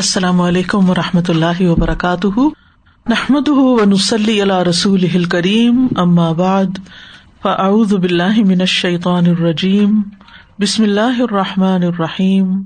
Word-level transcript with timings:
السلام 0.00 0.40
علیکم 0.40 0.90
و 0.90 0.94
رحمۃ 0.94 1.22
اللہ 1.28 1.60
وبرکاتہ۔ 1.60 2.40
نحمد 3.08 3.48
ونسلی 3.48 4.42
علیہ 4.42 4.62
رسول 4.68 5.24
کریم 5.24 5.86
بعد، 6.36 6.78
فاعوذ 7.42 7.94
باللہ 7.94 8.38
من 8.38 8.60
الشیطان 8.60 9.26
الرجیم۔ 9.26 10.02
بسم 10.60 10.82
اللہ 10.82 11.22
الرحمٰن 11.22 11.82
الرحیم۔ 11.82 12.62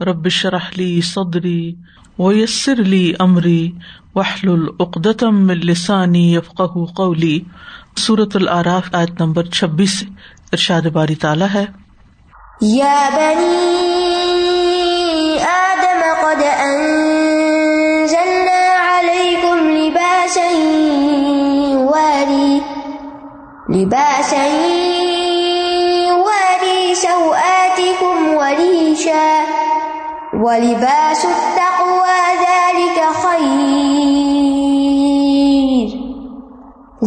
ربش 0.00 0.46
رحلی 0.46 1.00
صدری 1.00 1.74
ویسر 2.18 2.80
علی 2.80 3.12
عمری 3.18 3.70
وحل 4.14 4.48
العقدم 4.48 5.48
السانی 5.48 6.34
یفق 6.34 6.62
قولی۔ 6.96 7.40
صورت 7.96 8.36
العراف 8.36 8.88
آیت 8.92 9.22
نمبر 9.22 9.44
چھبیس، 9.44 10.04
ارشاد 10.52 10.82
باری 10.82 11.14
تعالیٰ 11.14 11.48
ہے۔ 11.54 11.64
یا 12.60 13.08
بنی 13.16 14.55
لباسا 23.76 24.44
يواري 26.08 26.94
سوآتكم 26.94 28.34
وريشا 28.34 29.44
ولباس 30.32 31.24
التقوى 31.24 32.18
ذلك 32.40 33.00
خير. 33.22 33.56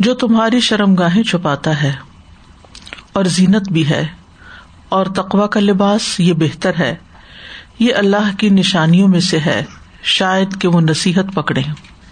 جو 0.00 0.15
تمہاری 0.15 0.61
شرم 0.61 0.94
گاہیں 0.94 1.22
چھپاتا 1.22 1.83
ہے۔ 1.83 2.09
اور 3.21 3.29
زینت 3.29 3.73
بھی 3.73 3.89
ہے 3.91 4.07
اور 4.89 5.07
تقوا 5.07 5.47
کا 5.47 5.61
لباس 5.61 6.21
یہ 6.21 6.33
بہتر 6.33 6.71
ہے۔ 6.79 6.95
یہ 7.79 7.95
اللہ 7.95 8.37
کی 8.39 8.49
نشانیوں 8.49 9.09
میں 9.09 9.21
سے 9.21 9.39
ہے۔ 9.39 9.65
شاید 10.03 10.61
کہ 10.61 10.69
وہ 10.69 10.81
نصیحت 10.81 11.35
پکڑے۔ 11.35 11.62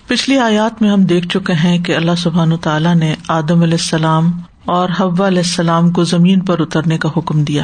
پچھلی 0.07 0.39
آیات 0.39 0.83
میں 0.83 0.91
ہم 0.91 1.05
دیکھ 1.05 1.29
چکے 1.29 1.53
ہیں 1.53 1.79
کہ 1.79 1.97
اللہ 1.97 2.11
سبحان 2.19 2.57
تعالیٰ 2.57 2.95
نے 2.95 3.15
آدم 3.29 3.63
علیہ 3.63 3.75
السلام 3.75 4.31
اور 4.65 4.89
حوا 5.01 5.27
علیہ 5.27 5.39
السلام 5.39 5.91
کو 5.91 6.05
زمین 6.05 6.41
پر 6.41 6.61
اترنے 6.61 6.99
کا 6.99 7.09
حکم 7.17 7.45
دیا 7.45 7.63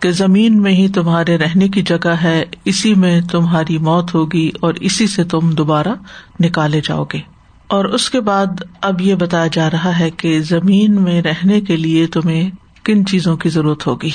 کہ 0.00 0.10
زمین 0.10 0.62
میں 0.62 0.72
ہی 0.72 0.88
تمہارے 0.88 1.38
رہنے 1.38 1.68
کی 1.68 1.82
جگہ 1.82 2.14
ہے، 2.22 2.44
اسی 2.64 2.94
میں 2.94 3.20
تمہاری 3.20 3.78
موت 3.78 4.14
ہوگی 4.14 4.50
اور 4.60 4.74
اسی 4.74 5.06
سے 5.06 5.24
تم 5.24 5.50
دوبارہ 5.50 5.92
نکالے 6.40 6.80
جاؤ 6.84 7.04
گے۔ 7.12 7.20
اور 7.68 7.84
اس 7.84 8.10
کے 8.10 8.20
بعد 8.20 8.46
اب 8.80 9.00
یہ 9.00 9.14
بتایا 9.14 9.46
جا 9.46 9.70
رہا 9.70 9.98
ہے 9.98 10.10
کہ 10.10 10.40
زمین 10.40 11.02
میں 11.02 11.22
رہنے 11.22 11.60
کے 11.60 11.76
لیے 11.76 12.06
تمہیں 12.06 12.50
کن 12.84 13.06
چیزوں 13.06 13.36
کی 13.36 13.48
ضرورت 13.48 13.86
ہوگی؟ 13.86 14.10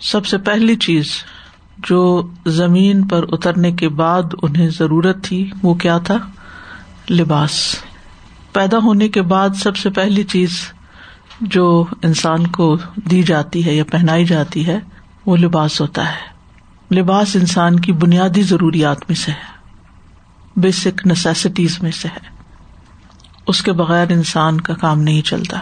سب 0.00 0.26
سے 0.26 0.38
پہلی 0.38 0.76
چیز 0.76 1.06
جو 1.78 2.28
زمین 2.46 3.08
پر 3.08 3.24
اترنے 3.32 3.72
کے 3.72 3.88
بعد 3.88 4.22
انہیں 4.42 4.68
ضرورت 4.68 5.24
تھی 5.24 5.50
وہ 5.62 5.74
کیا 5.74 5.98
تھا؟ 5.98 6.16
لباس۔ 7.10 7.76
پیدا 8.52 8.78
ہونے 8.78 9.08
کے 9.08 9.22
بعد 9.22 9.48
سب 9.56 9.76
سے 9.76 9.90
پہلی 9.90 10.24
چیز 10.24 10.72
جو 11.40 11.84
انسان 12.02 12.46
کو 12.46 12.76
دی 13.10 13.22
جاتی 13.22 13.66
ہے 13.66 13.74
یا 13.74 13.84
پہنائی 13.84 14.24
جاتی 14.24 14.66
ہے 14.66 14.78
وہ 15.26 15.36
لباس 15.36 15.80
ہوتا 15.80 16.08
ہے۔ 16.08 16.36
لباس 16.94 17.36
انسان 17.36 17.80
کی 17.80 17.92
بنیادی 17.92 18.42
ضروریات 18.42 18.98
میں 19.08 19.16
سے 19.16 19.32
ہے۔ 19.32 19.56
بیسک 20.56 21.06
نیسیسٹیز 21.06 21.82
میں 21.82 21.90
سے 21.90 22.08
ہے۔ 22.08 22.36
اس 23.46 23.62
کے 23.62 23.72
بغیر 23.72 24.10
انسان 24.10 24.60
کا 24.60 24.74
کام 24.74 25.00
نہیں 25.00 25.22
چلتا۔ 25.22 25.58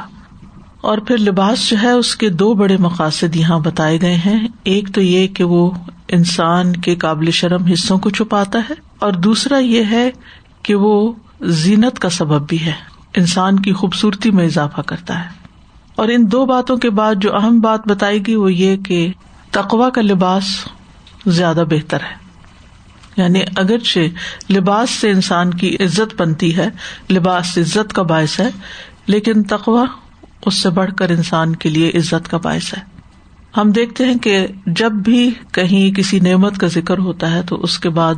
اور 0.84 0.98
پھر 0.98 1.18
لباس 1.18 1.70
جو 1.70 1.76
ہے 1.82 1.90
اس 1.90 2.16
کے 2.16 2.28
دو 2.28 2.54
بڑے 2.54 2.76
مقاصد 2.76 3.36
یہاں 3.36 3.58
بتائے 3.58 4.00
گئے 4.00 4.14
ہیں۔ 4.14 4.48
ایک 4.64 4.94
تو 4.94 5.00
یہ 5.00 5.26
کہ 5.26 5.44
وہ 5.44 5.70
انسان 6.08 6.72
کے 6.72 6.94
قابل 6.94 7.30
شرم 7.30 7.64
حصوں 7.64 7.98
کو 7.98 8.10
چھپاتا 8.10 8.58
ہے 8.58 8.74
اور 8.98 9.12
دوسرا 9.12 9.58
یہ 9.58 9.82
ہے 9.90 10.10
کہ 10.62 10.74
وہ 10.74 11.12
زینت 11.40 11.98
کا 11.98 12.08
سبب 12.08 12.48
بھی 12.48 12.66
ہے۔ 12.66 12.72
انسان 13.16 13.60
کی 13.60 13.72
خوبصورتی 13.72 14.30
میں 14.30 14.44
اضافہ 14.44 14.80
کرتا 14.80 15.24
ہے۔ 15.24 15.28
اور 15.96 16.08
ان 16.08 16.32
دو 16.32 16.46
باتوں 16.46 16.76
کے 16.76 16.90
بعد 16.90 17.14
جو 17.14 17.36
اہم 17.36 17.60
بات 17.60 17.80
بتائے 17.88 18.18
گی 18.18 18.34
وہ 18.34 18.52
یہ 18.52 18.76
کہ 18.76 19.12
تقوا 19.50 19.90
کا 19.90 20.00
لباس 20.00 20.44
زیادہ 21.26 21.64
بہتر 21.70 21.98
ہے۔ 22.00 22.14
یعنی 23.16 23.40
اگرچہ 23.56 24.00
لباس 24.52 24.90
سے 24.90 25.10
انسان 25.10 25.50
کی 25.50 25.76
عزت 25.80 26.20
بنتی 26.22 26.56
ہے، 26.56 26.68
لباس 27.10 27.58
عزت 27.58 27.92
کا 27.92 28.02
باعث 28.02 28.40
ہے، 28.40 28.50
لیکن 29.06 29.42
تقوا 29.42 29.84
اس 30.46 30.54
سے 30.54 30.70
بڑھ 30.70 30.94
کر 30.94 31.10
انسان 31.10 31.56
کے 31.56 31.68
لیے 31.68 31.88
عزت 31.94 32.28
کا 32.28 32.36
باعث 32.36 32.74
ہے۔ 32.74 32.82
ہم 33.56 33.70
دیکھتے 33.70 34.04
ہیں 34.04 34.18
کہ 34.18 34.46
جب 34.66 34.92
بھی 34.92 35.30
کہیں 35.52 35.94
کسی 35.94 36.20
نعمت 36.20 36.58
کا 36.58 36.66
ذکر 36.66 36.98
ہوتا 36.98 37.30
ہے 37.30 37.42
تو 37.42 37.62
اس 37.62 37.78
کے 37.78 37.88
بعد 37.88 38.14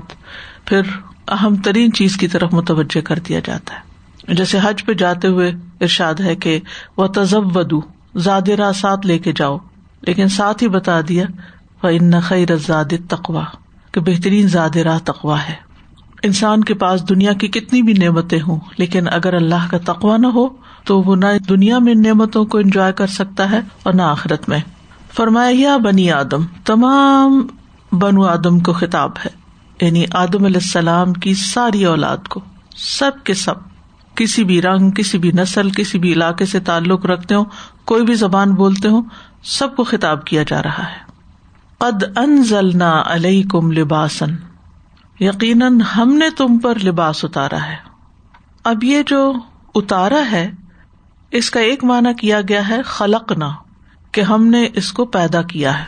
پھر 0.65 0.81
اہم 1.29 1.57
ترین 1.57 1.93
چیز 1.93 2.17
کی 2.17 2.29
طرف 2.29 2.55
متوجہ 2.55 3.01
کر 3.01 3.19
دیا 3.19 3.41
جاتا 3.45 3.75
ہے۔ 3.75 3.81
جیسے 4.35 4.59
حج 4.63 4.85
پہ 4.85 4.93
جاتے 4.93 5.29
ہوئے 5.29 5.53
ارشاد 5.81 6.15
ہے 6.21 6.37
کہ 6.37 6.61
وہ 6.97 7.07
تزب 7.07 7.57
ودو 7.57 7.81
زیادہ 8.15 8.71
ساتھ 8.75 9.07
لے 9.07 9.19
کے 9.19 9.33
جاؤ۔ 9.37 9.59
لیکن 10.01 10.29
ساتھ 10.29 10.63
ہی 10.63 10.69
بتا 10.69 11.01
دیا 11.09 11.25
ان 11.83 12.21
خیر 12.21 12.57
زاد 12.57 12.85
تقوا 13.09 13.45
کہ 13.93 14.01
بہترین 14.01 14.49
زاد 14.49 14.77
راہ 14.77 14.99
تقوا 15.05 15.43
ہے۔ 15.43 15.66
انسان 16.27 16.65
کے 16.65 16.75
پاس 16.75 17.09
دنیا 17.09 17.33
کی 17.33 17.49
کتنی 17.49 17.83
بھی 17.83 17.93
نعمتیں 17.93 18.41
ہوں، 18.49 18.61
لیکن 18.79 19.09
اگر 19.09 19.35
اللہ 19.35 19.71
کا 19.71 19.79
تقوا 19.93 20.17
نہ 20.17 20.27
ہو، 20.27 20.49
تو 20.85 21.03
وہ 21.03 21.17
نہ 21.17 21.27
دنیا 21.49 21.79
میں 21.79 21.95
نعمتوں 21.95 22.45
کو 22.45 22.59
انجوائے 22.59 22.93
کر 22.93 23.07
سکتا 23.07 23.51
ہے 23.51 23.61
اور 23.83 23.95
نہ 23.95 24.03
آخرت 24.03 24.49
میں۔ 24.49 24.59
فرمایا 25.15 25.77
بنی 25.77 26.11
آدم، 26.11 26.45
تمام 26.65 27.47
بنو 27.93 28.25
آدم 28.25 28.59
کو 28.59 28.73
خطاب 28.73 29.11
ہے۔ 29.25 29.31
یعنی 29.87 30.05
آدم 30.13 30.45
علیہ 30.45 30.61
السلام 30.65 31.13
کی 31.13 31.35
ساری 31.35 31.85
اولاد 31.85 32.29
کو، 32.29 32.41
سب 32.77 33.11
کے 33.25 33.35
سب۔ 33.35 33.55
کسی 34.15 34.45
بھی 34.45 34.63
رنگ، 34.63 34.91
کسی 34.91 35.19
بھی 35.19 35.33
نسل، 35.33 35.71
کسی 35.71 35.99
بھی 35.99 36.13
علاقے 36.13 36.47
سے 36.47 36.61
تعلق 36.61 37.07
رکھتے 37.07 37.35
ہوں، 37.35 37.45
کوئی 37.85 38.05
بھی 38.05 38.15
زبان 38.15 38.55
بولتے 38.55 38.89
ہوں، 38.89 39.03
سب 39.43 39.77
کو 39.77 39.85
خطاب 39.85 40.25
کیا 40.25 40.43
جا 40.43 40.63
رہا 40.63 40.83
ہے۔ 40.83 41.07
قد 41.79 42.05
انزلنا 42.17 43.03
علیکم 43.07 43.73
لباسن 43.73 44.35
یقیناً 45.21 45.81
ہم 45.81 46.15
نے 46.15 46.31
تم 46.31 46.59
پر 46.59 46.79
لباس 46.85 47.25
اتارا 47.25 47.67
ہے۔ 47.67 47.77
اب 48.65 48.85
یہ 48.85 49.03
جو 49.07 49.33
اتارا 49.75 50.31
ہے، 50.33 50.51
اس 51.31 51.51
کا 51.51 51.61
ایک 51.61 51.85
معنی 51.85 52.15
کیا 52.15 52.41
گیا 52.49 52.69
ہے 52.69 52.83
خلق 52.83 53.33
نہ 53.33 53.45
کہ 54.13 54.21
ہم 54.21 54.47
نے 54.47 54.69
اس 54.75 54.93
کو 54.93 55.05
پیدا 55.05 55.43
کیا 55.43 55.79
ہے۔ 55.79 55.85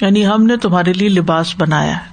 یعنی 0.00 0.26
ہم 0.26 0.46
نے 0.46 0.56
تمہارے 0.56 0.92
لیے 0.92 1.08
لباس 1.08 1.54
بنایا 1.58 1.96
ہے۔ 1.96 2.10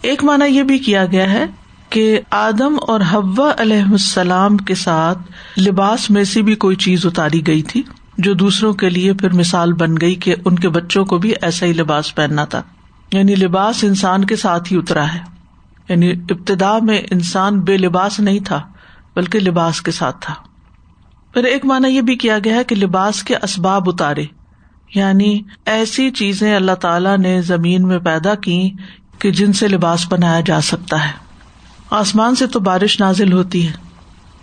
ایک 0.00 0.24
معنی 0.24 0.44
یہ 0.44 0.62
بھی 0.62 0.78
کیا 0.78 1.06
گیا 1.06 1.30
ہے 1.30 1.46
کہ 1.90 2.20
آدم 2.30 2.76
اور 2.82 3.00
حوا 3.12 3.52
علیہ 3.58 3.82
السلام 3.82 4.56
کے 4.56 4.74
ساتھ 4.74 5.18
لباس 5.60 6.10
میں 6.10 6.24
سے 6.24 6.42
بھی 6.42 6.54
کوئی 6.54 6.76
چیز 6.76 7.06
اتاری 7.06 7.46
گئی 7.46 7.62
تھی، 7.62 7.82
جو 8.18 8.34
دوسروں 8.34 8.72
کے 8.72 8.90
لیے 8.90 9.12
پھر 9.12 9.32
مثال 9.32 9.72
بن 9.72 9.94
گئی 10.00 10.14
کہ 10.14 10.34
ان 10.44 10.56
کے 10.56 10.68
بچوں 10.68 11.04
کو 11.04 11.18
بھی 11.18 11.32
ایسا 11.42 11.66
ہی 11.66 11.72
لباس 11.72 12.14
پہننا 12.14 12.44
تھا۔ 12.44 12.62
یعنی 13.12 13.34
لباس 13.34 13.84
انسان 13.84 14.24
کے 14.24 14.36
ساتھ 14.36 14.72
ہی 14.72 14.78
اترا 14.78 15.14
ہے۔ 15.14 15.39
یعنی 15.90 16.10
ابتدا 16.10 16.78
میں 16.82 17.02
انسان 17.10 17.60
بے 17.60 17.76
لباس 17.76 18.20
نہیں 18.20 18.40
تھا، 18.40 18.62
بلکہ 19.16 19.40
لباس 19.40 19.82
کے 19.82 19.90
ساتھ 19.90 20.16
تھا۔ 20.20 20.34
پھر 21.34 21.44
ایک 21.44 21.64
مانا 21.64 21.88
یہ 21.88 22.00
بھی 22.00 22.16
کیا 22.16 22.38
گیا 22.44 22.54
ہے 22.54 22.64
کہ 22.64 22.76
لباس 22.76 23.22
کے 23.22 23.34
اسباب 23.42 23.88
اتارے۔ 23.88 24.24
یعنی 24.94 25.42
ایسی 25.66 26.10
چیزیں 26.10 26.56
اللہ 26.56 26.72
تعالی 26.72 27.16
نے 27.16 27.42
زمین 27.42 27.88
میں 27.88 27.98
پیدا 27.98 28.34
کی 28.34 28.70
کہ 29.18 29.30
جن 29.30 29.52
سے 29.52 29.68
لباس 29.68 30.12
بنایا 30.12 30.40
جا 30.40 30.60
سکتا 30.60 31.04
ہے۔ 31.04 31.12
آسمان 31.90 32.34
سے 32.34 32.46
تو 32.46 32.60
بارش 32.60 33.00
نازل 33.00 33.32
ہوتی 33.32 33.68
ہے، 33.68 33.72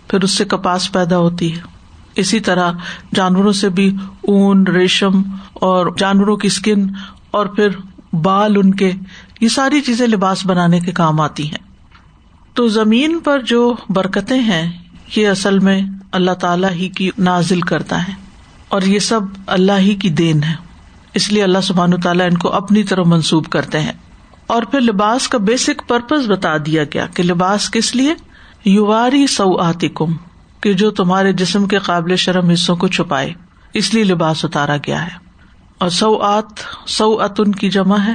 پھر 0.08 0.22
اس 0.22 0.30
سے 0.30 0.44
کپاس 0.44 0.92
پیدا 0.92 1.18
ہوتی 1.18 1.56
ہے۔ 1.56 1.62
اسی 2.14 2.40
طرح 2.40 2.72
جانوروں 3.14 3.52
سے 3.52 3.68
بھی 3.68 3.96
اون، 4.20 4.66
ریشم 4.66 5.22
اور 5.52 5.86
جانوروں 5.98 6.36
کی 6.36 6.46
اسکن 6.46 6.86
اور 7.30 7.46
پھر 7.46 7.68
بال 8.12 8.56
ان 8.56 8.74
کے 8.74 8.92
یہ 9.40 9.48
ساری 9.48 9.80
چیزیں 9.80 10.06
لباس 10.06 10.46
بنانے 10.46 10.80
کے 10.80 10.92
کام 10.92 11.20
آتی 11.20 11.46
ہیں۔ 11.46 11.68
تو 12.54 12.68
زمین 12.68 13.18
پر 13.18 13.40
جو 13.40 13.74
برکتیں 13.88 14.40
ہیں، 14.40 14.72
یہ 15.16 15.28
اصل 15.28 15.58
میں 15.58 15.80
اللہ 16.12 16.30
تعالی 16.30 16.66
ہی 16.72 16.88
کی 16.88 17.10
نازل 17.18 17.60
کرتا 17.60 18.08
ہے۔ 18.08 18.12
اور 18.68 18.82
یہ 18.82 18.98
سب 18.98 19.20
اللہ 19.46 19.78
ہی 19.78 19.94
کی 19.94 20.08
دین 20.08 20.42
ہے۔ 20.42 20.54
اس 21.14 21.32
لیے 21.32 21.42
اللہ 21.42 21.58
سبحان 21.62 22.00
تعالیٰ 22.00 22.26
ان 22.26 22.38
کو 22.38 22.52
اپنی 22.52 22.82
طرف 22.82 23.06
منسوب 23.06 23.46
کرتے 23.46 23.80
ہیں۔ 23.80 23.92
اور 24.46 24.62
پھر 24.62 24.80
لباس 24.80 25.28
کا 25.28 25.38
بیسک 25.38 25.88
پرپز 25.88 26.30
بتا 26.30 26.56
دیا 26.66 26.84
گیا 26.84 27.06
کہ 27.06 27.22
لباس 27.22 27.70
کس 27.70 27.96
لیے؟ 27.96 28.14
یواری 28.64 29.26
سو 29.26 29.58
آتی 29.58 29.88
کم 29.88 30.16
کہ 30.60 30.72
جو 30.72 30.90
تمہارے 30.90 31.32
جسم 31.32 31.68
کے 31.68 31.78
قابل 31.78 32.16
شرم 32.16 32.50
حصوں 32.50 32.76
کو 32.76 32.88
چھپائے۔ 32.88 33.32
اس 33.74 33.94
لیے 33.94 34.04
لباس 34.04 34.44
اتارا 34.44 34.76
گیا 34.76 35.02
ہے۔ 35.02 35.16
اور 35.78 35.88
سو 35.88 36.16
آت 36.16 36.46
سو 36.86 37.18
کی 37.60 37.70
جمع 37.70 37.98
ہے۔ 37.98 38.14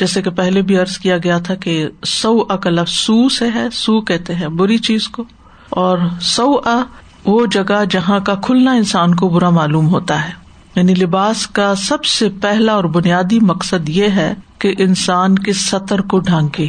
جیسے 0.00 0.22
کہ 0.22 0.30
پہلے 0.30 0.62
بھی 0.62 0.78
ارض 0.78 0.98
کیا 0.98 1.16
گیا 1.16 1.38
تھا 1.38 1.54
کہ 1.54 1.88
سو 2.04 2.46
اکلف 2.48 2.88
سو 2.88 3.28
سے 3.28 3.48
ہے، 3.54 3.66
سو 3.72 4.00
کہتے 4.00 4.34
ہیں 4.34 4.48
بری 4.48 4.78
چیز 4.78 5.08
کو۔ 5.08 5.24
اور 5.70 5.98
سو 6.20 6.60
ا 6.64 6.82
وہ 7.24 7.46
جگہ 7.46 7.84
جہاں 7.90 8.20
کا 8.20 8.34
کھلنا 8.34 8.72
انسان 8.72 9.14
کو 9.14 9.28
برا 9.28 9.50
معلوم 9.50 9.88
ہوتا 9.88 10.28
ہے۔ 10.28 10.32
یعنی 10.76 10.94
لباس 10.94 11.46
کا 11.46 11.74
سب 11.74 12.04
سے 12.04 12.28
پہلا 12.28 12.72
اور 12.72 12.84
بنیادی 12.84 13.40
مقصد 13.40 13.88
یہ 13.88 14.08
ہے 14.08 14.34
کہ 14.58 14.74
انسان 14.78 15.38
کے 15.38 15.52
سطر 15.52 16.00
کو 16.00 16.18
ڈھانکے، 16.18 16.68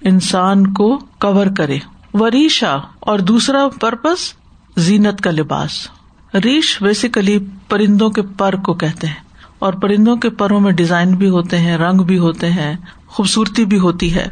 انسان 0.00 0.72
کو 0.72 0.96
کور 1.20 1.46
کرے۔ 1.56 1.78
وریشا 2.14 2.76
اور 3.00 3.18
دوسرا 3.18 3.68
پرپز، 3.80 4.32
زینت 4.76 5.20
کا 5.20 5.30
لباس۔ 5.30 5.88
ریش 6.34 6.82
بیسیکلی 6.82 7.38
پرندوں 7.68 8.10
کے 8.10 8.22
پر 8.38 8.56
کو 8.56 8.74
کہتے 8.74 9.06
ہیں۔ 9.06 9.31
اور 9.62 9.72
پرندوں 9.72 10.16
کے 10.16 10.30
پروں 10.30 10.60
میں 10.60 10.72
ڈیزائن 10.72 11.14
بھی 11.14 11.28
ہوتے 11.28 11.58
ہیں، 11.58 11.76
رنگ 11.76 11.98
بھی 11.98 12.18
ہوتے 12.18 12.50
ہیں، 12.50 12.76
خوبصورتی 13.06 13.64
بھی 13.64 13.78
ہوتی 13.78 14.14
ہے۔ 14.14 14.26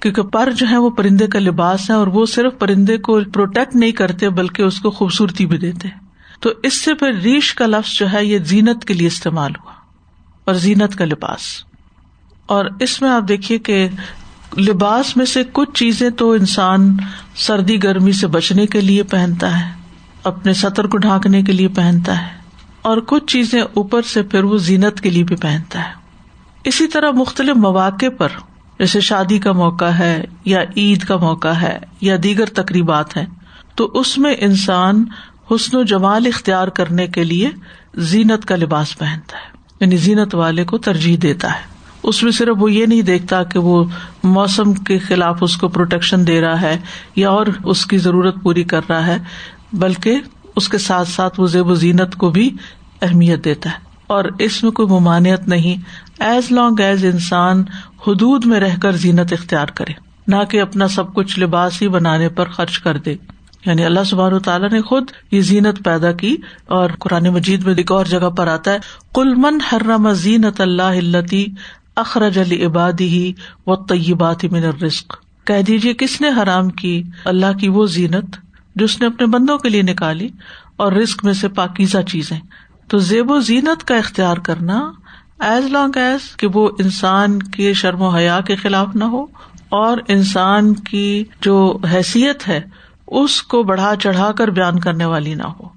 کیونکہ 0.00 0.22
پر 0.22 0.50
جو 0.50 0.66
ہے 0.70 0.76
وہ 0.76 0.90
پرندے 0.90 1.26
کا 1.26 1.38
لباس 1.38 1.90
ہے 1.90 1.94
اور 1.94 2.06
وہ 2.06 2.26
صرف 2.26 2.52
پرندے 2.58 2.98
کو 2.98 3.20
پروٹیکٹ 3.32 3.76
نہیں 3.76 3.92
کرتے، 3.92 4.30
بلکہ 4.30 4.62
اس 4.62 4.80
کو 4.80 4.90
خوبصورتی 4.90 5.46
بھی 5.46 5.58
دیتے۔ 5.58 5.88
تو 6.40 6.50
اس 6.62 6.80
سے 6.80 6.94
پھر 6.94 7.12
ریش 7.12 7.54
کا 7.54 7.66
لفظ 7.66 7.98
جو 7.98 8.12
ہے 8.12 8.24
یہ 8.24 8.38
زینت 8.38 8.84
کے 8.84 8.94
لیے 8.94 9.06
استعمال 9.06 9.50
ہوا 9.64 9.72
اور 10.44 10.54
زینت 10.54 10.96
کا 10.96 11.04
لباس۔ 11.04 11.40
اور 12.46 12.64
اس 12.80 13.02
میں 13.02 13.10
آپ 13.10 13.28
دیکھیے 13.28 13.58
کہ 13.58 13.88
لباس 14.58 15.16
میں 15.16 15.26
سے 15.26 15.42
کچھ 15.52 15.70
چیزیں 15.74 16.10
تو 16.10 16.30
انسان 16.30 16.96
سردی 17.36 17.82
گرمی 17.82 18.12
سے 18.12 18.26
بچنے 18.26 18.66
کے 18.66 18.80
لیے 18.80 19.02
پہنتا 19.02 19.60
ہے، 19.60 19.72
اپنے 20.24 20.52
سطر 20.52 20.84
کو 20.84 20.96
ڈھانکنے 20.96 21.42
کے 21.42 21.52
لیے 21.52 21.68
پہنتا 21.68 22.22
ہے۔ 22.22 22.43
اور 22.84 22.98
کچھ 23.06 23.26
چیزیں 23.26 23.62
اوپر 23.74 24.02
سے 24.02 24.22
پھر 24.22 24.44
وہ 24.44 24.56
زینت 24.58 25.00
کے 25.00 25.10
لیے 25.10 25.24
بھی 25.24 25.36
پہنتا 25.36 25.78
ہے۔ 25.78 25.92
اسی 26.64 26.88
طرح 26.88 27.10
مختلف 27.10 27.56
مواقع 27.56 28.06
پر، 28.18 28.28
جیسے 28.78 29.00
شادی 29.00 29.38
کا 29.38 29.52
موقع 29.52 29.90
ہے 29.98 30.24
یا 30.44 30.60
عید 30.76 31.04
کا 31.04 31.16
موقع 31.16 31.48
ہے 31.48 31.78
یا 32.00 32.16
دیگر 32.22 32.46
تقریبات 32.46 33.16
ہے 33.16 33.24
تو 33.74 33.90
اس 33.94 34.18
میں 34.18 34.34
انسان 34.38 35.04
حسن 35.50 35.76
و 35.76 35.82
جمال 35.82 36.26
اختیار 36.26 36.68
کرنے 36.68 37.06
کے 37.06 37.24
لیے 37.24 37.50
زینت 37.94 38.44
کا 38.44 38.56
لباس 38.56 38.98
پہنتا 38.98 39.36
ہے 39.36 39.56
یعنی 39.80 39.96
زینت 39.96 40.34
والے 40.34 40.64
کو 40.64 40.78
ترجیح 40.78 41.16
دیتا 41.22 41.48
ہے۔ 41.48 41.74
اس 42.02 42.22
میں 42.22 42.32
صرف 42.32 42.56
وہ 42.58 42.72
یہ 42.72 42.86
نہیں 42.86 43.02
دیکھتا 43.02 43.42
کہ 43.42 43.58
وہ 43.58 43.84
موسم 44.24 44.74
کے 44.74 44.98
خلاف 44.98 45.38
اس 45.40 45.56
کو 45.56 45.68
پروٹیکشن 45.68 46.26
دے 46.26 46.40
رہا 46.40 46.60
ہے 46.60 46.76
یا 47.16 47.30
اور 47.30 47.46
اس 47.64 47.86
کی 47.86 47.98
ضرورت 47.98 48.34
پوری 48.42 48.62
کر 48.62 48.80
رہا 48.88 49.06
ہے، 49.06 49.18
بلکہ 49.72 50.20
اس 50.56 50.68
کے 50.68 50.78
ساتھ 50.78 51.08
ساتھ 51.08 51.40
وہ 51.40 51.46
زیب 51.46 51.66
و 51.66 51.74
زینت 51.74 52.14
کو 52.14 52.30
بھی 52.30 52.50
اہمیت 53.02 53.44
دیتا 53.44 53.70
ہے۔ 53.70 53.76
اور 54.06 54.24
اس 54.38 54.62
میں 54.62 54.70
کوئی 54.70 54.88
ممانعت 54.88 55.48
نہیں 55.48 55.82
ایز 56.18 56.52
لانگ 56.52 56.80
ایز 56.80 57.04
انسان 57.04 57.64
حدود 58.06 58.44
میں 58.44 58.60
رہ 58.60 58.76
کر 58.82 58.92
زینت 58.92 59.32
اختیار 59.32 59.66
کرے، 59.66 59.92
نہ 60.26 60.36
کہ 60.50 60.60
اپنا 60.60 60.88
سب 60.88 61.14
کچھ 61.14 61.38
لباس 61.38 61.82
ہی 61.82 61.88
بنانے 61.88 62.28
پر 62.28 62.48
خرچ 62.48 62.78
کر 62.78 62.96
دے۔ 62.96 63.14
یعنی 63.66 63.84
اللہ 63.84 64.04
سبحان 64.06 64.38
تعالیٰ 64.38 64.70
نے 64.70 64.82
خود 64.82 65.04
یہ 65.30 65.40
زینت 65.40 65.84
پیدا 65.84 66.12
کی 66.12 66.36
اور 66.66 66.90
قرآن 66.98 67.24
مجید 67.24 67.66
میں 67.66 67.74
ایک 67.74 67.92
اور 67.92 68.04
جگہ 68.04 68.30
پر 68.30 68.46
آتا 68.46 68.72
ہے 68.72 68.78
کل 69.14 69.34
من 69.34 69.58
حرم 69.72 70.12
زینت 70.12 70.60
اللہ 70.60 70.82
التی 70.82 71.46
اخرج 71.96 72.38
علی 72.38 72.64
عبادی 72.66 73.08
ہی 73.08 73.32
و 73.66 73.76
طیبات 73.76 74.44
من 74.44 74.64
الرزق۔ 74.64 75.16
کہہ 75.44 75.62
دیجیے 75.62 75.94
کس 75.94 76.20
نے 76.20 76.28
حرام 76.28 76.68
کی؟ 76.68 77.02
اللہ 77.24 77.58
کی 77.60 77.68
وہ 77.68 77.86
زینت۔ 77.86 78.43
جو 78.74 78.84
اس 78.84 79.00
نے 79.00 79.06
اپنے 79.06 79.26
بندوں 79.26 79.58
کے 79.58 79.68
لیے 79.68 79.82
نکالی 79.82 80.28
اور 80.76 80.92
رسک 80.92 81.24
میں 81.24 81.32
سے 81.32 81.48
پاکیزہ 81.48 81.98
چیزیں۔ 81.98 82.40
تو 82.88 82.98
زیب 82.98 83.30
و 83.30 83.40
زینت 83.40 83.84
کا 83.84 83.96
اختیار 83.96 84.36
کرنا 84.36 84.92
ایز 85.40 85.64
لانگ 85.64 85.96
ایز 85.96 86.36
کہ 86.36 86.46
وہ 86.54 86.70
انسان 86.78 87.42
کے 87.42 87.72
شرم 87.72 88.02
و 88.02 88.08
حیا 88.08 88.40
کے 88.40 88.56
خلاف 88.56 88.88
نہ 88.94 89.04
ہو 89.04 89.26
اور 89.68 89.98
انسان 90.08 90.74
کی 90.74 91.24
جو 91.40 91.78
حیثیت 91.92 92.48
ہے، 92.48 92.60
اس 93.06 93.42
کو 93.42 93.62
بڑھا 93.62 93.96
چڑھا 93.96 94.32
کر 94.32 94.48
بیان 94.48 94.80
کرنے 94.80 95.04
والی 95.04 95.34
نہ 95.34 95.42
ہو۔ 95.42 95.68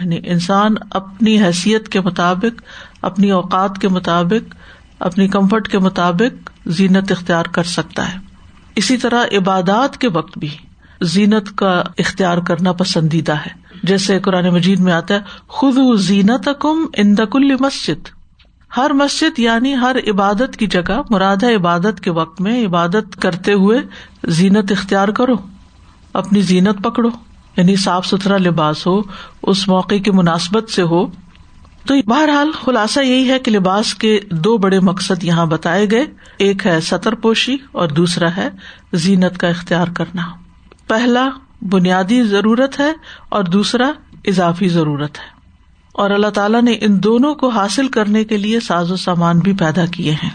یعنی 0.00 0.20
انسان 0.24 0.74
اپنی 0.90 1.42
حیثیت 1.42 1.88
کے 1.88 2.00
مطابق، 2.00 2.62
اپنی 3.02 3.30
اوقات 3.30 3.78
کے 3.78 3.88
مطابق، 3.88 4.54
اپنی 4.98 5.28
کمفرٹ 5.28 5.68
کے 5.68 5.78
مطابق 5.78 6.50
زینت 6.66 7.12
اختیار 7.12 7.44
کر 7.44 7.62
سکتا 7.62 8.12
ہے۔ 8.12 8.18
اسی 8.76 8.96
طرح 8.96 9.24
عبادات 9.32 9.98
کے 9.98 10.08
وقت 10.08 10.38
بھی۔ 10.38 10.48
زینت 11.02 11.56
کا 11.56 11.82
اختیار 11.98 12.38
کرنا 12.38 12.72
پسندیدہ 12.72 13.32
ہے۔ 13.32 13.64
جیسے 13.82 14.20
قرآن 14.20 14.48
مجید 14.48 14.80
میں 14.80 14.92
آتا 14.92 15.14
ہے 15.14 15.20
خود 15.48 16.00
زینت 16.00 16.48
کم 16.60 16.86
اندکل 16.96 17.54
مسجد۔ 17.60 18.08
ہر 18.76 18.90
مسجد 18.92 19.38
یعنی 19.38 19.76
ہر 19.76 19.96
عبادت 20.10 20.56
کی 20.56 20.66
جگہ، 20.66 21.02
مراد 21.10 21.44
عبادت 21.44 22.00
کے 22.00 22.10
وقت 22.10 22.40
میں 22.40 22.66
عبادت 22.66 23.22
کرتے 23.22 23.52
ہوئے 23.52 23.78
زینت 24.24 24.72
اختیار 24.72 25.08
کرو۔ 25.08 25.34
اپنی 26.12 26.40
زینت 26.40 26.82
پکڑو۔ 26.82 27.08
یعنی 27.56 27.76
صاف 27.76 28.06
ستھرا 28.06 28.36
لباس 28.36 28.86
ہو، 28.86 29.02
اس 29.42 29.68
موقع 29.68 29.94
کی 29.94 30.10
مناسبت 30.10 30.70
سے 30.70 30.82
ہو۔ 30.82 31.06
تو 31.86 31.94
بہرحال 32.06 32.50
خلاصہ 32.64 33.00
یہی 33.00 33.30
ہے 33.30 33.38
کہ 33.38 33.50
لباس 33.50 33.94
کے 33.94 34.20
دو 34.30 34.56
بڑے 34.56 34.80
مقصد 34.80 35.24
یہاں 35.24 35.46
بتائے 35.46 35.90
گئے۔ 35.90 36.06
ایک 36.38 36.66
ہے 36.66 36.80
سطر 36.80 37.14
پوشی 37.14 37.56
اور 37.72 37.88
دوسرا 37.88 38.36
ہے 38.36 38.48
زینت 38.92 39.38
کا 39.38 39.48
اختیار 39.48 39.86
کرنا۔ 39.94 40.22
پہلا 40.86 41.28
بنیادی 41.62 42.24
ضرورت 42.24 42.80
ہے 42.80 42.92
اور 43.28 43.44
دوسرا 43.44 43.92
اضافی 44.24 44.68
ضرورت 44.68 45.18
ہے۔ 45.18 45.34
اور 45.92 46.10
اللہ 46.10 46.26
تعالیٰ 46.26 46.62
نے 46.62 46.72
ان 46.80 47.02
دونوں 47.02 47.34
کو 47.34 47.48
حاصل 47.48 47.88
کرنے 47.88 48.24
کے 48.24 48.36
لیے 48.36 48.60
ساز 48.60 48.92
و 48.92 48.96
سامان 48.96 49.38
بھی 49.38 49.52
پیدا 49.52 49.86
کیے 49.86 50.12
ہیں۔ 50.12 50.30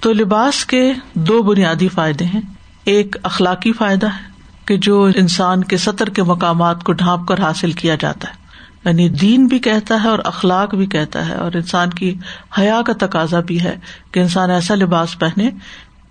تو 0.00 0.12
لباس 0.12 0.64
کے 0.66 0.92
دو 1.14 1.42
بنیادی 1.42 1.88
فائدے 1.88 2.24
ہیں۔ 2.24 2.40
ایک 2.84 3.16
اخلاقی 3.22 3.72
فائدہ 3.72 4.06
ہے 4.06 4.30
کہ 4.64 4.76
جو 4.76 5.02
انسان 5.02 5.64
کے 5.64 5.76
سطر 5.76 6.10
کے 6.10 6.22
مقامات 6.22 6.84
کو 6.84 6.92
ڈھانپ 6.92 7.28
کر 7.28 7.40
حاصل 7.40 7.72
کیا 7.72 7.94
جاتا 7.94 8.28
ہے۔ 8.28 8.40
یعنی 8.84 9.08
دین 9.08 9.46
بھی 9.46 9.58
کہتا 9.58 10.02
ہے 10.04 10.08
اور 10.08 10.18
اخلاق 10.24 10.74
بھی 10.74 10.86
کہتا 10.86 11.28
ہے 11.28 11.34
اور 11.34 11.52
انسان 11.54 11.90
کی 11.90 12.14
حیا 12.58 12.80
کا 12.86 12.92
تقاضا 12.98 13.40
بھی 13.40 13.60
ہے 13.60 13.76
کہ 14.12 14.20
انسان 14.20 14.50
ایسا 14.50 14.74
لباس 14.74 15.18
پہنے 15.18 15.50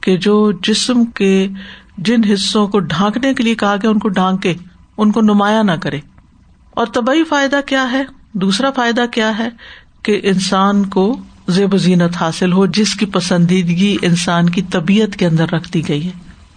کہ 0.02 0.18
جو 0.18 0.52
جسم 0.52 1.06
کے 1.06 1.48
جن 1.98 2.24
حصوں 2.34 2.68
کو 2.68 2.80
ڈھانکنے 2.80 3.34
کے 3.34 3.44
لیے 3.44 3.56
کہا 3.56 3.76
گیا، 3.76 3.90
ان 3.90 4.00
کو 4.00 4.10
ڈھانکے 4.10 4.54
ان 4.98 5.12
کو 5.12 5.22
نمایاں 5.22 5.64
نہ 5.64 5.72
کرے۔ 5.72 6.00
اور 6.72 6.86
طبی 6.86 7.24
فائدہ 7.24 7.60
کیا 7.66 7.92
ہے؟ 7.92 8.04
دوسرا 8.34 8.72
فائدہ 8.72 9.06
کیا 9.12 9.38
ہے؟ 9.38 9.50
کہ 10.04 10.20
انسان 10.24 10.86
کو 10.86 11.18
زیب 11.48 11.74
و 11.74 11.78
زینت 11.78 12.18
حاصل 12.22 12.54
ہو، 12.54 12.66
جس 12.66 12.94
کی 12.94 13.06
پسندیدگی 13.06 13.98
انسان 14.02 14.50
کی 14.50 14.62
طبیعت 14.62 15.16
کے 15.16 15.28
اندر 15.28 15.50
رکھ 15.52 15.72
دی 15.74 15.88
گئی 15.88 16.06
ہے۔ 16.06 16.12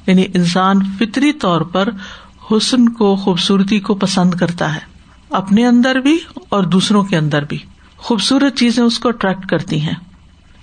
یعنی 0.06 0.25
انسان 0.35 0.77
فطری 0.99 1.33
طور 1.33 1.61
پر 1.61 1.89
حسن 2.50 2.89
کو، 2.89 3.17
خوبصورتی 3.17 3.81
کو 3.81 3.94
پسند 3.94 4.34
کرتا 4.34 4.75
ہے۔ 4.75 4.81
اپنے 5.31 5.67
اندر 5.67 5.94
بھی 5.94 6.19
اور 6.49 6.63
دوسروں 6.63 7.03
کے 7.03 7.17
اندر 7.17 7.44
بھی۔ 7.44 7.58
خوبصورت 7.96 8.56
چیزیں 8.56 8.84
اس 8.84 8.99
کو 8.99 9.08
اٹریکٹ 9.08 9.46
کرتی 9.46 9.81
ہیں۔ 9.81 10.12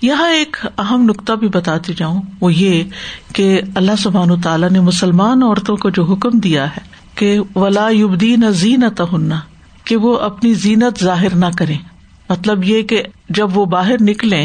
یہاں 0.02 0.28
ایک 0.32 0.56
اہم 0.78 1.04
نقطہ 1.04 1.32
بھی 1.32 1.48
بتاتی 1.48 1.94
جاؤں، 1.94 2.20
وہ 2.40 2.52
یہ 2.54 2.82
کہ 3.32 3.60
اللہ 3.74 3.96
سبحان 3.98 4.40
تعالیٰ 4.40 4.70
نے 4.70 4.80
مسلمان 4.80 5.42
عورتوں 5.42 5.76
کو 5.76 5.90
جو 5.90 6.04
حکم 6.04 6.38
دیا 6.38 6.66
ہے 6.66 6.88
کہ 7.14 7.38
ولا 7.56 7.88
یبدین 7.90 8.50
زینت 8.52 9.02
کہ 9.84 9.96
وہ 9.96 10.16
اپنی 10.18 10.52
زینت 10.54 11.02
ظاہر 11.04 11.34
نہ 11.34 11.46
کرے 11.58 11.76
مطلب 12.30 12.64
یہ 12.64 12.82
کہ 12.82 13.02
جب 13.28 13.56
وہ 13.58 13.64
باہر 13.66 14.02
نکلے 14.02 14.44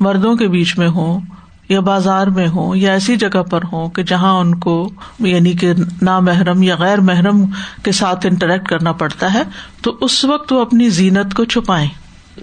مردوں 0.00 0.34
کے 0.36 0.48
بیچ 0.48 0.76
میں 0.78 0.88
ہوں 0.88 1.20
یا 1.68 1.80
بازار 1.80 2.26
میں 2.26 2.46
ہوں 2.48 2.76
یا 2.76 2.92
ایسی 2.92 3.16
جگہ 3.16 3.42
پر 3.42 3.64
ہوں 3.72 3.88
کہ 3.90 4.02
جہاں 4.02 4.32
ان 4.40 4.54
کو 4.54 4.74
یعنی 5.20 5.52
کہ 5.52 5.72
نامحرم 6.02 6.62
یا 6.62 6.76
غیر 6.78 7.00
محرم 7.00 7.44
کے 7.82 7.92
ساتھ 7.92 8.26
انٹریکٹ 8.26 8.68
کرنا 8.68 8.92
پڑتا 8.92 9.32
ہے، 9.34 9.42
تو 9.82 9.96
اس 10.00 10.24
وقت 10.24 10.52
وہ 10.52 10.60
اپنی 10.60 10.88
زینت 10.90 11.34
کو 11.34 11.44
چھپائے 11.44 11.88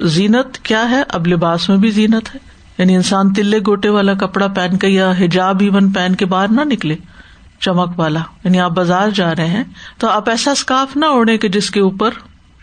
زینت 0.01 0.57
کیا 0.57 0.89
ہے؟ 0.89 1.03
اب 1.07 1.27
لباس 1.27 1.69
میں 1.69 1.77
بھی 1.77 1.91
زینت 1.91 2.35
ہے۔ 2.35 2.39
یعنی 2.77 2.95
انسان 2.95 3.33
تلے 3.33 3.59
گوٹے 3.59 3.89
والا 3.89 4.13
کپڑا 4.13 4.47
پہن 4.47 4.77
کے 4.77 4.87
یا 4.87 5.11
حجاب 5.11 5.57
ایون 5.59 5.91
پہن 5.91 6.15
کے 6.15 6.25
باہر 6.25 6.47
نہ 6.47 6.61
نکلے، 6.61 6.95
چمک 7.59 7.99
والا۔ 7.99 8.19
یعنی 8.43 8.59
آپ 8.59 8.71
بازار 8.71 9.09
جا 9.09 9.35
رہے 9.35 9.47
ہیں 9.47 9.63
تو 9.97 10.09
آپ 10.09 10.29
ایسا 10.29 10.51
اسکارف 10.51 10.97
نہ 10.97 11.05
اوڑے 11.05 11.37
کہ 11.37 11.47
جس 11.47 11.71
کے 11.71 11.79
اوپر 11.81 12.09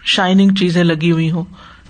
شائننگ 0.04 0.54
چیزیں 0.54 0.84
لگی 0.84 1.12
ہوئی 1.12 1.30
ہوں۔ 1.30 1.44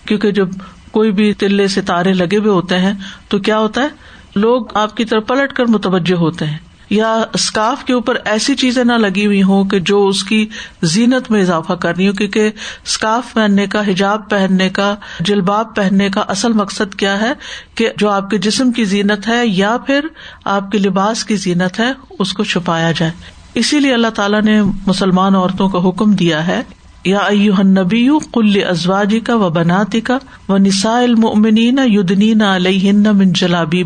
کیونکہ 0.05 0.31
جب 0.31 0.49
کوئی 0.91 1.13
بھی 1.13 1.33
تلے 1.33 1.69
سے 1.69 1.83
تارے 1.83 2.13
لگے 2.13 2.37
ہوئے 2.37 2.51
ہوتے 2.51 2.79
ہیں 2.79 2.93
تو 3.29 3.39
کیا 3.39 3.59
ہوتا 3.59 3.83
ہے؟ 3.83 3.89
لوگ 4.37 4.77
آپ 4.77 4.97
کی 4.97 5.05
طرف 5.05 5.27
پلٹ 5.27 5.53
کر 5.53 5.65
متوجہ 5.65 6.15
ہوتے 6.15 6.47
ہیں۔ 6.47 6.59
یا 6.91 7.23
اسکارف 7.35 7.85
کے 7.85 7.93
اوپر 7.93 8.17
ایسی 8.25 8.55
چیزیں 8.55 8.85
نہ 8.85 8.93
لگی 8.93 9.27
ہوئی 9.27 9.43
ہوں 9.43 9.65
کہ 9.65 9.79
جو 9.79 10.07
اس 10.07 10.25
کی 10.25 10.47
زینت 10.83 11.31
میں 11.31 11.43
اضافہ 11.43 11.73
کرنی 11.73 12.09
ہو، 12.09 12.13
کیونکہ 12.13 12.51
اسکارف 12.87 13.35
پہننے 13.35 13.67
کا، 13.67 13.87
حجاب 13.87 14.31
پہننے 14.31 14.69
کا، 14.69 14.95
جلباب 15.21 15.75
پہننے 15.77 16.09
کا 16.09 16.21
اصل 16.21 16.53
مقصد 16.53 16.95
کیا 16.95 17.21
ہے 17.21 17.33
کہ 17.75 17.89
جو 17.97 18.11
آپ 18.11 18.31
کے 18.31 18.39
جسم 18.39 18.73
کی 18.73 18.85
زینت 18.85 19.29
ہے 19.29 19.47
یا 19.47 19.77
پھر 19.87 20.07
آپ 20.45 20.71
کے 20.71 20.79
لباس 20.79 21.25
کی 21.25 21.37
زینت 21.37 21.81
ہے، 21.81 21.93
اس 22.19 22.33
کو 22.33 22.45
چھپایا 22.45 22.93
جائے۔ 22.93 23.13
اسی 23.55 23.81
لیے 23.81 23.95
اللہ 23.95 24.11
تعالیٰ 24.15 24.43
نے 24.43 24.63
مسلمان 24.87 25.35
عورتوں 25.35 25.69
کا 25.69 25.89
حکم 25.89 26.13
دیا 26.13 26.47
ہے، 26.47 26.63
یا 27.05 27.19
ایبی 27.19 28.09
کل 28.33 28.63
ازواجی 28.69 29.21
کا 29.21 29.37
و 29.37 29.49
بناتی 29.49 30.01
کا 30.01 30.19
و 30.49 30.57
نسا 30.57 30.99
المنین 30.99 31.79
یدنین 31.87 32.43
علیہ 32.43 32.93
من 32.93 33.33
جلابی 33.33 33.83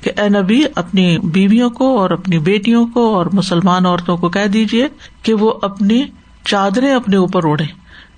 کہ 0.00 0.10
اے 0.20 0.28
نبی، 0.28 0.62
اپنی 0.74 1.18
بیویوں 1.18 1.70
کو 1.70 1.98
اور 1.98 2.10
اپنی 2.10 2.38
بیٹیوں 2.38 2.86
کو 2.86 3.14
اور 3.14 3.26
مسلمان 3.32 3.86
عورتوں 3.86 4.16
کو 4.16 4.28
کہہ 4.28 4.46
دیجیے 4.46 4.88
کہ 5.22 5.34
وہ 5.34 5.52
اپنی 5.62 6.02
چادریں 6.44 6.94
اپنے 6.94 7.16
اوپر 7.16 7.44
اوڑھے 7.44 7.66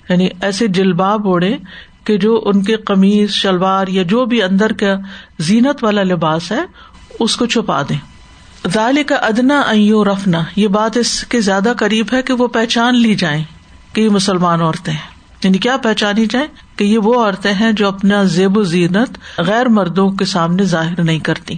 یعنی 0.08 0.28
ایسے 0.42 0.66
جلباب 0.66 1.26
اوڑھے 1.28 1.56
کہ 2.04 2.18
جو 2.18 2.42
ان 2.44 2.62
کے 2.62 2.76
قمیض 2.76 3.30
شلوار 3.30 3.86
یا 3.88 4.02
جو 4.02 4.24
بھی 4.24 4.42
اندر 4.42 4.72
کا 4.72 4.94
زینت 5.38 5.84
والا 5.84 6.02
لباس 6.02 6.52
ہے، 6.52 6.60
اس 7.20 7.36
کو 7.36 7.46
چھپا 7.46 7.82
دیں۔ 7.82 7.98
ظال 8.68 9.02
کا 9.06 9.14
ادنا 9.14 9.60
ایو 9.60 10.04
رفنا 10.04 10.40
یہ 10.56 10.68
بات 10.68 10.96
اس 10.96 11.24
کے 11.24 11.40
زیادہ 11.40 11.72
قریب 11.78 12.06
ہے 12.12 12.22
کہ 12.22 12.32
وہ 12.32 12.46
پہچان 12.46 12.96
لی 12.96 13.14
جائیں 13.14 13.44
کہ 13.92 14.00
یہ 14.00 14.08
مسلمان 14.08 14.62
عورتیں 14.62 14.92
ہیں۔ 14.92 15.12
یعنی 15.44 15.58
کیا 15.58 15.76
پہچانی 15.76 16.26
جائے 16.26 16.46
کہ 16.76 16.84
یہ 16.84 16.98
وہ 16.98 17.24
عورتیں 17.24 17.52
ہیں 17.52 17.72
جو 17.72 17.88
اپنا 17.88 18.22
زیب 18.22 18.58
و 18.58 18.62
زینت 18.62 19.18
غیر 19.38 19.68
مردوں 19.68 20.10
کے 20.10 20.24
سامنے 20.24 20.62
ظاہر 20.62 21.02
نہیں 21.02 21.18
کرتی 21.18 21.54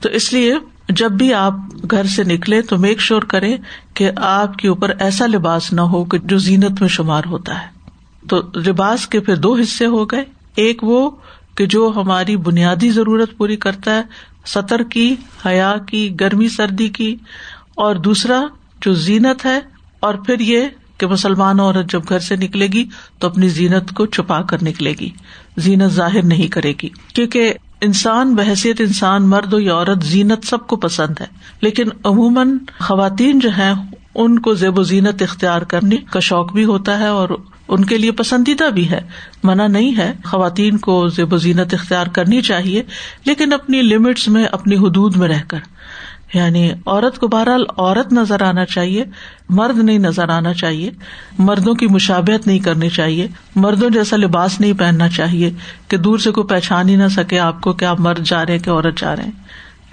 تو 0.00 0.08
اس 0.08 0.32
لیے 0.32 0.54
جب 0.88 1.10
بھی 1.10 1.34
آپ 1.34 1.52
گھر 1.90 2.04
سے 2.04 2.24
نکلے 2.24 2.62
تو 2.62 2.78
میک 2.78 3.00
شیور 3.00 3.22
کرے 3.22 3.56
کہ 3.94 4.10
آپ 4.16 4.56
کے 4.56 4.68
اوپر 4.68 4.92
ایسا 4.98 5.26
لباس 5.26 5.72
نہ 5.72 5.80
ہو 5.80 6.04
کہ 6.04 6.18
جو 6.18 6.38
زینت 6.38 6.80
میں 6.80 6.88
شمار 6.88 7.22
ہوتا 7.26 7.62
ہے۔ 7.62 7.66
تو 8.28 8.36
لباس 8.66 9.06
کے 9.06 9.20
پھر 9.20 9.36
دو 9.36 9.54
حصے 9.54 9.86
ہو 9.86 10.04
گئے۔ 10.04 10.24
ایک 10.54 10.84
وہ 10.84 11.10
کہ 11.54 11.66
جو 11.66 11.92
ہماری 11.96 12.36
بنیادی 12.36 12.90
ضرورت 12.90 13.36
پوری 13.36 13.56
کرتا 13.56 13.94
ہے، 13.94 14.02
سطر 14.46 14.82
کی، 14.82 15.16
حیا 15.46 15.74
کی، 15.86 16.20
گرمی، 16.20 16.48
سردی 16.48 16.88
کی۔ 16.88 17.16
اور 17.74 17.96
دوسرا 17.96 18.42
جو 18.80 18.92
زینت 18.92 19.44
ہے، 19.46 19.60
اور 20.00 20.14
پھر 20.14 20.40
یہ 20.40 20.60
کہ 20.98 21.06
مسلمان 21.06 21.60
عورت 21.60 21.90
جب 21.92 22.00
گھر 22.08 22.18
سے 22.18 22.36
نکلے 22.36 22.66
گی 22.66 22.88
تو 23.18 23.26
اپنی 23.26 23.48
زینت 23.48 23.94
کو 23.94 24.06
چھپا 24.06 24.42
کر 24.42 24.56
نکلے 24.62 24.94
گی۔ 25.00 25.10
زینت 25.56 25.92
ظاہر 25.92 26.22
نہیں 26.22 26.48
کرے 26.48 26.72
گی۔ 26.82 26.88
کیونکہ 27.14 27.54
انسان، 27.80 28.34
بحثیت 28.34 28.80
انسان، 28.80 29.22
مرد 29.28 29.54
یا 29.58 29.74
عورت، 29.74 30.04
زینت 30.04 30.46
سب 30.46 30.66
کو 30.66 30.76
پسند 30.76 31.20
ہے۔ 31.20 31.26
لیکن 31.60 31.84
عموماً 32.04 32.58
خواتین 32.78 33.38
جو 33.38 33.48
ہیں، 33.48 33.74
ان 34.14 34.38
کو 34.38 34.54
زیب 34.54 34.78
و 34.78 34.82
زینت 34.82 35.22
اختیار 35.22 35.62
کرنے 35.62 35.96
کا 36.10 36.20
شوق 36.20 36.52
بھی 36.52 36.64
ہوتا 36.64 36.98
ہے 36.98 37.06
اور 37.06 37.28
ان 37.68 37.84
کے 37.84 37.98
لیے 37.98 38.10
پسندیدہ 38.10 38.64
بھی 38.64 38.90
ہے۔ 38.90 39.00
منع 39.42 39.66
نہیں 39.66 39.96
ہے، 39.96 40.12
خواتین 40.24 40.78
کو 40.78 41.08
زیب 41.08 41.32
و 41.32 41.36
زینت 41.36 41.74
اختیار 41.74 42.06
کرنی 42.06 42.42
چاہیے، 42.42 42.82
لیکن 43.24 43.52
اپنی 43.52 43.82
لمٹس 43.82 44.28
میں، 44.28 44.44
اپنی 44.44 44.76
حدود 44.76 45.16
میں 45.16 45.28
رہ 45.28 45.42
کر۔ 45.48 45.58
یعنی 46.34 46.70
عورت 46.86 47.18
کو 47.18 47.28
بہرحال 47.28 47.64
عورت 47.76 48.12
نظر 48.12 48.42
آنا 48.42 48.64
چاہیے، 48.64 49.04
مرد 49.48 49.78
نہیں 49.78 49.98
نظر 49.98 50.28
آنا 50.28 50.54
چاہیے، 50.54 50.90
مردوں 51.38 51.74
کی 51.74 51.86
مشابت 51.86 52.46
نہیں 52.46 52.58
کرنی 52.58 52.88
چاہیے، 52.88 53.28
مردوں 53.56 53.90
جیسا 53.90 54.16
لباس 54.16 54.60
نہیں 54.60 54.72
پہننا 54.72 55.08
چاہیے 55.08 55.50
کہ 55.88 55.96
دور 55.96 56.18
سے 56.18 56.30
کوئی 56.30 56.46
پہچان 56.46 56.88
ہی 56.88 56.96
نہ 56.96 57.08
سکے 57.08 57.38
آپ 57.38 57.60
کو 57.60 57.72
کہ 57.72 57.84
آپ 57.84 58.00
مرد 58.00 58.24
جا 58.24 58.46
رہے 58.46 58.58
کہ 58.58 58.70
عورت 58.70 59.00
جا 59.00 59.16
رہے 59.16 59.24
ہیں۔ 59.24 59.30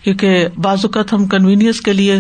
کیونکہ 0.04 0.48
بعض 0.58 0.80
اوقات 0.84 1.14
ہم 1.14 1.26
کنوینئنس 1.26 1.82
کے 1.82 1.94
لیے 1.94 2.20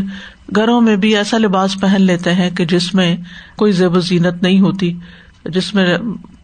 گھروں 0.55 0.81
میں 0.81 0.95
بھی 0.95 1.15
ایسا 1.15 1.37
لباس 1.37 1.79
پہن 1.81 2.01
لیتے 2.01 2.33
ہیں 2.33 2.49
کہ 2.49 2.65
جس 2.65 2.93
میں 2.93 3.15
کوئی 3.57 3.71
زیب 3.71 3.97
و 3.97 3.99
زینت 3.99 4.43
نہیں 4.43 4.61
ہوتی، 4.61 4.93
جس 5.45 5.75
میں 5.75 5.97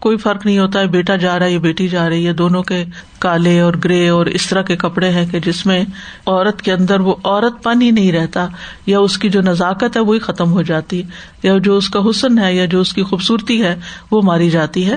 کوئی 0.04 0.18
فرق 0.18 0.46
نہیں 0.46 0.60
ہوتا 0.60 0.80
ہے، 0.80 0.88
بیٹا 0.88 1.16
جا 1.16 1.38
رہا 1.40 1.46
ہے 1.46 1.52
یا 1.52 1.60
بیٹی 1.60 1.88
جا 1.88 2.08
رہی 2.10 2.28
ہے، 2.28 2.34
دونوں 2.34 2.64
کے 2.64 2.84
کالے 3.20 3.60
اور 3.60 3.74
گرے 3.84 4.08
اور 4.10 4.26
اس 4.26 4.48
طرح 4.48 4.62
کے 4.62 4.76
کپڑے 4.76 5.10
ہیں 5.10 5.26
کہ 5.26 5.40
جس 5.40 5.66
میں 5.66 5.82
عورت 6.26 6.62
کے 6.62 6.72
اندر 6.74 7.00
وہ 7.00 7.16
عورت 7.24 7.64
پن 7.64 7.82
ہی 7.82 7.92
نہیں 7.92 8.12
رہتا 8.12 8.48
یا 8.86 9.00
اس 9.00 9.18
کی 9.18 9.30
جو 9.30 9.42
نزاکت 9.42 9.98
ہے 9.98 10.02
وہی 10.02 10.20
ختم 10.20 10.52
ہو 10.52 10.62
جاتی 10.62 11.02
یا 11.44 11.58
جو 11.58 11.78
اس 11.78 11.90
کا 11.90 12.00
حسن 12.10 12.40
ہے 12.40 12.54
یا 12.56 12.66
جو 12.66 12.82
اس 12.82 12.94
کی 12.94 13.04
خوبصورتی 13.04 13.62
ہے 13.64 13.76
وہ 14.12 14.22
ماری 14.22 14.50
جاتی 14.50 14.86
ہے۔ 14.90 14.96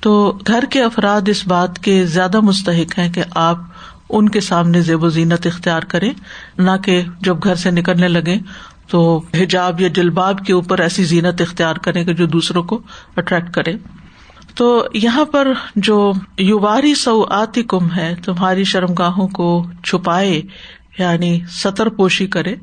تو 0.00 0.38
گھر 0.46 0.64
کے 0.70 0.82
افراد 0.82 1.28
اس 1.28 1.46
بات 1.46 1.78
کے 1.78 2.04
زیادہ 2.06 2.40
مستحق 2.40 2.98
ہیں 2.98 3.08
کہ 3.12 3.22
آپ 3.34 3.58
ان 4.10 4.28
کے 4.28 4.40
سامنے 4.40 4.80
زیب 4.80 5.04
و 5.04 5.08
زینت 5.08 5.46
اختیار 5.46 5.82
کریں، 5.82 6.10
نہ 6.58 6.70
کہ 6.84 7.02
جب 7.20 7.36
گھر 7.44 7.54
سے 7.54 7.70
نکلنے 7.70 8.08
لگے 8.08 8.38
تو 8.88 9.22
حجاب 9.34 9.80
یا 9.80 9.88
جلباب 9.88 10.44
کے 10.46 10.52
اوپر 10.52 10.80
ایسی 10.80 11.04
زینت 11.04 11.40
اختیار 11.40 11.76
کرے 11.76 12.04
کہ 12.04 12.14
جو 12.14 12.26
دوسروں 12.26 12.62
کو 12.62 12.80
اٹریکٹ 13.16 13.52
کرے۔ 13.54 13.74
تو 14.54 14.86
یہاں 14.94 15.24
پر 15.24 15.52
جو 15.76 16.12
یوواری 16.38 16.94
سو 16.94 17.24
آتی 17.30 17.62
کم 17.62 17.92
ہے، 17.92 18.14
تمہاری 18.24 18.64
شرم 18.64 18.94
گاہوں 18.94 19.28
کو 19.28 19.66
چھپائے 19.84 20.42
یعنی 20.98 21.40
سطر 21.50 21.88
پوشی 21.88 22.26
کرے، 22.26 22.54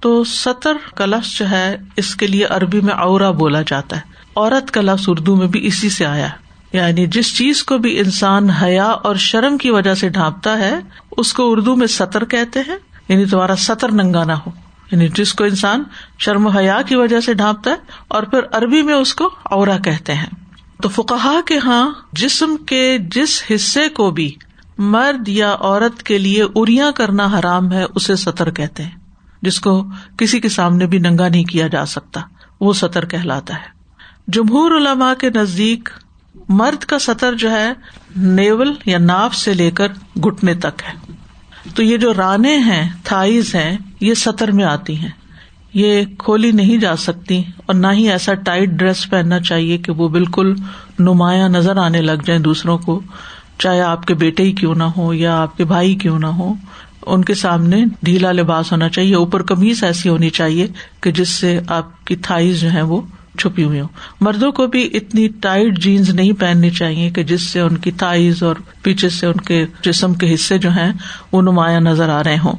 تو 0.00 0.24
سطر 0.24 0.76
کا 0.94 1.06
لفظ 1.06 1.38
جو 1.38 1.50
ہے، 1.50 1.76
اس 1.96 2.16
کے 2.16 2.26
لیے 2.26 2.44
عربی 2.44 2.80
میں 2.80 2.94
اورا 2.94 3.30
بولا 3.30 3.62
جاتا 3.66 3.96
ہے۔ 3.96 4.00
عورت 4.36 4.70
کا 4.70 4.80
لفظ 4.80 5.04
اردو 5.08 5.36
میں 5.36 5.46
بھی 5.46 5.66
اسی 5.66 5.90
سے 5.90 6.06
آیا۔ 6.06 6.28
یعنی 6.72 7.06
جس 7.06 7.36
چیز 7.36 7.64
کو 7.64 7.78
بھی 7.78 7.98
انسان 7.98 8.50
حیا 8.50 8.84
اور 8.84 9.16
شرم 9.16 9.58
کی 9.58 9.70
وجہ 9.70 9.94
سے 9.94 10.08
ڈھانپتا 10.08 10.58
ہے، 10.58 10.74
اس 11.16 11.32
کو 11.32 11.52
اردو 11.52 11.76
میں 11.76 11.86
سطر 11.86 12.24
کہتے 12.24 12.60
ہیں۔ 12.60 12.76
یعنی 13.08 13.24
تمہارا 13.24 13.56
سطر 13.56 13.92
ننگا 13.92 14.24
نہ 14.24 14.32
ہو۔ 14.32 14.50
یعنی 14.92 15.08
جس 15.08 15.34
کو 15.34 15.44
انسان 15.44 15.82
شرم 16.18 16.46
و 16.46 16.48
حیا 16.48 16.82
کی 16.82 16.96
وجہ 16.96 17.20
سے 17.20 17.34
ڈھانپتا 17.34 17.70
ہے، 17.70 17.76
اور 18.08 18.22
پھر 18.22 18.40
عربی 18.52 18.82
میں 18.82 18.94
اس 18.94 19.14
کو 19.14 19.30
اورا 19.42 19.78
کہتے 19.78 20.14
ہیں۔ 20.14 20.47
تو 20.82 20.88
فکہ 20.88 21.40
کے 21.46 21.58
ہاں 21.58 21.90
جسم 22.12 22.56
کے 22.66 22.98
جس 22.98 23.42
حصے 23.54 23.88
کو 23.88 24.10
بھی 24.10 24.34
مرد 24.78 25.28
یا 25.28 25.56
عورت 25.60 26.02
کے 26.02 26.18
لیے 26.18 26.44
اریا 26.54 26.90
کرنا 26.90 27.28
حرام 27.38 27.72
ہے، 27.72 27.84
اسے 27.94 28.16
سطر 28.16 28.50
کہتے 28.50 28.82
ہیں۔ 28.82 28.90
جس 29.42 29.60
کو 29.60 29.86
کسی 30.18 30.40
کے 30.40 30.48
سامنے 30.48 30.86
بھی 30.86 30.98
ننگا 30.98 31.28
نہیں 31.28 31.44
کیا 31.44 31.66
جا 31.66 31.86
سکتا، 31.86 32.20
وہ 32.60 32.72
سطر 32.72 33.04
کہلاتا 33.04 33.54
ہے۔ 33.54 33.78
جمہور 34.28 34.70
علماء 34.70 35.14
کے 35.14 35.30
نزدیک 35.30 35.88
مرد 36.48 36.84
کا 36.84 36.98
سطر 36.98 37.34
جو 37.34 37.50
ہے، 37.50 37.72
نیول 38.16 38.74
یا 38.84 38.98
ناف 38.98 39.34
سے 39.34 39.54
لے 39.54 39.70
کر 39.70 40.18
گٹنے 40.20 40.54
تک 40.54 40.82
ہے۔ 40.88 41.12
تو 41.74 41.82
یہ 41.82 41.96
جو 41.96 42.14
رانے 42.14 42.56
ہیں، 42.56 42.90
تھائز 43.04 43.54
ہیں، 43.54 43.76
یہ 44.00 44.14
سطر 44.14 44.50
میں 44.50 44.64
آتی 44.64 44.96
ہیں۔ 44.96 45.10
یہ 45.74 46.04
کھولی 46.18 46.50
نہیں 46.50 46.76
جا 46.76 46.96
سکتی 46.96 47.42
اور 47.66 47.74
نہ 47.74 47.86
ہی 47.92 48.10
ایسا 48.10 48.34
ٹائٹ 48.34 48.68
ڈریس 48.68 49.10
پہننا 49.10 49.40
چاہیے 49.40 49.78
کہ 49.78 49.92
وہ 49.92 50.08
بالکل 50.08 50.54
نمایاں 50.98 51.48
نظر 51.48 51.76
آنے 51.76 52.02
لگ 52.02 52.24
جائیں 52.24 52.42
دوسروں 52.42 52.78
کو، 52.78 53.00
چاہے 53.58 53.80
آپ 53.80 54.06
کے 54.06 54.14
بیٹے 54.14 54.42
ہی 54.42 54.52
کیوں 54.52 54.74
نہ 54.74 54.82
ہو 54.82 55.14
یا 55.14 55.42
آپ 55.42 55.56
کے 55.56 55.64
بھائی 55.64 55.94
کیوں 55.94 56.18
نہ 56.18 56.26
ہو۔ 56.26 56.54
ان 57.06 57.24
کے 57.24 57.34
سامنے 57.34 57.84
ڈھیلا 58.02 58.32
لباس 58.32 58.72
ہونا 58.72 58.88
چاہیے، 58.88 59.14
اوپر 59.14 59.42
کمیز 59.42 59.84
ایسی 59.84 60.08
ہونی 60.08 60.30
چاہیے 60.30 60.66
کہ 61.00 61.10
جس 61.10 61.28
سے 61.28 61.60
آپ 61.68 62.06
کی 62.06 62.16
تھائز 62.16 62.60
جو 62.60 62.72
ہے 62.72 62.82
وہ 62.82 63.00
چھپی 63.38 63.64
ہوئی 63.64 63.80
ہوں۔ 63.80 63.88
مردوں 64.20 64.52
کو 64.52 64.66
بھی 64.66 64.90
اتنی 64.94 65.28
ٹائٹ 65.28 65.78
جینس 65.78 66.10
نہیں 66.10 66.32
پہننی 66.32 66.70
چاہیے 66.70 67.10
کہ 67.10 67.22
جس 67.22 67.42
سے 67.42 67.60
ان 67.60 67.76
کی 67.76 67.90
تھائز 67.90 68.42
اور 68.42 68.56
پیچھے 68.82 69.08
سے 69.08 69.26
ان 69.26 69.36
کے 69.36 69.66
جسم 69.82 70.14
کے 70.14 70.34
حصے 70.34 70.58
جو 70.58 70.70
ہیں 70.70 70.92
وہ 71.32 71.42
نمایاں 71.42 71.80
نظر 71.80 72.08
آ 72.08 72.24
رہے 72.24 72.38
ہوں۔ 72.38 72.52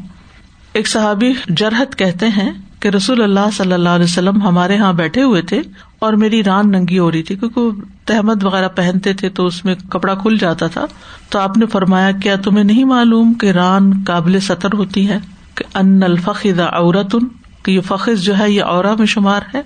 ایک 0.74 0.88
صحابی 0.88 1.34
جرحت 1.50 1.96
کہتے 1.96 2.28
ہیں 2.28 2.51
کہ 2.79 2.89
رسول 2.89 3.21
اللہ 3.21 3.50
صلی 3.53 3.74
اللہ 3.74 3.89
علیہ 3.89 4.03
وسلم 4.03 4.41
ہمارے 4.41 4.75
یہاں 4.75 4.93
بیٹھے 4.93 5.24
ہوئے 5.24 5.41
تھے 5.41 5.62
اور 6.00 6.13
میری 6.13 6.43
ران 6.43 6.71
ننگی 6.71 7.00
ہو 7.00 7.12
رہی 7.12 7.24
تھی، 7.24 7.36
کیونکہ 7.36 7.62
تحمد 8.05 8.43
وغیرہ 8.43 8.67
پہنتے 8.67 9.13
تھے 9.13 9.29
تو 9.29 9.45
اس 9.45 9.65
میں 9.65 9.75
کپڑا 9.89 10.15
کھل 10.15 10.38
جاتا 10.38 10.67
تھا۔ 10.67 10.86
تو 11.29 11.39
آپ 11.39 11.57
نے 11.57 11.65
فرمایا، 11.65 12.12
کیا 12.12 12.36
تمہیں 12.36 12.63
نہیں 12.63 12.83
معلوم 12.83 13.33
کہ 13.33 13.51
ران 13.51 13.91
قابل 14.07 14.39
سطر 14.39 14.69
ہوتی 14.74 15.09
ہے؟ 15.09 15.17
کہ 15.55 15.77
ان 15.77 16.03
الفقد 16.03 16.59
عورت، 16.59 17.15
کہ 17.63 17.71
یہ 17.71 17.81
فخر 17.81 18.15
جو 18.15 18.38
ہے، 18.38 18.51
یہ 18.51 18.63
اورا 18.63 18.95
میں 19.00 19.07
شمار 19.07 19.41
ہے۔ 19.55 19.62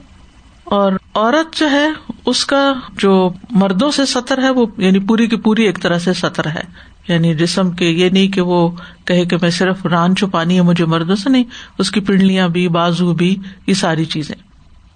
اور 0.63 0.91
عورت 1.15 1.55
جو 1.55 1.69
ہے، 1.69 1.89
اس 2.25 2.45
کا 2.45 2.73
جو 2.97 3.33
مردوں 3.49 3.91
سے 3.91 4.05
سطر 4.05 4.43
ہے، 4.43 4.49
وہ 4.49 4.65
یعنی 4.77 4.99
پوری 4.99 5.27
کی 5.27 5.35
پوری 5.35 5.63
ایک 5.63 5.81
طرح 5.81 5.99
سے 5.99 6.13
سطر 6.13 6.47
ہے۔ 6.47 6.92
یعنی 7.07 7.35
جسم 7.35 7.71
کے 7.71 7.85
یہ 7.85 8.09
نہیں 8.09 8.27
کہ 8.27 8.41
وہ 8.41 8.69
کہے 9.05 9.25
کہ 9.25 9.37
میں 9.41 9.49
صرف 9.49 9.85
ران 9.85 10.15
چھپانی 10.15 10.55
ہے، 10.55 10.61
مجھے 10.61 10.85
مردوں 10.85 11.15
سے 11.15 11.29
نہیں، 11.29 11.43
اس 11.77 11.91
کی 11.91 11.99
پنڈلیاں 11.99 12.47
بھی، 12.47 12.67
بازو 12.67 13.13
بھی، 13.13 13.37
یہ 13.67 13.73
ساری 13.73 14.05
چیزیں۔ 14.05 14.35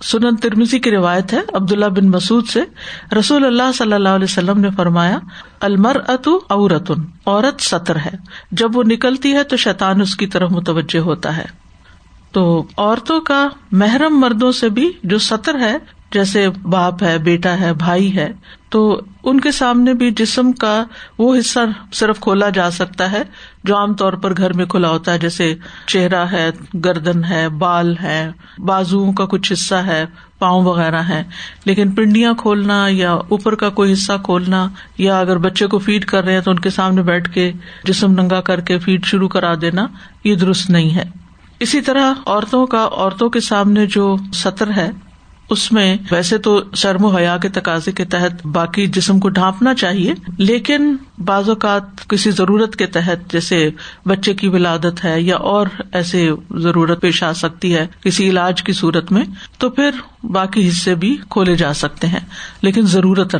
سنن 0.04 0.36
ترمیزی 0.36 0.80
کی 0.80 0.92
روایت 0.92 1.34
ہے 1.34 1.40
عبداللہ 1.54 1.86
بن 1.86 2.10
مسعد 2.10 2.50
سے۔ 2.50 2.60
رسول 3.20 3.46
اللہ 3.46 3.72
صلی 3.72 3.94
اللہ 3.94 4.10
علیہ 4.10 4.24
وسلم 4.24 4.60
نے 4.60 4.70
فرمایا 4.76 5.20
المر 5.60 5.98
اتو 6.08 6.40
عورتن 6.50 7.02
عورت 7.26 7.62
سطر 7.62 7.96
ہے۔ 7.96 8.12
جب 8.52 8.78
وہ 8.78 8.84
نکلتی 8.84 9.34
ہے 9.34 9.44
تو 9.44 9.58
شیطان 9.58 10.02
اس 10.02 10.16
کی 10.16 10.28
طرف 10.28 10.52
متوجہ 10.52 11.00
ہوتا 11.00 11.38
ہے۔ 11.38 11.46
تو 12.32 12.66
عورتوں 12.78 13.22
کا 13.22 13.48
محرم 13.72 14.20
مردوں 14.20 14.52
سے 14.52 14.70
بھی 14.70 14.92
جو 15.04 15.18
سطر 15.18 15.60
ہے 15.60 15.78
جیسے 16.12 16.50
باپ 16.50 17.04
ہے، 17.04 17.18
بیٹا 17.18 17.60
ہے، 17.60 17.74
بھائی 17.74 18.16
ہے، 18.18 18.32
تو 18.70 19.02
ان 19.24 19.40
کے 19.40 19.52
سامنے 19.52 19.94
بھی 19.94 20.12
جسم 20.12 20.52
کا 20.52 20.84
وہ 21.18 21.38
حصہ 21.38 21.60
صرف 21.94 22.20
کھولا 22.20 22.50
جا 22.50 22.72
سکتا 22.72 23.12
ہے 23.12 23.24
جو 23.64 23.78
عام 23.78 23.94
طور 23.94 24.14
پر 24.14 24.38
گھر 24.38 24.54
میں 24.54 24.66
کھلا 24.66 24.90
ہوتا 24.90 25.14
ہے، 25.14 25.18
جیسے 25.18 25.54
چہرہ 25.88 26.26
ہے، 26.32 26.50
گردن 26.84 27.24
ہے، 27.24 27.50
بال 27.50 27.96
ہے، 28.02 28.32
بازو 28.58 29.12
کا 29.12 29.26
کچھ 29.26 29.54
حصہ 29.54 29.76
ہے، 29.76 30.06
پاؤں 30.40 30.64
وغیرہ 30.64 31.02
ہے 31.10 31.24
لیکن 31.66 31.92
پنڈیاں 31.92 32.34
کھولنا 32.34 32.86
یا 32.90 33.14
اوپر 33.14 33.56
کا 33.56 33.70
کوئی 33.70 33.94
حصہ 33.94 34.14
کھولنا 34.24 34.68
یا 34.98 35.20
اگر 35.20 35.38
بچے 35.38 35.68
کو 35.68 35.78
فیڈ 35.78 36.06
کر 36.06 36.24
رہے 36.24 36.34
ہیں 36.34 36.42
تو 36.42 36.52
ان 36.52 36.60
کے 36.60 36.70
سامنے 36.70 37.02
بیٹھ 37.02 37.34
کے 37.34 37.52
جسم 37.84 38.12
ننگا 38.12 38.42
کر 38.42 38.60
کے 38.60 38.80
فیڈ 38.80 39.06
شروع 39.06 39.28
کرا 39.28 39.54
دینا، 39.62 39.88
یہ 40.24 40.36
درست 40.36 40.70
نہیں 40.70 40.96
ہے۔ 40.96 41.04
اسی 41.60 41.82
طرح 41.82 42.14
عورتوں 42.26 42.66
کا، 42.68 42.88
عورتوں 42.92 43.30
کے 43.30 43.40
سامنے 43.40 43.86
جو 43.86 44.16
سطر 44.34 44.72
ہے 44.78 44.92
اس 45.50 45.72
میں 45.72 45.98
ویسے 46.12 46.38
تو 46.38 46.60
شرم 46.76 47.06
و 47.06 47.08
حیا 47.08 47.38
کے 47.38 47.50
تقاضے 47.50 47.92
کے 47.92 48.06
تحت 48.06 48.46
باقی 48.46 48.86
جسم 48.88 49.20
کو 49.20 49.30
ڈھانپنا 49.30 49.74
چاہیے، 49.74 50.14
لیکن 50.38 50.96
بعض 51.26 51.50
اوقات 51.50 52.08
کسی 52.10 52.32
ضرورت 52.32 52.76
کے 52.76 52.86
تحت 52.88 53.32
جیسے 53.32 53.70
بچے 54.06 54.34
کی 54.34 54.48
ولادت 54.48 55.04
ہے 55.06 55.22
یا 55.22 55.38
اور 55.38 55.68
ایسے 55.92 56.30
ضرورت 56.52 57.02
پیش 57.02 57.24
آ 57.24 57.34
سکتی 57.34 57.76
ہے 57.76 57.86
کسی 58.04 58.30
علاج 58.30 58.64
کی 58.64 58.74
صورت 58.74 59.12
میں، 59.12 59.24
تو 59.58 59.70
پھر 59.70 59.90
باقی 60.24 60.68
حصے 60.70 60.96
بھی 60.96 61.16
کھولے 61.30 61.56
جا 61.56 61.74
سکتے 61.74 62.08
ہیں، 62.08 62.20
لیکن 62.62 62.86
ضرورت 62.88 63.36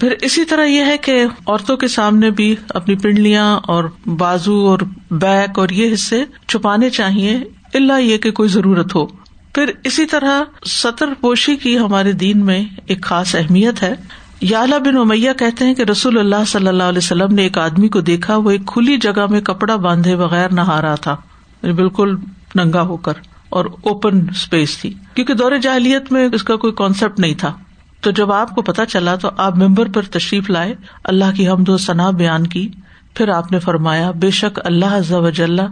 پھر 0.00 0.14
اسی 0.20 0.44
طرح 0.44 0.64
یہ 0.64 0.84
ہے 0.84 0.96
کہ 0.96 1.24
عورتوں 1.46 1.76
کے 1.76 1.88
سامنے 1.88 2.30
بھی 2.30 2.54
اپنی 2.68 2.94
پنڈلیاں 2.94 3.60
اور 3.68 3.84
بازو 4.06 4.54
اور 4.68 4.78
بیک 5.10 5.58
اور 5.58 5.68
یہ 5.68 5.92
حصے 5.94 6.22
چھپانے 6.48 6.90
چاہیے 6.90 7.36
اللہ 7.74 8.00
یہ 8.00 8.18
کہ 8.18 8.30
کوئی 8.30 8.48
ضرورت 8.48 8.94
ہو۔ 8.94 9.06
پھر 9.54 9.70
اسی 9.84 10.06
طرح 10.06 10.42
سطر 10.66 11.08
پوشی 11.20 11.56
کی 11.56 11.78
ہمارے 11.78 12.12
دین 12.12 12.44
میں 12.44 12.64
ایک 12.86 13.02
خاص 13.02 13.34
اہمیت 13.34 13.82
ہے۔ 13.82 13.94
یالا 14.40 14.78
بن 14.78 14.96
امیہ 14.96 15.32
کہتے 15.38 15.64
ہیں 15.64 15.74
کہ 15.74 15.82
رسول 15.82 16.18
اللہ 16.18 16.44
صلی 16.46 16.68
اللہ 16.68 16.82
علیہ 16.82 16.98
وسلم 16.98 17.34
نے 17.34 17.42
ایک 17.42 17.58
آدمی 17.58 17.88
کو 17.88 18.00
دیکھا، 18.00 18.36
وہ 18.36 18.50
ایک 18.50 18.66
کھلی 18.66 18.96
جگہ 18.96 19.26
میں 19.30 19.40
کپڑا 19.40 19.76
باندھے 19.76 20.16
بغیر 20.16 20.52
نہا 20.52 20.82
رہا 20.82 20.94
تھا 20.94 21.16
یعنی 21.62 21.74
بالکل 21.74 22.16
ننگا 22.54 22.82
ہو 22.82 22.96
کر، 22.96 23.12
اور 23.48 23.64
اوپن 23.64 24.20
اسپیس 24.30 24.78
تھی۔ 24.78 24.94
کیونکہ 25.14 25.34
دور 25.34 25.52
جاہلیت 25.62 26.12
میں 26.12 26.28
اس 26.32 26.42
کا 26.42 26.56
کوئی 26.56 26.72
کانسیپٹ 26.72 27.20
نہیں 27.20 27.34
تھا۔ 27.34 27.52
تو 28.00 28.10
جب 28.10 28.32
آپ 28.32 28.54
کو 28.54 28.62
پتا 28.62 28.86
چلا 28.86 29.14
تو 29.16 29.30
آپ 29.36 29.56
ممبر 29.56 29.88
پر 29.88 30.02
تشریف 30.02 30.50
لائے، 30.50 30.74
اللہ 31.04 31.36
کی 31.36 31.48
حمد 31.48 31.68
و 31.68 31.76
ثنا 31.76 32.10
بیان 32.10 32.46
کی۔ 32.46 32.68
پھر 33.14 33.28
آپ 33.28 33.52
نے 33.52 33.58
فرمایا، 33.58 34.10
بے 34.10 34.30
شک 34.30 34.60
اللہ 34.64 35.12
وجاللہ 35.12 35.62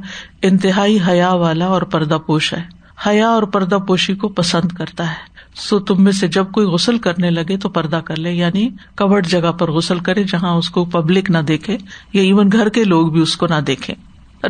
انتہائی 0.42 0.98
حیا 1.08 1.32
والا 1.32 1.66
اور 1.66 1.82
پردہ 1.82 2.18
پوش 2.26 2.52
ہے۔ 2.52 2.77
حیا 3.06 3.28
اور 3.28 3.42
پردہ 3.42 3.74
پوشی 3.74 4.14
کو 4.14 4.28
پسند 4.28 4.72
کرتا 4.72 5.10
ہے۔ 5.10 5.38
سو 5.54 5.78
تم 5.78 6.04
میں 6.04 6.12
سے 6.12 6.28
جب 6.28 6.46
کوئی 6.52 6.66
غسل 6.66 6.98
کرنے 6.98 7.30
لگے 7.30 7.56
تو 7.56 7.68
پردہ 7.68 7.96
کر 7.96 8.16
لے 8.16 8.32
یعنی 8.32 8.68
کورڈ 8.96 9.26
جگہ 9.26 9.52
پر 9.52 9.70
غسل 9.70 9.98
کرے 9.98 10.24
جہاں 10.24 10.54
اس 10.54 10.70
کو 10.70 10.84
پبلک 10.84 11.30
نہ 11.30 11.38
دیکھے 11.38 11.76
یا 12.12 12.22
ایون 12.22 12.52
گھر 12.52 12.68
کے 12.68 12.84
لوگ 12.84 13.08
بھی 13.08 13.20
اس 13.20 13.36
کو 13.36 13.46
نہ 13.46 13.60
دیکھے۔ 13.66 13.94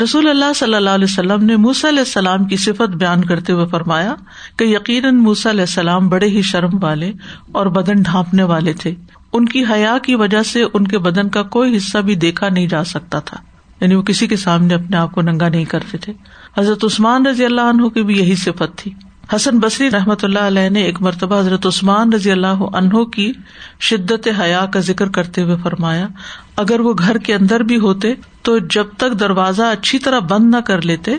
رسول 0.03 0.29
اللہ 0.29 0.53
صلی 0.57 0.75
اللہ 0.75 0.91
علیہ 0.91 1.07
وسلم 1.11 1.45
نے 1.45 1.57
موسا 1.57 1.89
علیہ 1.89 1.99
السلام 1.99 2.45
کی 2.45 2.57
صفت 2.57 2.97
بیان 2.97 3.25
کرتے 3.25 3.53
ہوئے 3.53 3.67
فرمایا 3.67 4.15
کہ 4.59 4.65
یقیناً 4.65 5.15
موسا 5.15 5.51
علیہ 5.51 5.61
السلام 5.61 6.09
بڑے 6.09 6.29
ہی 6.29 6.43
شرم 6.43 6.71
والے 6.83 7.13
اور 7.53 7.67
بدن 7.67 8.03
ڈھانپنے 8.03 8.43
والے 8.43 8.73
تھے۔ 8.73 8.95
ان 9.33 9.47
کی 9.47 9.65
حیا 9.71 9.99
کی 10.03 10.15
وجہ 10.15 10.43
سے 10.43 10.65
ان 10.75 10.89
کے 10.89 10.99
بدن 10.99 11.29
کا 11.29 11.43
کوئی 11.43 11.77
حصہ 11.77 11.99
بھی 11.99 12.15
دیکھا 12.15 12.49
نہیں 12.49 12.67
جا 12.67 12.85
سکتا 12.85 13.19
تھا۔ 13.19 13.37
یعنی 13.81 13.95
وہ 13.95 14.03
کسی 14.03 14.27
کے 14.27 14.37
سامنے 14.37 14.75
اپنے 14.75 14.97
آپ 14.97 15.13
کو 15.13 15.23
ننگا 15.23 15.49
نہیں 15.49 15.65
کرتے 15.65 15.99
تھے۔ 15.99 16.13
حضرت 16.59 16.85
عثمان 16.85 17.27
رضی 17.27 17.45
اللہ 17.45 17.61
عنہ 17.61 17.89
کی 17.89 18.03
بھی 18.03 18.19
یہی 18.19 18.35
صفت 18.35 18.77
تھی۔ 18.77 18.95
حسن 19.35 19.59
بصری 19.59 19.91
رحمۃ 19.91 20.15
اللہ 20.23 20.39
علیہ 20.39 20.69
نے 20.69 20.83
ایک 20.83 21.03
مرتبہ 21.03 21.41
حضرت 21.41 21.67
عثمان 21.67 22.13
رضی 22.13 22.31
اللہ 22.31 22.47
عنہ 22.47 23.05
کی 23.05 23.33
شدت 23.81 24.29
حیا 24.41 24.67
کا 24.67 24.81
ذکر 24.81 25.09
کرتے 25.09 25.43
ہوئے 25.43 25.57
فرمایا، 25.63 26.09
اگر 26.57 26.81
وہ 26.81 26.95
گھر 26.99 27.19
کے 27.19 27.35
اندر 27.35 27.61
بھی 27.61 27.79
ہوتے 27.79 28.15
تو 28.43 28.59
جب 28.59 28.87
تک 28.97 29.21
دروازہ 29.21 29.63
اچھی 29.63 29.99
طرح 29.99 30.19
بند 30.19 30.55
نہ 30.55 30.61
کر 30.61 30.83
لیتے، 30.83 31.11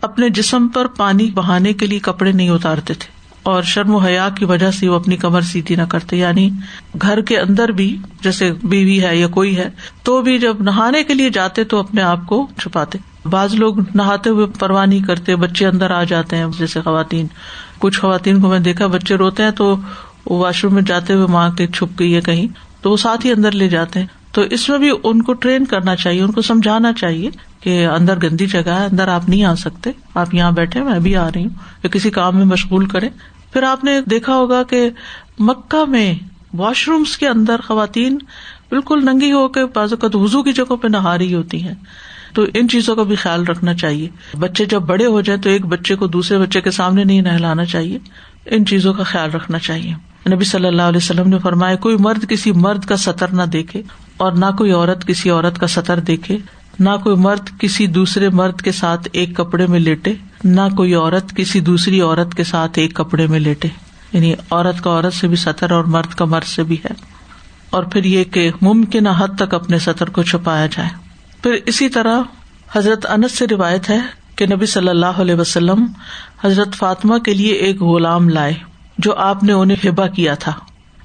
اپنے 0.00 0.28
جسم 0.28 0.68
پر 0.68 0.86
پانی 0.86 1.30
بہانے 1.30 1.72
کے 1.72 1.86
لیے 1.86 1.98
کپڑے 1.98 2.32
نہیں 2.32 2.50
اتارتے 2.50 2.94
تھے۔ 2.94 3.12
اور 3.42 3.62
شرم 3.62 3.94
و 3.94 3.98
حیا 3.98 4.28
کی 4.28 4.44
وجہ 4.44 4.70
سے 4.70 4.88
وہ 4.88 4.94
اپنی 4.94 5.16
کمر 5.16 5.40
سیدھی 5.40 5.74
نہ 5.74 5.82
کرتے۔ 5.82 6.16
یعنی 6.16 6.50
گھر 7.02 7.20
کے 7.20 7.38
اندر 7.38 7.68
بھی 7.68 7.98
جیسے 8.22 8.52
بیوی 8.62 9.02
ہے 9.02 9.16
یا 9.16 9.26
کوئی 9.26 9.56
ہے، 9.56 9.70
تو 10.02 10.22
بھی 10.22 10.38
جب 10.38 10.62
نہانے 10.62 11.02
کے 11.02 11.14
لیے 11.14 11.30
جاتے 11.30 11.64
تو 11.64 11.78
اپنے 11.78 12.02
آپ 12.02 12.26
کو 12.26 12.46
چھپاتے۔ 12.58 12.98
بعض 13.30 13.54
لوگ 13.54 13.74
نہاتے 13.94 14.30
ہوئے 14.30 14.46
پرواہ 14.58 14.86
نہیں 14.86 15.00
کرتے، 15.00 15.36
بچے 15.36 15.66
اندر 15.66 15.90
آ 15.90 16.04
جاتے 16.04 16.36
ہیں، 16.36 16.46
جیسے 16.58 16.80
خواتین۔ 16.80 17.26
کچھ 17.78 18.00
خواتین 18.00 18.40
کو 18.40 18.48
میں 18.48 18.58
دیکھا، 18.58 18.86
بچے 18.86 19.14
روتے 19.14 19.42
ہیں 19.42 19.50
تو 19.50 19.76
واش 20.26 20.64
روم 20.64 20.74
میں 20.74 20.82
جاتے 20.82 21.12
ہوئے 21.12 21.26
ماں 21.26 21.50
کے 21.50 21.66
چھپ 21.66 21.98
گئی 21.98 22.14
ہے 22.14 22.20
کہیں، 22.20 22.46
تو 22.82 22.90
وہ 22.90 22.96
ساتھ 22.96 23.26
ہی 23.26 23.32
اندر 23.32 23.52
لے 23.52 23.68
جاتے 23.68 24.00
ہیں۔ 24.00 24.06
تو 24.32 24.42
اس 24.42 24.68
میں 24.68 24.78
بھی 24.78 24.90
ان 25.02 25.22
کو 25.22 25.32
ٹرین 25.32 25.64
کرنا 25.64 25.96
چاہیے، 25.96 26.22
ان 26.22 26.32
کو 26.32 26.42
سمجھانا 26.42 26.92
چاہیے 26.92 27.30
کہ 27.60 27.86
اندر 27.86 28.18
گندی 28.22 28.46
جگہ 28.46 28.70
ہے، 28.70 28.84
اندر 28.84 29.08
آپ 29.08 29.28
نہیں 29.28 29.44
آ 29.44 29.54
سکتے۔ 29.54 29.90
آپ 30.14 30.34
یہاں 30.34 30.52
بیٹھے، 30.52 30.82
میں 30.82 30.98
بھی 30.98 31.16
آ 31.16 31.28
رہی 31.28 31.42
ہوں۔ 31.42 31.50
یا 31.82 31.88
کسی 31.88 32.10
کام 32.10 32.36
میں 32.36 32.44
مشغول 32.44 32.86
کرے 32.86 33.08
پھر 33.52 33.62
آپ 33.62 33.84
نے 33.84 34.00
دیکھا 34.10 34.34
ہوگا 34.34 34.62
کہ 34.62 34.90
مکہ 35.38 35.90
میں 35.90 36.14
واش 36.54 36.88
رومس 36.88 37.18
کے 37.18 37.28
اندر 37.28 37.60
خواتین 37.66 38.18
بالکل 38.70 39.04
ننگی 39.04 39.32
ہو 39.32 39.48
کے 39.48 39.60
بازو 39.66 39.96
کا 39.96 40.08
وزو 40.14 40.42
کی 40.42 40.52
جگہوں 40.52 40.76
پہ 40.76 40.88
نہا 40.88 41.18
رہی 41.18 41.34
ہوتی 41.34 41.62
ہیں۔ 41.62 41.74
تو 42.32 42.44
ان 42.54 42.68
چیزوں 42.68 42.96
کا 42.96 43.02
بھی 43.02 43.16
خیال 43.16 43.44
رکھنا 43.44 43.74
چاہیے۔ 43.74 44.08
بچے 44.38 44.64
جب 44.64 44.82
بڑے 44.82 45.06
ہو 45.06 45.20
جائیں 45.20 45.42
تو 45.42 45.48
ایک 45.48 45.66
بچے 45.66 45.96
کو 45.96 46.06
دوسرے 46.06 46.38
بچے 46.38 46.60
کے 46.60 46.70
سامنے 46.70 47.04
نہیں 47.04 47.22
نہلانا 47.22 47.64
چاہیے۔ 47.64 47.98
ان 48.46 48.66
چیزوں 48.66 48.94
کا 48.94 49.02
خیال 49.02 49.30
رکھنا 49.30 49.58
چاہیے۔ 49.58 49.94
نبی 50.34 50.44
صلی 50.44 50.66
اللہ 50.66 50.82
علیہ 50.82 50.96
وسلم 50.96 51.28
نے 51.28 51.38
فرمایا، 51.38 51.76
کوئی 51.76 51.96
مرد 51.98 52.28
کسی 52.28 52.52
مرد 52.52 52.84
کا 52.84 52.96
سطر 52.96 53.28
نہ 53.28 53.42
دیکھے 53.42 53.82
اور 54.16 54.32
نہ 54.32 54.46
کوئی 54.58 54.72
عورت 54.72 55.06
کسی 55.06 55.30
عورت 55.30 55.58
کا 55.58 55.66
سطر 55.66 56.00
دیکھے، 56.00 56.38
نہ 56.78 56.90
کوئی 57.04 57.16
مرد 57.16 57.60
کسی 57.60 57.86
دوسرے 57.86 58.28
مرد 58.28 58.60
کے 58.60 58.72
ساتھ 58.72 59.08
ایک 59.12 59.36
کپڑے 59.36 59.66
میں 59.66 59.80
لیٹے، 59.80 60.14
نہ 60.44 60.60
کوئی 60.76 60.94
عورت 60.94 61.36
کسی 61.36 61.60
دوسری 61.60 62.00
عورت 62.00 62.34
کے 62.34 62.44
ساتھ 62.44 62.78
ایک 62.78 62.94
کپڑے 62.94 63.26
میں 63.26 63.40
لیٹے۔ 63.40 63.68
یعنی 64.12 64.34
عورت 64.50 64.84
کا 64.84 64.90
عورت 64.90 65.14
سے 65.14 65.28
بھی 65.28 65.36
سطر 65.36 65.70
اور 65.70 65.84
مرد 65.84 66.14
کا 66.14 66.24
مرد 66.24 66.44
سے 66.44 66.62
بھی 66.62 66.74
ہے۔ 66.74 67.22
اور 67.70 67.82
پھر 67.82 68.04
یہ 68.04 68.24
کہ 68.24 68.50
ممکن 68.62 69.06
حد 69.06 69.28
تک 69.38 69.54
اپنے 69.54 69.78
سطر 69.78 70.10
کو 70.10 70.22
چھپایا 70.22 70.66
جائے۔ 70.66 71.01
پھر 71.42 71.56
اسی 71.66 71.88
طرح 71.88 72.20
حضرت 72.72 73.06
انس 73.10 73.38
سے 73.38 73.46
روایت 73.50 73.90
ہے 73.90 73.98
کہ 74.36 74.46
نبی 74.46 74.66
صلی 74.66 74.88
اللہ 74.88 75.06
علیہ 75.06 75.34
وسلم 75.34 75.86
حضرت 76.44 76.74
فاطمہ 76.74 77.18
کے 77.18 77.34
لیے 77.34 77.52
ایک 77.52 77.82
غلام 77.82 78.28
لائے 78.28 78.54
جو 78.98 79.14
آپ 79.14 79.44
نے 79.44 79.52
انہیں 79.52 79.88
ہبا 79.88 80.06
کیا 80.06 80.34
تھا۔ 80.34 80.52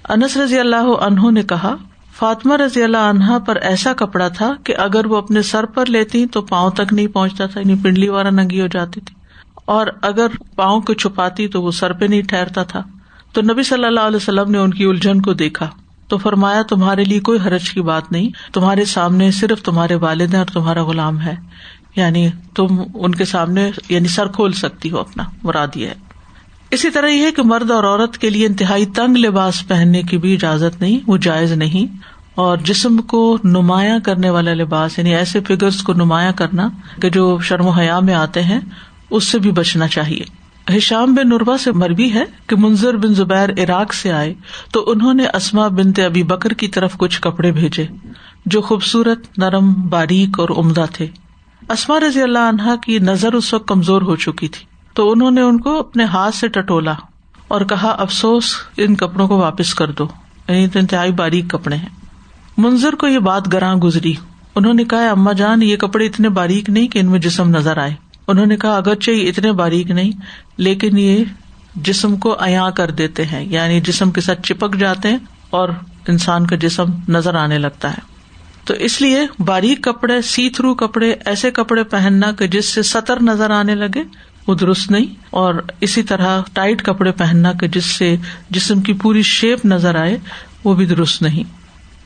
انس 0.10 0.38
رضی 0.38 0.60
اللہ 0.60 0.76
عنہ 0.76 1.32
نے 1.32 1.44
کہا، 1.44 1.76
فاطمہ 2.18 2.54
رضی 2.56 2.84
اللہ 2.84 2.98
عنہا 2.98 3.38
پر 3.40 3.56
ایسا 3.56 3.94
کپڑا 3.94 4.28
تھا 4.28 4.54
کہ 4.64 4.76
اگر 4.76 5.06
وہ 5.06 5.18
اپنے 5.18 5.42
سر 5.42 5.66
پر 5.66 5.86
لیتی 5.86 6.26
تو 6.26 6.42
پاؤں 6.42 6.72
تک 6.72 6.94
نہیں 6.94 7.08
پہنچتا 7.08 7.46
تھا 7.46 7.60
یعنی 7.60 7.76
پنڈلی 7.76 8.10
والا 8.10 8.30
ننگی 8.30 8.62
ہو 8.62 8.68
جاتی 8.68 9.02
تھی۔ 9.02 9.16
اور 9.66 9.88
اگر 10.02 10.28
پاؤں 10.56 10.82
کو 10.82 10.94
چھپاتی 10.94 11.48
تو 11.48 11.62
وہ 11.62 11.72
سر 11.72 11.94
پہ 11.94 12.06
نہیں 12.06 12.22
ٹھہرتا 12.22 12.64
تھا۔ 12.64 12.84
تو 13.34 13.42
نبی 13.42 13.64
صلی 13.64 13.86
اللہ 13.86 14.00
علیہ 14.00 14.16
وسلم 14.16 14.52
نے 14.52 14.58
ان 14.58 14.74
کی 14.74 14.86
الجھن 14.86 15.22
کو 15.22 15.34
دیکھا۔ 15.34 15.70
تو 16.08 16.18
فرمایا، 16.18 16.62
تمہارے 16.62 17.04
لیے 17.04 17.20
کوئی 17.20 17.40
حرج 17.46 17.70
کی 17.70 17.82
بات 17.82 18.12
نہیں، 18.12 18.30
تمہارے 18.54 18.86
سامنے 18.86 19.32
صرف 19.32 19.62
تمہارے 19.62 19.96
والد 19.96 20.36
اور 20.36 20.46
تمہارا 20.46 20.84
غلام 20.84 21.22
ہے. 21.22 21.36
یعنی 21.96 22.30
تم 22.56 22.84
ان 22.94 23.16
کے 23.16 23.26
سامنے 23.26 23.72
یعنی 23.90 24.08
سر 24.08 24.28
کھول 24.28 24.52
سکتی 24.52 24.92
ہو 24.92 25.00
اپنا، 25.00 25.24
مراد 25.44 25.68
یہ 25.76 25.88
ہے. 25.88 25.94
اسی 26.72 26.90
طرح 26.90 27.08
یہ 27.08 27.26
ہے 27.26 27.32
کہ 27.32 27.42
مرد 27.44 27.72
اور 27.72 27.84
عورت 27.84 28.18
کے 28.18 28.30
لیے 28.30 28.46
انتہائی 28.46 28.86
تنگ 28.86 29.18
لباس 29.18 29.68
پہننے 29.68 30.02
کی 30.02 30.18
بھی 30.18 30.34
اجازت 30.34 30.82
نہیں، 30.82 31.00
وہ 31.08 31.18
جائز 31.18 31.52
نہیں. 31.52 31.98
اور 32.36 32.58
جسم 32.58 32.98
کو 32.98 33.38
نمایاں 33.44 34.00
کرنے 34.00 34.30
والا 34.30 34.54
لباس 34.54 34.98
یعنی 35.00 35.16
ایسے 35.16 35.40
فگرس 35.40 35.84
کو 35.84 35.94
نمایاں 35.94 36.32
کرنا 36.32 36.70
کہ 37.02 37.10
جو 37.10 37.40
شرم 37.40 37.66
و 37.66 37.70
حیا 37.70 38.00
میں 38.00 38.14
آتے 38.14 38.44
ہیں، 38.44 38.60
اس 39.10 39.24
سے 39.24 39.40
بھی 39.40 39.52
بچنا 39.52 39.88
چاہیے. 39.88 40.37
ہشام 40.76 41.14
بن 41.14 41.30
نروا 41.30 41.58
سے 41.58 41.72
مربی 41.72 42.14
ہے 42.14 42.24
کہ 42.48 42.56
منظر 42.56 42.98
بن 42.98 43.14
زبیر 43.14 43.50
عراق 43.50 43.94
سے 43.94 44.12
آئے 44.12 44.34
تو 44.72 44.84
انہوں 44.88 45.14
نے 45.14 45.26
اسما 45.34 45.68
بنتے 45.68 46.06
ابھی 46.06 46.24
بکر 46.24 46.54
کی 46.54 46.68
طرف 46.68 46.98
کچھ 46.98 47.22
کپڑے 47.22 47.52
بھیجے 47.52 47.88
جو 48.46 48.62
خوبصورت، 48.62 49.40
نرم، 49.40 49.74
باریک 49.90 50.40
اور 50.40 50.50
عمدہ 50.50 50.86
تھے۔ 50.94 51.08
اسما 51.70 52.00
رضی 52.00 52.22
اللہ 52.22 52.40
عنہا 52.40 52.76
کی 52.76 53.00
نظر 53.00 53.34
اس 53.34 53.54
وقت 53.54 53.68
کمزور 53.68 54.02
ہو 54.02 54.16
چکی 54.16 54.48
تھی۔ 54.48 54.66
تو 54.94 55.12
انہوں 55.12 55.32
نے 55.32 55.42
ان 55.42 55.60
کو 55.60 55.80
اپنے 55.80 56.04
ہاتھ 56.04 56.36
سے 56.36 56.48
ٹٹولا 56.48 56.94
اور 57.48 57.62
کہا، 57.62 57.90
افسوس، 57.90 58.56
ان 58.78 58.96
کپڑوں 58.96 59.28
کو 59.28 59.38
واپس 59.38 59.74
کر 59.74 59.92
دو۔ 59.92 60.08
یعنی 60.48 60.68
تو 60.68 60.80
انتہائی 60.80 61.12
باریک 61.12 61.50
کپڑے 61.50 61.76
ہیں۔ 61.76 61.90
منظر 62.58 62.94
کو 62.94 63.08
یہ 63.08 63.20
بات 63.20 63.54
گراں 63.54 63.76
گزری۔ 63.76 64.14
انہوں 64.56 64.74
نے 64.74 64.84
کہا 64.84 65.10
اما 65.10 65.32
جان، 65.32 65.64
یہ 65.64 65.78
کپڑے 65.78 66.06
اتنے 66.06 66.30
باریک 66.30 66.70
نہیں 66.70 66.88
کہ 66.88 67.00
ان 67.00 67.06
میں 67.06 67.20
جسم 67.20 67.50
نظر 67.50 67.78
آئے۔ 67.78 68.07
انہوں 68.28 68.46
نے 68.46 68.58
کہا، 68.58 68.76
اگرچہ 68.78 69.12
یہ 69.12 69.30
اتنے 69.30 69.52
باریک 69.52 69.92
نہیں، 69.92 70.12
لیکن 70.58 70.98
یہ 70.98 71.24
جسم 71.76 72.16
کو 72.16 72.36
ایا 72.40 72.70
کر 72.70 72.92
دیتے 72.92 73.26
ہیں 73.26 73.46
یعنی 73.46 73.82
جسم 73.82 74.12
کے 74.12 74.22
ساتھ 74.22 74.42
چپک 74.42 74.76
جاتے 74.76 75.10
ہیں 75.10 75.18
اور 75.50 75.70
انسان 76.08 76.48
کا 76.48 76.56
جسم 76.56 76.92
نظر 77.10 77.36
آنے 77.36 77.58
لگتا 77.58 77.92
ہے۔ 77.92 78.02
تو 78.66 78.74
اس 78.74 79.02
لیے 79.02 79.26
باریک 79.40 79.84
کپڑے 79.84 80.22
سی 80.22 80.50
تھرو 80.50 80.74
کپڑے، 80.76 81.14
ایسے 81.26 81.52
کپڑے 81.52 81.84
پہننا 81.84 82.32
کہ 82.32 82.48
جس 82.48 82.66
سے 82.66 82.84
سطر 82.84 83.22
نظر 83.22 83.50
آنے 83.50 83.76
لگے، 83.76 84.04
وہ 84.48 84.56
درست 84.56 84.92
نہیں، 84.92 85.06
اور 85.30 85.54
اسی 85.82 86.04
طرح 86.04 86.42
ٹائٹ 86.54 86.84
کپڑے 86.84 87.12
پہننا 87.12 87.52
کہ 87.54 87.68
جس 87.68 87.86
سے 87.86 88.16
جسم 88.50 88.82
کی 88.82 88.94
پوری 88.94 89.22
شیپ 89.22 89.66
نظر 89.66 89.96
آئے، 89.96 90.18
وہ 90.64 90.74
بھی 90.74 90.86
درست 90.86 91.22
نہیں۔ 91.22 91.44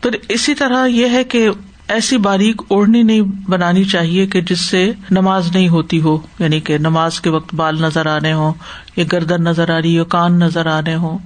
تو 0.01 0.09
اسی 0.29 0.55
طرح 0.55 0.85
یہ 0.85 1.09
ہے 1.09 1.23
کہ 1.23 1.49
ایسی 1.91 2.17
باریک 2.17 2.61
اوڑھنی 2.67 3.03
نہیں 3.03 3.21
بنانی 3.21 3.83
چاہیے 3.83 4.27
کہ 4.27 4.41
جس 4.41 4.59
سے 4.59 4.91
نماز 5.11 5.51
نہیں 5.53 5.69
ہوتی 5.69 6.01
ہو 6.01 6.17
یعنی 6.39 6.59
کہ 6.59 6.77
نماز 6.77 7.21
کے 7.21 7.29
وقت 7.29 7.55
بال 7.55 7.81
نظر 7.81 8.05
آنے 8.05 8.33
ہوں، 8.33 8.53
یا 8.95 9.03
گردن 9.11 9.43
نظر 9.43 9.69
آ 9.69 9.81
رہی 9.81 9.99
ہو 9.99 10.05
کان 10.05 10.39
نظر 10.39 10.65
آنے 10.65 10.95
ہوں۔ 10.95 11.17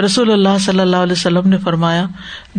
رسول 0.00 0.32
اللہ 0.32 0.58
صلی 0.60 0.80
اللہ 0.80 0.96
علیہ 0.96 1.12
وسلم 1.12 1.48
نے 1.48 1.58
فرمایا، 1.58 2.06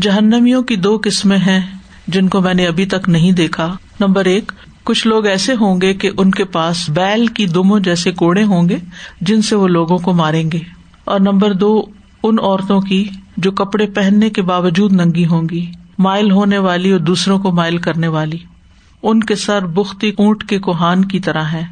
جہنمیوں 0.02 0.64
کی 0.64 0.76
دو 0.76 1.00
قسمیں 1.04 1.38
ہیں 1.38 1.62
جن 2.08 2.28
کو 2.28 2.42
میں 2.42 2.54
نے 2.54 2.68
ابھی 2.68 2.86
تک 2.86 3.10
نہیں 3.10 3.32
دیکھا۔ 3.32 3.78
نمبر 4.00 4.26
ایک، 4.26 4.52
کچھ 4.84 5.08
لوگ 5.08 5.26
ایسے 5.26 5.54
ہوں 5.54 5.82
گے 5.82 5.94
کہ 5.94 6.10
ان 6.18 6.32
کے 6.32 6.44
پاس 6.44 6.90
بیل 6.90 7.28
کی 7.28 7.46
دموں 7.46 7.80
جیسے 7.80 8.12
کوڑے 8.12 8.44
ہوں 8.44 8.70
گے 8.70 8.78
جن 9.22 9.42
سے 9.42 9.56
وہ 9.56 9.68
لوگوں 9.68 9.98
کو 9.98 10.14
ماریں 10.14 10.52
گے۔ 10.52 10.60
اور 11.06 11.20
نمبر 11.20 11.54
دو، 11.54 11.84
ان 12.24 12.36
عورتوں 12.42 12.82
کی 12.82 13.10
جو 13.38 13.52
کپڑے 13.52 13.86
پہننے 13.86 14.30
کے 14.30 14.42
باوجود 14.42 14.94
ننگی 14.94 15.26
ہوں 15.26 15.50
گی۔ 15.50 15.72
مائل 15.98 16.32
ہونے 16.32 16.58
والی 16.58 16.92
اور 16.92 17.00
دوسروں 17.00 17.40
کو 17.40 17.52
مائل 17.52 17.78
کرنے 17.78 18.08
والی۔ 18.08 18.38
ان 19.04 19.20
کے 19.20 19.36
سر 19.36 19.66
بختی 19.66 20.12
اونٹ 20.18 20.44
کے 20.44 20.60
کوہان 20.60 21.06
کی 21.06 21.20
طرح 21.20 21.44
ہے 21.44 21.64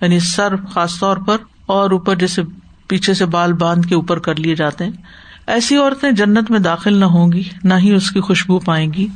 یعنی 0.00 0.20
سر 0.20 0.56
خاص 0.56 0.98
طور 0.98 1.16
پر 1.16 1.36
اور 1.66 1.90
اوپر 1.90 2.16
جیسے 2.16 2.42
پیچھے 2.88 3.14
سے 3.14 3.26
بال 3.26 3.52
باندھ 3.52 3.88
کے 3.88 3.94
اوپر 3.94 4.18
کر 4.18 4.36
لیے 4.36 4.54
جاتے 4.54 4.84
ہیں۔ 4.84 4.90
ایسی 5.46 5.76
عورتیں 5.76 6.12
جنت 6.12 6.50
میں 6.50 6.58
داخل 6.58 6.94
نہ 6.94 7.04
ہوں 7.04 7.32
گی، 7.32 7.42
نہ 7.64 7.74
ہی 7.74 7.92
اس 7.92 8.10
کی 8.10 8.20
خوشبو 8.20 8.58
پائیں 8.58 8.92
گی۔ 8.92 9.06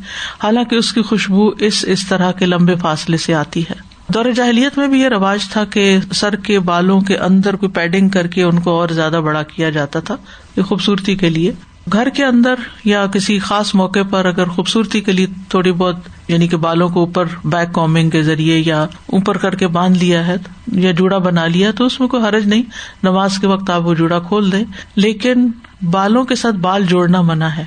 حالانکہ 0.43 0.77
اس 0.77 0.93
کی 0.93 1.03
خوشبو 1.03 1.49
اس 1.49 1.85
اس 1.89 2.09
طرح 2.09 2.33
کے 2.33 2.47
لمبے 2.47 2.75
فاصلے 2.77 3.17
سے 3.17 3.35
آتی 3.35 3.63
ہے۔ 3.63 3.75
دور 4.09 4.25
جاہلیت 4.37 4.79
میں 4.79 4.89
بھی 4.89 5.01
یہ 5.01 5.09
رواج 5.09 5.49
تھا 5.49 5.65
کہ 5.65 5.99
سر 6.13 6.37
کے 6.37 6.59
بالوں 6.59 7.01
کے 7.01 7.17
اندر 7.17 7.57
کوئی 7.57 7.73
پیڈنگ 7.73 8.09
کر 8.09 8.27
کے 8.27 8.43
ان 8.43 8.61
کو 8.61 8.71
اور 8.71 8.89
زیادہ 8.89 9.21
بڑا 9.25 9.43
کیا 9.43 9.71
جاتا 9.71 10.01
تھا۔ 10.01 10.17
یہ 10.57 10.63
خوبصورتی 10.63 11.17
کے 11.17 11.31
لیے۔ 11.31 11.53
گھر 11.93 12.09
کے 12.09 12.25
اندر 12.25 12.55
یا 12.85 13.07
کسی 13.07 13.39
خاص 13.39 13.75
موقع 13.75 13.99
پر 14.11 14.25
اگر 14.25 14.45
خوبصورتی 14.45 15.01
کے 15.01 15.13
لیے 15.13 15.27
تھوڑی 15.49 15.73
بہت 15.73 15.97
یعنی 16.29 16.49
کہ 16.49 16.57
بالوں 16.57 16.89
کو 16.89 17.01
اوپر 17.01 17.25
بیک 17.45 17.75
کامنگ 17.75 18.11
کے 18.11 18.23
ذریعے 18.23 18.63
یا 18.67 18.87
اوپر 19.07 19.37
کر 19.37 19.55
کے 19.55 19.67
باندھ 19.67 19.99
لیا 19.99 20.27
ہے 20.27 20.37
یا 20.73 20.91
جوڑا 20.91 21.19
بنا 21.19 21.47
لیا 21.47 21.71
تو 21.71 21.85
اس 21.85 22.01
میں 22.01 22.09
کوئی 22.09 22.23
حرج 22.23 22.47
نہیں، 22.47 22.63
نماز 23.03 23.39
کے 23.39 23.47
وقت 23.47 23.71
آپ 23.71 23.83
وہ 23.83 23.95
جوڑا 23.95 24.19
کھول 24.19 24.53
دیں۔ 24.53 24.65
لیکن 24.95 25.49
بالوں 25.91 26.25
کے 26.25 26.35
ساتھ 26.35 26.57
بال 26.57 26.87
جوڑنا 26.87 27.21
منع 27.21 27.47
ہے۔ 27.47 27.65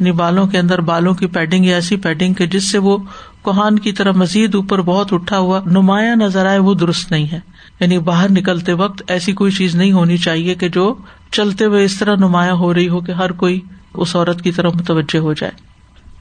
یعنی 0.00 0.12
بالوں 0.12 0.46
کے 0.46 0.58
اندر 0.58 0.80
بالوں 0.80 1.14
کی 1.14 1.26
پیڈنگ 1.26 1.64
یا 1.64 1.74
ایسی 1.74 1.96
پیڈنگ 1.96 2.34
کے 2.34 2.46
جس 2.46 2.70
سے 2.70 2.78
وہ 2.78 2.98
کوہان 3.42 3.78
کی 3.78 3.92
طرح 3.92 4.12
مزید 4.12 4.54
اوپر 4.54 4.80
بہت 4.80 5.12
اٹھا 5.12 5.38
ہوا، 5.38 5.60
نمایاں 5.66 6.16
نظر 6.16 6.46
آئے، 6.46 6.58
وہ 6.58 6.74
درست 6.74 7.10
نہیں 7.10 7.32
ہے۔ 7.32 7.40
یعنی 7.80 7.98
باہر 7.98 8.30
نکلتے 8.30 8.72
وقت 8.72 9.02
ایسی 9.06 9.32
کوئی 9.32 9.52
چیز 9.52 9.74
نہیں 9.74 9.92
ہونی 9.92 10.16
چاہیے 10.16 10.54
کہ 10.54 10.68
جو 10.68 10.94
چلتے 11.34 11.64
ہوئے 11.64 11.84
اس 11.84 11.98
طرح 11.98 12.16
نمایاں 12.16 12.54
ہو 12.54 12.74
رہی 12.74 12.88
ہو 12.88 13.00
کہ 13.00 13.12
ہر 13.12 13.32
کوئی 13.32 13.60
اس 13.94 14.16
عورت 14.16 14.42
کی 14.42 14.52
طرح 14.52 14.68
متوجہ 14.68 15.18
ہو 15.18 15.32
جائے۔ 15.32 15.52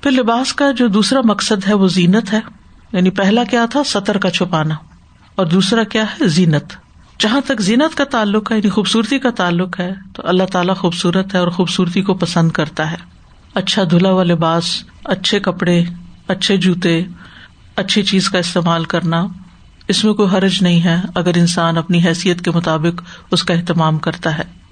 پھر 0.02 0.12
لباس 0.12 0.54
کا 0.54 0.72
جو 0.72 0.88
دوسرا 0.88 1.20
مقصد 1.24 1.68
ہے 1.68 1.74
وہ 1.74 1.88
زینت 1.88 2.34
ہے۔ 2.34 2.40
یعنی 2.94 3.10
پہلا 3.10 3.44
کیا 3.44 3.66
تھا؟ 3.66 3.84
سطر 3.86 4.18
کا 4.18 4.30
چھپانا۔ 4.30 4.76
اور 5.36 5.46
دوسرا 5.46 5.84
کیا 5.84 6.04
ہے؟ 6.04 6.28
زینت۔ 6.28 6.74
جہاں 7.20 7.42
تک 7.46 7.62
زینت 7.62 7.98
کا 7.98 8.04
تعلق 8.04 8.52
ہے 8.52 8.58
یعنی 8.58 8.70
خوبصورتی 8.70 9.20
کا 9.20 9.30
تعلق 9.30 9.80
ہے، 9.80 9.94
تو 10.16 10.24
اللہ 10.26 10.44
تعالیٰ 10.44 10.76
خوبصورت 10.76 11.34
ہے 11.34 11.40
اور 11.40 11.48
خوبصورتی 11.48 12.02
کو 12.02 12.14
پسند 12.14 12.52
کرتا 12.52 12.92
ہے۔ 12.92 12.98
اچھا 13.54 13.84
دھلا 13.92 14.12
ہوا 14.12 14.24
لباس، 14.24 14.84
اچھے 15.04 15.40
کپڑے، 15.40 15.84
اچھے 16.28 16.58
جوتے، 16.58 17.04
اچھی 17.76 18.04
چیز 18.04 18.30
کا 18.30 18.38
استعمال 18.38 18.86
کرنا، 18.86 19.28
اس 19.88 20.06
میں 20.06 20.14
کوئی 20.14 20.38
حرج 20.38 20.64
نہیں 20.64 20.84
ہے۔ 20.84 21.02
اگر 21.16 21.32
انسان 21.36 21.78
اپنی 21.78 22.06
حیثیت 22.06 22.42
کے 22.42 22.52
مطابق 22.52 23.02
اس 23.32 23.44
کا 23.44 23.54
اہتمام 23.54 23.98
کرتا 23.98 24.38
ہے۔ 24.38 24.63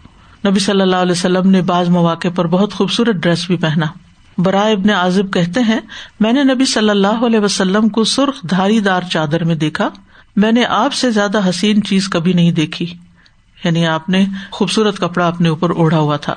نبی 0.48 0.60
صلی 0.60 0.82
اللہ 0.82 0.96
علیہ 0.96 1.12
وسلم 1.12 1.50
نے 1.50 1.62
بعض 1.62 1.90
مواقع 1.90 2.28
پر 2.36 2.48
بہت 2.48 2.74
خوبصورت 2.74 3.16
ڈریس 3.16 3.48
بھی 3.48 3.58
پہنا۔ 3.58 3.86
برائے 4.38 4.74
ابن 4.74 4.90
عازب 4.90 5.34
کہتے 5.34 5.60
ہیں، 5.60 5.80
میں 6.20 6.34
نے 6.34 6.44
نبی 6.44 6.66
صلی 6.66 6.90
اللہ 6.90 7.26
علیہ 7.26 7.40
وسلم 7.40 7.90
کو 7.90 8.04
سرخ 8.04 8.42
دھاری 8.42 8.80
دار 8.80 9.02
چادر 9.12 9.44
میں 9.44 9.56
دیکھا۔ 9.56 9.90
میں 10.36 10.52
نے 10.52 10.66
آپ 10.66 10.94
سے 10.94 11.12
زیادہ 11.12 11.50
حسین 11.50 11.84
چیز 11.84 12.10
کبھی 12.10 12.34
نہیں 12.34 12.52
دیکھی۔ 12.52 12.94
یعنی 13.64 13.88
آپ 13.88 14.10
نے 14.10 14.26
خوبصورت 14.52 14.98
کپڑا 14.98 15.28
اپنے 15.28 15.50
اوپر 15.50 15.70
اوڑھا 15.70 16.00
ہوا 16.00 16.18
تھا۔ 16.18 16.36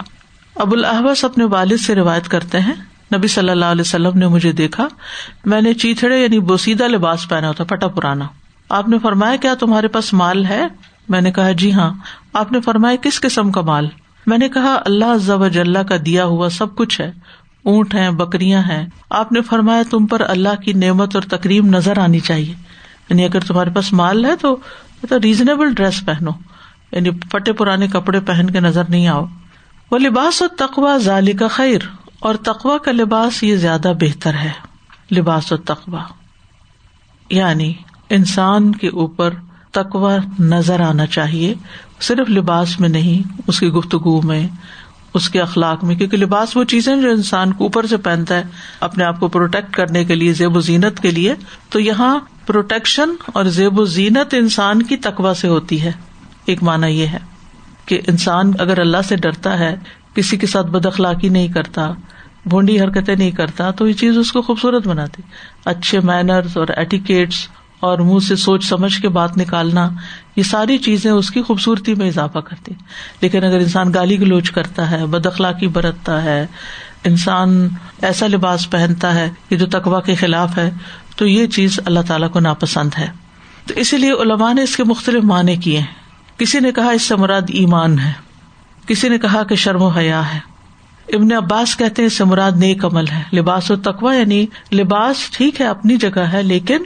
ابو 0.56 0.76
الحبس 0.76 1.24
اپنے 1.24 1.44
والد 1.44 1.76
سے 1.76 1.94
روایت 1.94 2.28
کرتے 2.28 2.60
ہیں، 2.60 2.74
نبی 3.16 3.28
صلی 3.28 3.50
اللہ 3.50 3.64
علیہ 3.64 3.80
وسلم 3.80 4.18
نے 4.18 4.28
مجھے 4.28 4.52
دیکھا۔ 4.52 4.88
میں 5.44 5.60
نے 5.60 5.74
چیتڑے 5.74 6.22
یعنی 6.22 6.38
بوسیدہ 6.38 6.84
لباس 6.84 7.28
پہنا 7.28 7.48
ہوتا 7.48 7.64
پھٹا 7.64 7.88
پرانا۔ 7.88 8.24
آپ 8.68 8.88
نے 8.88 8.98
فرمایا، 8.98 9.36
کیا 9.36 9.54
تمہارے 9.54 9.88
پاس 9.88 10.12
مال 10.12 10.44
ہے؟ 10.44 10.66
میں 11.08 11.20
نے 11.20 11.32
کہا 11.32 11.52
جی 11.52 11.72
ہاں 11.72 11.92
آپ 12.32 12.52
نے 12.52 12.60
فرمایا 12.60 12.96
کس 12.96 13.20
قسم 13.20 13.52
کا 13.52 13.60
مال؟ 13.60 13.88
میں 14.26 14.38
نے 14.38 14.48
کہا، 14.48 14.82
اللہ 14.84 15.48
جل 15.52 15.74
کا 15.88 15.96
دیا 16.06 16.24
ہوا 16.24 16.48
سب 16.48 16.74
کچھ 16.74 17.00
ہے، 17.00 17.12
اونٹ 17.64 17.94
ہے 17.94 18.10
بکریاں 18.10 18.62
ہیں۔ 18.62 18.86
آپ 19.10 19.32
نے 19.32 19.40
فرمایا 19.40 19.82
تم 19.90 20.06
پر 20.06 20.20
اللہ 20.20 20.60
کی 20.64 20.72
نعمت 20.72 21.14
اور 21.14 21.22
تقریب 21.22 21.66
نظر 21.66 21.98
آنی 21.98 22.20
چاہیے۔ 22.20 22.54
یعنی 23.08 23.24
اگر 23.24 23.40
تمہارے 23.40 23.70
پاس 23.70 23.92
مال 23.92 24.24
ہے 24.24 24.36
تو 24.36 24.56
ریزنیبل 25.10 25.74
ڈریس 25.74 26.04
پہنو 26.04 26.30
یعنی 26.92 27.10
پٹے 27.10 27.52
پرانے 27.52 27.86
کپڑے 27.86 28.20
پہن 28.20 28.50
کے 28.50 28.60
نظر 28.60 28.82
نہیں 28.88 29.08
آؤ۔ 29.08 29.24
وہ 29.90 29.98
لباس 29.98 30.42
و 30.42 30.48
تقوا 30.48 30.96
ظالی 30.98 31.32
کا 31.32 31.48
خیر، 31.48 31.80
اور 32.18 32.34
تقوا 32.34 32.78
کا 32.78 32.92
لباس 32.92 33.42
یہ 33.42 33.56
زیادہ 33.56 33.92
بہتر 34.00 34.34
ہے۔ 34.34 34.50
لباس 35.12 35.52
و 35.52 35.56
تقوا 35.56 36.02
یعنی 37.30 37.72
انسان 38.10 38.72
کے 38.72 38.88
اوپر 38.88 39.34
تقوا 39.74 40.16
نظر 40.38 40.80
آنا 40.80 41.06
چاہیے، 41.06 41.54
صرف 42.00 42.30
لباس 42.30 42.80
میں 42.80 42.88
نہیں، 42.88 43.32
اس 43.46 43.60
کی 43.60 43.68
گفتگو 43.68 44.22
میں، 44.22 44.48
اس 45.14 45.30
کے 45.30 45.40
اخلاق 45.40 45.84
میں، 45.84 45.94
کیونکہ 45.94 46.16
لباس 46.16 46.56
وہ 46.56 46.64
چیزیں 46.64 46.96
جو 46.96 47.10
انسان 47.10 47.52
کو 47.52 47.64
اوپر 47.64 47.87
سے 47.87 47.96
پہنتا 47.96 48.34
ہے، 48.34 48.42
اپنے 48.80 49.04
آپ 49.04 49.20
کو 49.20 49.28
پروٹیکٹ 49.28 49.74
کرنے 49.74 50.04
کے 50.04 50.14
لیے، 50.14 50.32
زیب 50.32 50.56
و 50.56 50.60
زینت 50.60 51.00
کے 51.00 51.10
لیے، 51.10 51.34
تو 51.68 51.80
یہاں 51.80 52.18
پروٹیکشن 52.46 53.10
اور 53.26 53.44
زیب 53.44 53.78
و 53.78 53.84
زینت 53.84 54.34
انسان 54.34 54.82
کی 54.82 54.96
تقوا 54.96 55.34
سے 55.34 55.48
ہوتی 55.48 55.82
ہے۔ 55.82 55.92
ایک 56.46 56.62
مانا 56.62 56.87
یہ 56.87 57.06
ہے 57.06 57.18
کہ 57.87 58.00
انسان 58.06 58.52
اگر 58.58 58.80
اللہ 58.80 59.02
سے 59.08 59.16
ڈرتا 59.16 59.58
ہے، 59.58 59.76
کسی 60.14 60.37
کے 60.37 60.46
ساتھ 60.46 60.66
بد 60.66 60.87
اخلاقی 60.87 61.28
نہیں 61.28 61.48
کرتا، 61.48 61.90
بھونڈی 62.46 62.80
حرکتیں 62.80 63.16
نہیں 63.16 63.30
کرتا، 63.30 63.70
تو 63.70 63.88
یہ 63.88 63.92
چیز 63.92 64.18
اس 64.18 64.32
کو 64.32 64.42
خوبصورت 64.42 64.87
بناتی۔ 64.87 65.22
اچھے 65.64 66.00
مینرز 66.00 66.56
اور 66.56 66.66
ایٹیکیٹس 66.76 67.48
اور 67.80 67.98
منہ 67.98 68.18
سے 68.18 68.37
سوچ 68.37 68.64
سمجھ 68.64 69.02
کے 69.02 69.08
بات 69.08 69.37
نکالنا، 69.37 69.90
یہ 70.37 70.42
ساری 70.42 70.78
چیزیں 70.78 71.10
اس 71.10 71.30
کی 71.30 71.42
خوبصورتی 71.42 71.94
میں 71.94 72.08
اضافہ 72.08 72.38
کرتی 72.38 72.74
لیکن 73.20 73.44
اگر 73.44 73.58
انسان 73.58 73.94
گالی 73.94 74.20
گلوچ 74.20 74.50
کرتا 74.50 74.90
ہے، 74.90 75.06
بد 75.06 75.26
اخلاقی 75.26 75.66
برتتا 75.66 76.22
ہے، 76.24 76.46
انسان 77.04 77.68
ایسا 78.02 78.26
لباس 78.26 78.70
پہنتا 78.70 79.14
ہے 79.14 79.30
کہ 79.48 79.56
جو 79.56 79.66
تقوا 79.66 80.00
کے 80.00 80.14
خلاف 80.14 80.58
ہے، 80.58 80.70
تو 81.16 81.26
یہ 81.26 81.46
چیز 81.46 81.80
اللہ 81.87 82.00
تعالیٰ 82.08 82.30
کو 82.30 82.40
ناپسند 82.40 82.90
ہے۔ 82.98 83.06
تو 83.66 83.74
اسی 83.76 83.96
لیے 83.96 84.12
علماء 84.12 84.52
نے 84.52 84.62
اس 84.62 84.76
کے 84.76 84.84
مختلف 84.84 85.24
معنی 85.24 85.56
کیے 85.56 85.78
ہیں۔ 85.78 86.04
کسی 86.38 86.60
نے 86.60 86.72
کہا 86.72 86.90
اس 86.90 87.02
سے 87.02 87.16
مراد 87.16 87.42
ایمان 87.48 87.98
ہے، 87.98 88.12
کسی 88.87 89.08
نے 89.08 89.18
کہا 89.18 89.42
کہ 89.42 89.54
شرم 89.54 89.82
و 89.82 89.88
حیا 89.88 90.34
ہے۔ 90.34 90.38
ابن 91.12 91.32
عباس 91.32 91.76
کہتے 91.76 92.02
ہیں 92.02 92.06
اس 92.06 92.12
سے 92.12 92.24
مراد 92.24 92.52
نیک 92.52 92.84
عمل 92.84 93.08
ہے۔ 93.08 93.22
لباس 93.32 93.70
و 93.70 93.76
تقوا 93.76 94.14
یعنی 94.14 94.46
لباس 94.72 95.30
ٹھیک 95.30 95.60
ہے، 95.60 95.66
اپنی 95.66 95.96
جگہ 95.96 96.20
ہے، 96.20 96.42
لیکن 96.42 96.82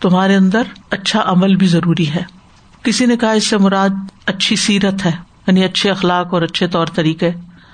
تمہارے 0.00 0.36
اندر 0.36 0.62
اچھا 0.90 1.22
عمل 1.26 1.56
بھی 1.56 1.66
ضروری 1.66 2.08
ہے۔ 2.08 2.22
کسی 2.82 3.06
نے 3.06 3.16
کہا 3.16 3.30
اس 3.30 3.46
سے 3.46 3.58
مراد 3.58 3.90
اچھی 4.26 4.56
سیرت 4.56 5.06
ہے 5.06 5.12
یعنی 5.46 5.64
اچھے 5.64 5.90
اخلاق 5.90 6.34
اور 6.34 6.42
اچھے 6.42 6.68
طور 6.68 6.86
طریقے۔ 6.86 7.30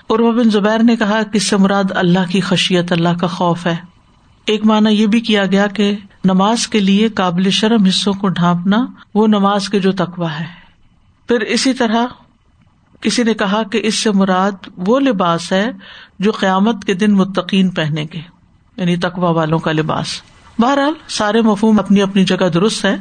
اور 0.06 0.18
بن 0.18 0.50
زبیر 0.50 0.78
نے 0.78 0.96
کہا 0.96 1.22
کہ 1.22 1.36
اس 1.36 1.42
سے 1.42 1.56
مراد 1.56 1.84
اللہ 1.90 2.18
کی 2.30 2.40
خشیت، 2.40 2.92
اللہ 2.92 3.08
کا 3.20 3.26
خوف 3.26 3.66
ہے۔ 3.66 3.76
ایک 4.46 4.64
معنی 4.64 4.90
یہ 4.90 5.06
بھی 5.06 5.20
کیا 5.20 5.46
گیا 5.46 5.66
کہ 5.66 5.96
نماز 6.24 6.66
کے 6.66 6.80
لیے 6.80 7.08
قابل 7.08 7.50
شرم 7.50 7.84
حصوں 7.84 8.12
کو 8.12 8.28
ڈھانپنا 8.28 8.86
وہ 9.14 9.26
نماز 9.26 9.68
کے 9.68 9.78
جو 9.78 9.92
تقوا 9.92 10.40
ہے۔ 10.40 10.44
پھر 11.28 11.40
اسی 11.40 11.72
طرح 11.72 12.06
کسی 13.00 13.22
نے 13.22 13.34
کہا 13.34 13.62
کہ 13.62 13.80
اس 13.84 13.94
سے 13.94 14.10
مراد 14.10 14.68
وہ 14.76 15.00
لباس 15.00 15.52
ہے 15.52 15.70
جو 16.18 16.32
قیامت 16.32 16.84
کے 16.84 16.94
دن 16.94 17.12
متقین 17.12 17.70
پہنے 17.70 18.06
گے 18.12 18.20
یعنی 18.76 18.96
تقوا 18.96 19.30
والوں 19.30 19.58
کا 19.58 19.72
لباس۔ 19.72 20.06
بہرحال 20.58 20.92
سارے 21.08 21.40
مفہوم 21.40 21.78
اپنی 21.78 22.02
اپنی 22.02 22.24
جگہ 22.24 22.48
درست 22.48 22.84
ہے 22.84 22.96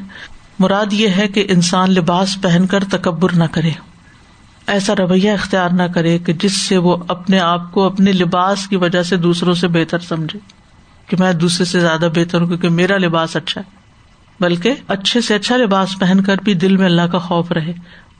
مراد 0.59 0.85
یہ 0.91 1.07
ہے 1.17 1.27
کہ 1.27 1.45
انسان 1.49 1.91
لباس 1.91 2.37
پہن 2.41 2.67
کر 2.67 2.83
تکبر 2.83 3.33
نہ 3.35 3.43
کرے۔ 3.51 3.69
ایسا 4.67 4.93
رویہ 4.95 5.31
اختیار 5.31 5.69
نہ 5.69 5.83
کرے 5.83 6.19
کہ 6.19 6.33
جس 6.33 6.61
سے 6.61 6.77
وہ 6.77 6.97
اپنے 7.07 7.39
آپ 7.39 7.71
کو 7.71 7.83
اپنے 7.83 8.11
لباس 8.11 8.67
کی 8.67 8.75
وجہ 8.75 9.03
سے 9.03 9.17
دوسروں 9.17 9.53
سے 9.53 9.67
بہتر 9.67 9.99
سمجھے۔ 9.99 10.39
کہ 11.07 11.17
میں 11.19 11.33
دوسرے 11.33 11.65
سے 11.65 11.79
زیادہ 11.79 12.09
بہتر 12.15 12.41
ہوں 12.41 12.47
کیونکہ 12.47 12.69
میرا 12.69 12.97
لباس 12.97 13.35
اچھا 13.35 13.61
ہے۔ 13.61 13.75
بلکہ 14.39 14.73
اچھے 14.87 15.21
سے 15.21 15.35
اچھا 15.35 15.57
لباس 15.57 15.99
پہن 15.99 16.23
کر 16.23 16.35
بھی 16.43 16.53
دل 16.53 16.77
میں 16.77 16.85
اللہ 16.85 17.01
کا 17.01 17.17
خوف 17.17 17.51
رہے۔ 17.51 17.73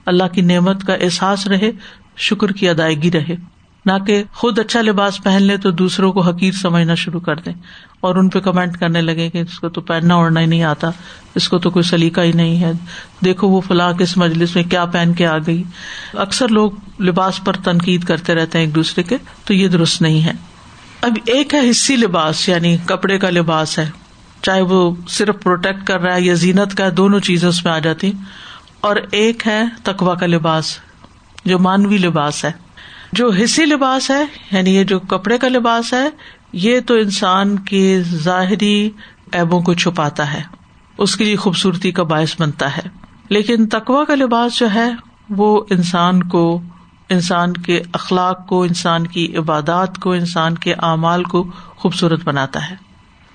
اللہ 0.06 0.24
کی 0.24 0.40
نعمت 0.40 0.84
کا 0.84 0.94
احساس 0.94 1.46
رہے، 1.46 1.70
شکر 2.16 2.52
کی 2.52 2.68
ادائیگی 2.68 3.10
رہے۔ 3.10 3.55
نہ 3.86 3.92
کہ 4.06 4.22
خود 4.34 4.58
اچھا 4.58 4.80
لباس 4.80 5.22
پہن 5.22 5.42
لے 5.42 5.56
تو 5.56 5.70
دوسروں 5.70 6.12
کو 6.12 6.20
حقیر 6.20 6.52
سمجھنا 6.52 6.94
شروع 6.94 7.20
کر 7.20 7.36
دیں 7.36 7.52
اور 8.00 8.16
ان 8.16 8.28
پہ 8.28 8.38
کمنٹ 8.38 8.76
کرنے 8.76 9.00
لگے 9.00 9.30
کہ 9.30 9.38
اس 9.38 9.58
کو 9.58 9.68
تو 9.68 9.80
پہننا 9.80 10.14
اوڑھنا 10.14 10.40
ہی 10.40 10.46
نہیں 10.46 10.62
آتا، 10.62 10.88
اس 11.34 11.48
کو 11.48 11.58
تو 11.58 11.70
کوئی 11.70 11.82
سلیقہ 11.82 12.20
ہی 12.20 12.32
نہیں 12.32 12.62
ہے۔ 12.62 12.72
دیکھو 13.24 13.48
وہ 13.48 13.60
فلاں 13.60 13.92
کس 13.92 14.16
مجلس 14.16 14.56
میں 14.56 14.64
کیا 14.64 14.84
پہن 14.84 15.12
کے 15.14 15.26
آ 15.26 15.38
گئی۔ 15.38 15.62
اکثر 16.14 16.48
لوگ 16.48 16.70
لباس 17.00 17.44
پر 17.44 17.52
تنقید 17.52 18.04
کرتے 18.04 18.34
رہتے 18.34 18.58
ہیں 18.58 18.64
ایک 18.64 18.74
دوسرے 18.74 19.02
کے، 19.02 19.16
تو 19.44 19.54
یہ 19.54 19.68
درست 19.68 20.02
نہیں 20.02 20.22
ہے۔ 20.22 20.32
اب 21.00 21.12
ایک 21.26 21.54
ہے 21.54 21.70
حصی 21.70 21.96
لباس 21.96 22.48
یعنی 22.48 22.76
کپڑے 22.86 23.18
کا 23.18 23.30
لباس 23.30 23.78
ہے۔ 23.78 23.90
چاہے 24.42 24.60
وہ 24.60 24.94
صرف 25.08 25.34
پروٹیکٹ 25.42 25.86
کر 25.86 26.00
رہا 26.00 26.14
ہے 26.14 26.20
یا 26.20 26.34
زینت 26.34 26.74
کا 26.74 26.84
ہے، 26.84 26.90
دونوں 26.90 27.20
چیزیں 27.20 27.48
اس 27.48 27.64
میں 27.64 27.72
آ 27.72 27.78
جاتی۔ 27.78 28.12
اور 28.80 28.96
ایک 29.10 29.46
ہے 29.46 29.62
تقوا 29.82 30.14
کا 30.14 30.26
لباس، 30.26 30.78
جو 31.44 31.58
مانوی 31.58 31.98
لباس 31.98 32.44
ہے۔ 32.44 32.65
جو 33.12 33.30
حصی 33.30 33.64
لباس 33.64 34.10
ہے 34.10 34.24
یعنی 34.52 34.76
یہ 34.76 34.84
جو 34.84 34.98
کپڑے 34.98 35.38
کا 35.38 35.48
لباس 35.48 35.92
ہے، 35.92 36.08
یہ 36.52 36.80
تو 36.86 36.94
انسان 36.94 37.58
کے 37.58 38.02
ظاہری 38.02 38.90
ایبوں 39.32 39.60
کو 39.60 39.74
چھپاتا 39.74 40.34
ہے۔ 40.34 40.42
اس 40.98 41.16
کے 41.16 41.24
لیے 41.24 41.36
خوبصورتی 41.36 41.92
کا 41.92 42.02
باعث 42.02 42.40
بنتا 42.40 42.76
ہے۔ 42.76 42.82
لیکن 43.28 43.66
تقوا 43.68 44.04
کا 44.04 44.14
لباس 44.14 44.58
جو 44.58 44.74
ہے، 44.74 44.90
وہ 45.30 45.64
انسان 45.70 46.22
کو، 46.22 46.60
انسان 47.08 47.52
کے 47.52 47.82
اخلاق 47.92 48.46
کو، 48.46 48.62
انسان 48.62 49.06
کی 49.06 49.36
عبادات 49.36 49.98
کو، 49.98 50.12
انسان 50.12 50.54
کے 50.54 50.74
اعمال 50.74 51.24
کو 51.24 51.50
خوبصورت 51.76 52.20
بناتا 52.24 52.70
ہے۔ 52.70 52.76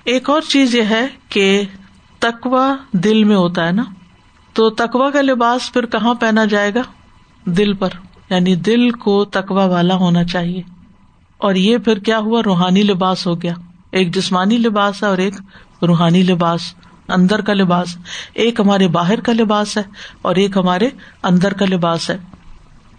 ایک 0.03 0.29
اور 0.29 0.41
چیز 0.41 0.75
یہ 0.75 0.83
ہے 0.83 1.07
کہ 1.29 1.63
تکوا 2.19 2.75
دل 2.91 3.23
میں 3.23 3.35
ہوتا 3.35 3.67
ہے 3.67 3.71
نا۔ 3.71 3.83
تو 4.53 4.69
تکوا 4.69 5.09
کا 5.09 5.21
لباس 5.21 5.73
پھر 5.73 5.85
کہاں 5.85 6.13
پہنا 6.13 6.45
جائے 6.45 6.73
گا؟ 6.73 6.81
دل 7.45 7.73
پر۔ 7.73 7.89
یعنی 8.31 8.55
دل 8.55 8.89
کو 8.89 9.25
تکوا 9.25 9.65
والا 9.65 9.95
ہونا 9.95 10.23
چاہیے۔ 10.23 10.61
اور 11.37 11.55
یہ 11.55 11.77
پھر 11.77 11.99
کیا 11.99 12.17
ہوا؟ 12.17 12.41
روحانی 12.45 12.83
لباس 12.83 13.27
ہو 13.27 13.41
گیا۔ 13.41 13.53
ایک 13.91 14.15
جسمانی 14.15 14.57
لباس 14.57 15.03
ہے 15.03 15.07
اور 15.07 15.17
ایک 15.17 15.33
روحانی 15.87 16.23
لباس۔ 16.23 16.61
اندر 17.07 17.41
کا 17.41 17.53
لباس۔ 17.53 17.97
ایک 18.33 18.59
ہمارے 18.59 18.87
باہر 18.87 19.19
کا 19.19 19.33
لباس 19.33 19.77
ہے 19.77 19.83
اور 20.21 20.35
ایک 20.35 20.57
ہمارے 20.57 20.89
اندر 21.23 21.53
کا 21.53 21.65
لباس 21.65 22.09
ہے۔ 22.09 22.17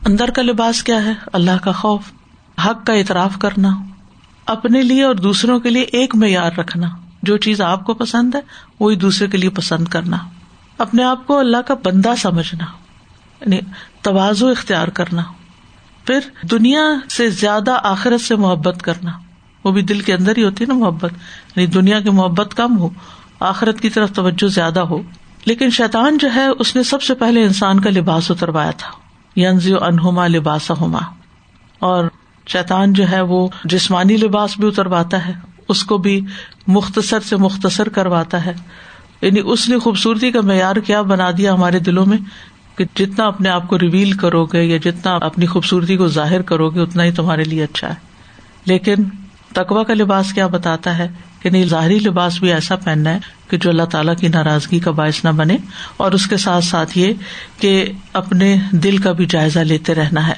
اندر 0.06 0.30
کا 0.30 0.42
لباس 0.42 0.82
کیا 0.82 1.04
ہے؟ 1.04 1.12
اللہ 1.32 1.58
کا 1.62 1.72
خوف۔ 1.72 2.02
حق 2.66 2.86
کا 2.86 2.92
اعتراف 2.92 3.38
کرنا۔ 3.38 3.68
اپنے 4.46 4.82
لیے 4.82 5.02
اور 5.02 5.14
دوسروں 5.14 5.60
کے 5.60 5.70
لیے 5.70 5.82
ایک 5.82 6.16
معیار 6.16 6.52
رکھنا۔ 6.58 6.88
جو 7.22 7.36
چیز 7.36 7.60
آپ 7.60 7.84
کو 7.84 7.94
پسند 7.94 8.34
ہے، 8.34 8.40
وہی 8.80 8.96
دوسرے 8.96 9.26
کے 9.28 9.38
لیے 9.38 9.50
پسند 9.50 9.88
کرنا۔ 9.88 10.16
اپنے 10.78 11.04
آپ 11.04 11.26
کو 11.26 11.38
اللہ 11.38 11.56
کا 11.66 11.74
بندہ 11.84 12.14
سمجھنا۔ 12.18 12.64
یعنی 13.46 13.60
توازو 14.02 14.48
اختیار 14.48 14.88
کرنا، 14.88 15.22
پھر 16.04 16.18
دنیا 16.50 16.82
سے 17.10 17.30
زیادہ 17.30 17.78
آخرت 17.82 18.20
سے 18.20 18.36
محبت 18.36 18.82
کرنا، 18.82 19.10
وہ 19.64 19.72
بھی 19.72 19.82
دل 19.82 20.00
کے 20.00 20.14
اندر 20.14 20.32
ہی 20.36 20.44
ہوتی 20.44 20.64
ہے 20.64 20.72
نا 20.72 20.78
محبت 20.78 21.10
یعنی 21.56 21.66
دنیا 21.66 22.00
کی 22.00 22.10
محبت 22.10 22.54
کم 22.54 22.78
ہو، 22.78 22.88
آخرت 23.40 23.80
کی 23.80 23.90
طرف 23.90 24.12
توجہ 24.12 24.48
زیادہ 24.48 24.80
ہو۔ 24.80 25.02
لیکن 25.44 25.70
شیطان 25.70 26.18
جو 26.18 26.28
ہے، 26.34 26.46
اس 26.46 26.76
نے 26.76 26.82
سب 26.82 27.02
سے 27.02 27.14
پہلے 27.14 27.42
انسان 27.42 27.80
کا 27.80 27.90
لباس 27.90 28.30
اتروایا 28.30 28.70
تھا۔ 28.70 28.90
ینزی 29.40 29.74
انہما 29.80 30.26
لباس 30.26 30.70
ہوما 30.70 31.00
اور 31.78 32.04
شیطان 32.46 32.92
جو 32.92 33.10
ہے، 33.10 33.20
وہ 33.20 33.48
جسمانی 33.64 34.16
لباس 34.16 34.58
بھی 34.58 34.68
اترواتا 34.68 35.28
ہے، 35.28 35.32
اس 35.68 35.84
کو 35.84 35.98
بھی 35.98 36.20
مختصر 36.66 37.20
سے 37.20 37.36
مختصر 37.36 37.88
کرواتا 37.88 38.44
ہے۔ 38.44 38.52
یعنی 39.22 39.40
اس 39.44 39.68
نے 39.68 39.78
خوبصورتی 39.78 40.30
کا 40.30 40.40
معیار 40.40 40.76
کیا 40.76 41.02
بنا 41.02 41.30
دیا 41.30 41.52
ہمارے 41.52 41.78
دلوں 41.78 42.06
میں 42.06 42.18
کہ 42.84 43.06
جتنا 43.06 43.26
اپنے 43.26 43.48
آپ 43.48 43.68
کو 43.68 43.78
ریویل 43.78 44.12
کرو 44.12 44.44
گے 44.44 44.62
یا 44.62 44.76
جتنا 44.76 45.18
اپنی 45.20 45.46
خوبصورتی 45.46 45.96
کو 45.96 46.08
ظاہر 46.08 46.42
کرو 46.42 46.70
گے 46.70 46.80
اتنا 46.80 47.04
ہی 47.04 47.12
تمہارے 47.12 47.44
لیے 47.44 47.64
اچھا 47.64 47.88
ہے۔ 47.88 47.94
لیکن 48.64 48.94
تقوا 49.52 49.82
کا 49.82 49.94
لباس 49.94 50.32
کیا 50.32 50.46
بتاتا 50.46 50.98
ہے 50.98 51.08
کہ 51.40 51.50
نہیں، 51.50 51.64
ظاہری 51.64 51.98
لباس 51.98 52.40
بھی 52.40 52.52
ایسا 52.52 52.76
پہننا 52.76 53.10
ہے 53.10 53.18
کہ 53.48 53.56
جو 53.56 53.70
اللہ 53.70 53.82
تعالیٰ 53.82 54.16
کی 54.16 54.28
ناراضگی 54.28 54.78
کا 54.78 54.90
باعث 54.90 55.24
نہ 55.24 55.28
بنے 55.28 55.56
اور 55.96 56.12
اس 56.12 56.26
کے 56.26 56.36
ساتھ 56.36 56.64
ساتھ 56.64 56.98
یہ 56.98 57.12
کہ 57.58 57.92
اپنے 58.12 58.56
دل 58.70 58.98
کا 58.98 59.12
بھی 59.12 59.26
جائزہ 59.26 59.58
لیتے 59.58 59.94
رہنا 59.94 60.28
ہے۔ 60.28 60.34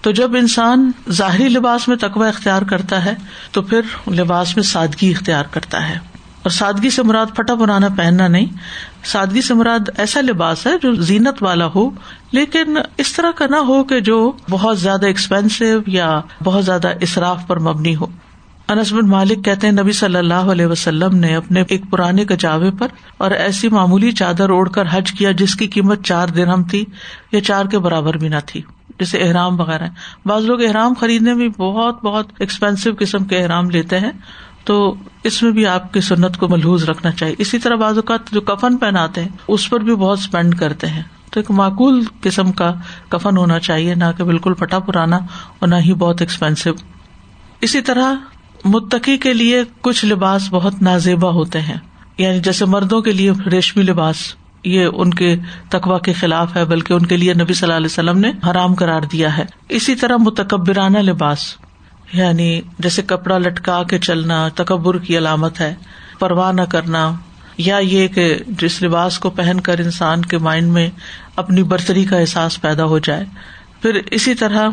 تو 0.00 0.10
جب 0.10 0.36
انسان 0.36 0.90
ظاہری 1.10 1.48
لباس 1.48 1.88
میں 1.88 1.96
تقوا 1.96 2.28
اختیار 2.28 2.62
کرتا 2.62 3.04
ہے، 3.04 3.14
تو 3.52 3.62
پھر 3.62 4.10
لباس 4.10 4.56
میں 4.56 4.64
سادگی 4.64 5.10
اختیار 5.10 5.44
کرتا 5.50 5.88
ہے۔ 5.88 5.94
اور 6.42 6.50
سادگی 6.50 6.90
سے 6.90 7.02
مراد 7.02 7.26
پھٹا 7.36 7.54
پرانا 7.54 7.88
پہننا 7.96 8.28
نہیں 8.28 8.46
سادگی 9.04 9.40
سے 9.40 9.54
مراد 9.54 9.88
ایسا 9.98 10.20
لباس 10.20 10.66
ہے 10.66 10.72
جو 10.82 10.94
زینت 10.94 11.42
والا 11.42 11.66
ہو، 11.74 11.90
لیکن 12.32 12.76
اس 12.98 13.12
طرح 13.12 13.30
کا 13.30 13.46
نہ 13.50 13.56
ہو 13.56 13.84
کہ 13.84 14.00
جو 14.00 14.32
بہت 14.50 14.78
زیادہ 14.78 15.06
ایکسپینسو 15.06 15.64
یا 15.86 16.20
بہت 16.44 16.64
زیادہ 16.64 16.88
اصراف 17.00 17.46
پر 17.46 17.58
مبنی 17.58 17.96
ہو۔ 17.96 18.06
انس 18.68 18.92
بن 18.92 19.08
مالک 19.08 19.44
کہتے 19.44 19.66
ہیں، 19.66 19.74
نبی 19.74 19.92
صلی 19.92 20.16
اللہ 20.16 20.34
علیہ 20.34 20.66
وسلم 20.66 21.16
نے 21.16 21.36
اپنے 21.36 21.62
ایک 21.68 21.82
پرانے 21.90 22.24
کچاوے 22.24 22.70
پر 22.78 22.86
اور 23.18 23.30
ایسی 23.30 23.68
معمولی 23.68 24.12
چادر 24.12 24.50
اوڑھ 24.50 24.70
کر 24.70 24.84
حج 24.90 25.12
کیا 25.12 25.30
جس 25.30 25.54
کی 25.54 25.66
قیمت 25.66 26.04
چار 26.04 26.28
دن 26.28 26.62
تھی 26.62 26.84
یا 27.32 27.40
چار 27.40 27.64
کے 27.64 27.78
برابر 27.78 28.16
بھی 28.16 28.28
نہ 28.28 28.40
تھی، 28.46 28.62
جیسے 28.98 29.18
احرام 29.18 29.60
وغیرہ۔ 29.60 29.88
بعض 30.26 30.44
لوگ 30.44 30.62
احرام 30.62 30.94
خریدنے 30.94 31.34
میں 31.34 31.48
بہت 31.48 32.04
بہت 32.04 32.26
ایکسپینسو 32.38 32.90
قسم 32.98 33.24
کے 33.24 33.38
احرام 33.38 33.70
لیتے 33.70 34.00
ہیں۔ 34.00 34.12
تو 34.64 34.94
اس 35.24 35.42
میں 35.42 35.50
بھی 35.50 35.66
آپ 35.66 35.92
کی 35.92 36.00
سنت 36.00 36.36
کو 36.36 36.48
ملحوظ 36.48 36.84
رکھنا 36.84 37.10
چاہیے۔ 37.10 37.34
اسی 37.38 37.58
طرح 37.58 37.74
بعض 37.74 37.96
اوقات 37.96 38.20
جو 38.32 38.40
کفن 38.40 38.76
پہناتے 38.76 39.20
ہیں، 39.20 39.28
اس 39.48 39.70
پر 39.70 39.80
بھی 39.80 39.94
بہت 39.94 40.18
اسپینڈ 40.18 40.58
کرتے 40.58 40.86
ہیں۔ 40.86 41.02
تو 41.30 41.40
ایک 41.40 41.50
معقول 41.50 42.04
قسم 42.20 42.52
کا 42.52 42.74
کفن 43.08 43.36
ہونا 43.36 43.58
چاہیے، 43.58 43.94
نہ 43.94 44.04
کہ 44.16 44.24
بالکل 44.24 44.54
پٹا 44.54 44.78
پرانا 44.78 45.16
اور 45.58 45.68
نہ 45.68 45.74
ہی 45.74 45.94
بہت 45.94 46.20
ایکسپینسو 46.20 46.70
اسی 47.60 47.80
طرح 47.80 48.14
متقی 48.64 49.18
کے 49.18 49.34
لیے 49.34 49.62
کچھ 49.80 50.04
لباس 50.04 50.48
بہت 50.50 50.82
نازیبا 50.82 51.28
ہوتے 51.28 51.60
ہیں۔ 51.60 51.76
یعنی 52.18 52.40
جیسے 52.40 52.64
مردوں 52.64 53.00
کے 53.00 53.12
لیے 53.12 53.32
ریشمی 53.50 53.82
لباس، 53.82 54.16
یہ 54.64 54.86
ان 54.94 55.14
کے 55.14 55.36
تقوا 55.68 55.98
کے 55.98 56.12
خلاف 56.12 56.56
ہے، 56.56 56.64
بلکہ 56.64 56.92
ان 56.92 57.06
کے 57.06 57.16
لیے 57.16 57.34
نبی 57.34 57.54
صلی 57.54 57.66
اللہ 57.66 57.76
علیہ 57.76 57.86
وسلم 57.86 58.18
نے 58.18 58.32
حرام 58.50 58.74
کرار 58.74 59.02
دیا 59.02 59.38
ہے۔ 59.38 59.44
اسی 59.68 59.94
طرح 59.94 60.16
متکبرانہ 60.16 60.98
لباس 60.98 61.56
یعنی 62.12 62.60
جیسے 62.78 63.02
کپڑا 63.02 63.38
لٹکا 63.38 63.82
کے 63.82 63.98
چلنا، 63.98 64.48
تکبر 64.48 64.98
کی 64.98 65.18
علامت 65.18 65.60
ہے، 65.60 65.74
پرواہ 66.18 66.52
نہ 66.52 66.62
کرنا، 66.62 67.12
یا 67.58 67.78
یہ 67.78 68.08
کہ 68.08 68.36
جس 68.48 68.82
لباس 68.82 69.18
کو 69.18 69.30
پہن 69.30 69.60
کر 69.60 69.78
انسان 69.78 70.22
کے 70.22 70.38
مائنڈ 70.38 70.72
میں 70.72 70.90
اپنی 71.36 71.62
برتری 71.62 72.04
کا 72.04 72.16
احساس 72.16 72.60
پیدا 72.60 72.84
ہو 72.84 72.98
جائے۔ 72.98 73.24
پھر 73.82 74.00
اسی 74.10 74.34
طرح 74.34 74.68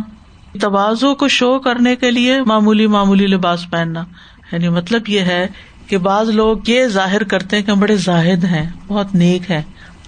توازو 0.61 1.15
کو 1.15 1.27
شو 1.27 1.59
کرنے 1.59 1.95
کے 1.95 2.11
لیے 2.11 2.41
معمولی 2.41 2.87
معمولی 2.87 3.27
لباس 3.27 3.69
پہننا۔ 3.69 4.05
یعنی 4.51 4.69
مطلب 4.69 5.09
یہ 5.09 5.19
ہے 5.19 5.47
کہ 5.87 5.97
بعض 5.97 6.29
لوگ 6.29 6.57
یہ 6.67 6.87
ظاہر 6.87 7.23
کرتے 7.23 7.55
ہیں 7.55 7.63
کہ 7.63 7.73
بڑے 7.73 7.95
زاہد 7.95 8.43
ہیں، 8.43 8.69
بہت 8.87 9.15
نیک 9.15 9.51
ہے 9.51 9.61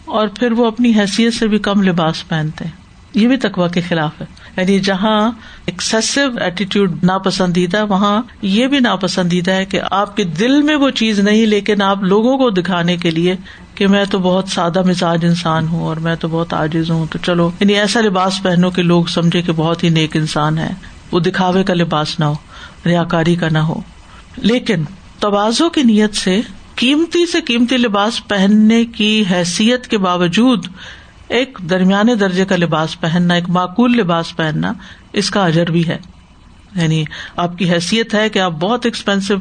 اور 0.06 0.28
پھر 0.28 0.52
وہ 0.52 0.66
اپنی 0.66 0.94
حیثیت 1.00 1.34
سے 1.34 1.48
بھی 1.48 1.60
کم 1.60 1.82
لباس 1.84 2.28
پہنتے 2.28 2.66
ہیں۔ 2.66 2.72
یہ 3.14 3.28
بھی 3.28 3.38
تقوا 3.38 3.68
کے 3.68 3.82
خلاف 3.82 4.22
ہے۔ 4.22 4.26
یعنی 4.58 4.80
جہاں 4.80 5.32
ایکسیسو 5.66 6.22
ایٹیٹیوڈ 6.40 7.04
ناپسندیدہ، 7.04 7.86
وہاں 7.86 8.22
یہ 8.42 8.68
بھی 8.68 8.80
ناپسندیدہ 8.80 9.52
ہے 9.52 9.66
کہ 9.66 9.80
آپ 9.92 10.18
کے 10.18 10.24
دل 10.24 10.62
میں 10.62 10.76
وہ 10.76 10.90
چیز 10.90 11.20
نہیں، 11.20 11.46
لیکن 11.46 11.82
آپ 11.82 12.04
لوگوں 12.04 12.38
کو 12.38 12.50
دکھانے 12.50 12.98
کے 12.98 13.12
لیے 13.12 13.36
کہ 13.76 13.88
میں 13.88 14.06
تو 14.06 14.20
بہت 14.20 14.50
سادہ 14.50 14.82
مزاج 14.88 15.26
انسان 15.26 15.68
ہوں 15.68 15.84
اور 15.84 15.98
میں 15.98 16.16
تو 16.16 16.28
بہت 16.28 16.54
عاجز 16.54 16.92
ہوں۔ 16.92 17.06
تو 17.12 17.20
چلو 17.26 17.52
یعنی 17.60 17.74
ایسا 17.74 18.02
لباس 18.02 18.44
پہنو 18.44 18.70
کہ 18.70 18.84
لوگ 18.84 19.06
سمجھے 19.06 19.42
کہ 19.42 19.52
بہت 19.56 19.84
ہی 19.84 19.90
نیک 19.90 20.18
انسان 20.18 20.58
ہے۔ 20.58 20.74
وہ 21.12 21.20
دکھاوے 21.20 21.64
کا 21.64 21.74
لباس 21.74 22.20
نہ 22.20 22.26
ہو 22.26 22.34
ریا 22.86 23.04
کاری 23.04 23.36
کا 23.36 23.50
نہ 23.52 23.58
ہو۔ 23.58 23.82
لیکن 24.38 24.84
توازو 25.20 25.70
کی 25.70 25.84
نیت 25.84 26.16
سے 26.16 26.42
قیمتی 26.76 27.26
سے 27.26 27.42
قیمتی 27.42 27.78
لباس 27.78 28.28
پہننے 28.28 28.86
کی 28.86 29.24
حیثیت 29.32 29.88
کے 29.88 29.98
باوجود 29.98 30.66
ایک 31.32 31.58
درمیانے 31.70 32.16
درجے 32.16 32.46
کا 32.46 32.56
لباس 32.56 33.00
پہننا، 33.00 33.34
ایک 33.34 33.50
معقول 33.50 33.92
لباس 33.92 34.36
پہننا، 34.36 34.74
اس 35.14 35.30
کا 35.30 35.46
اجر 35.46 35.72
بھی 35.72 35.88
ہے۔ 35.88 35.98
یعنی 36.76 37.04
آپ 37.36 37.58
کی 37.58 37.72
حیثیت 37.72 38.14
ہے 38.14 38.30
کہ 38.30 38.40
آپ 38.40 38.52
بہت 38.52 38.86
ایکسپینسو 38.86 39.36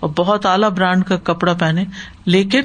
اور 0.00 0.10
بہت 0.10 0.46
اعلیٰ 0.46 0.70
برانڈ 0.70 1.04
کا 1.04 1.16
کپڑا 1.16 1.54
پہنے 1.54 1.84
لیکن 2.24 2.60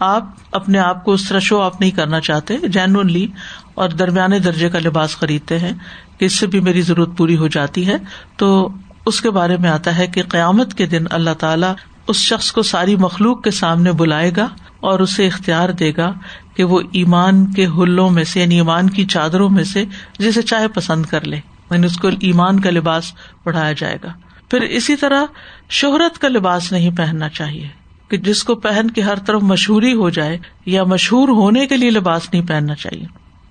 آپ 0.00 0.24
اپنے 0.52 0.78
آپ 0.78 1.04
کو 1.04 1.12
اس 1.12 1.28
طرح 1.28 1.38
شو 1.38 1.60
آف 1.60 1.80
نہیں 1.80 1.90
کرنا 1.90 2.20
چاہتے 2.20 2.56
جینونلی 2.56 3.26
اور 3.74 3.88
درمیانے 3.88 4.38
درجے 4.38 4.68
کا 4.68 4.78
لباس 4.78 5.16
خریدتے 5.16 5.58
ہیں 5.58 5.72
کہ 6.18 6.24
اس 6.24 6.32
سے 6.32 6.46
بھی 6.46 6.60
میری 6.60 6.80
ضرورت 6.80 7.16
پوری 7.16 7.36
ہو 7.36 7.48
جاتی 7.48 7.86
ہے۔ 7.86 7.96
تو 8.36 8.68
اس 9.06 9.20
کے 9.20 9.30
بارے 9.30 9.56
میں 9.56 9.70
آتا 9.70 9.96
ہے 9.98 10.06
کہ 10.06 10.22
قیامت 10.22 10.74
کے 10.74 10.86
دن 10.86 11.04
اللہ 11.10 11.34
تعالیٰ 11.38 11.74
اس 12.08 12.16
شخص 12.16 12.52
کو 12.52 12.62
ساری 12.62 12.96
مخلوق 12.96 13.42
کے 13.42 13.50
سامنے 13.50 13.92
بلائے 13.92 14.30
گا 14.36 14.48
اور 14.80 15.00
اسے 15.00 15.26
اختیار 15.26 15.68
دے 15.68 15.92
گا 15.96 16.12
کہ 16.56 16.64
وہ 16.64 16.80
ایمان 16.92 17.52
کے 17.52 17.66
حلوں 17.66 18.10
میں 18.10 18.24
سے 18.24 18.40
یعنی 18.40 18.54
ایمان 18.54 18.90
کی 18.90 19.04
چادروں 19.04 19.50
میں 19.50 19.64
سے 19.64 19.84
جسے 20.18 20.42
چاہے 20.42 20.68
پسند 20.68 21.06
کر 21.06 21.24
لے۔ 21.26 21.36
یعنی 21.70 21.86
اس 21.86 21.96
کو 21.96 22.08
ایمان 22.08 22.60
کا 22.60 22.70
لباس 22.70 23.12
پڑھایا 23.44 23.72
جائے 23.72 23.98
گا۔ 24.04 24.08
پھر 24.50 24.60
اسی 24.60 24.96
طرح 24.96 25.24
شہرت 25.70 26.18
کا 26.18 26.28
لباس 26.28 26.72
نہیں 26.72 26.90
پہننا 26.96 27.28
چاہیے، 27.28 27.68
کہ 28.08 28.16
جس 28.16 28.44
کو 28.44 28.54
پہن 28.54 28.90
کے 28.90 29.00
ہر 29.00 29.18
طرف 29.18 29.42
مشہوری 29.42 29.94
ہو 29.94 30.10
جائے 30.10 30.38
یا 30.66 30.84
مشہور 30.84 31.28
ہونے 31.28 31.66
کے 31.66 31.76
لیے 31.76 31.90
لباس 31.90 32.28
نہیں 32.32 32.46
پہننا 32.46 32.74
چاہیے۔ 32.74 33.04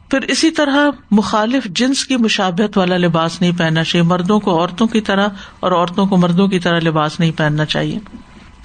پھر 0.09 0.19
اسی 0.21 0.51
طرح 0.51 0.89
مخالف 1.11 1.63
جنس 1.65 2.05
کی 2.05 2.17
مشابت 2.17 2.77
والا 2.77 2.97
لباس 2.97 3.41
نہیں 3.41 3.51
پہننا 3.57 3.83
چاہیے۔ 3.83 4.03
مردوں 4.03 4.39
کو 4.39 4.59
عورتوں 4.59 4.87
کی 4.87 5.01
طرح 5.01 5.27
اور 5.59 5.71
عورتوں 5.71 6.05
کو 6.05 6.17
مردوں 6.17 6.47
کی 6.47 6.59
طرح 6.59 6.79
لباس 6.79 7.19
نہیں 7.19 7.31
پہننا 7.37 7.65
چاہیے۔ 7.65 7.99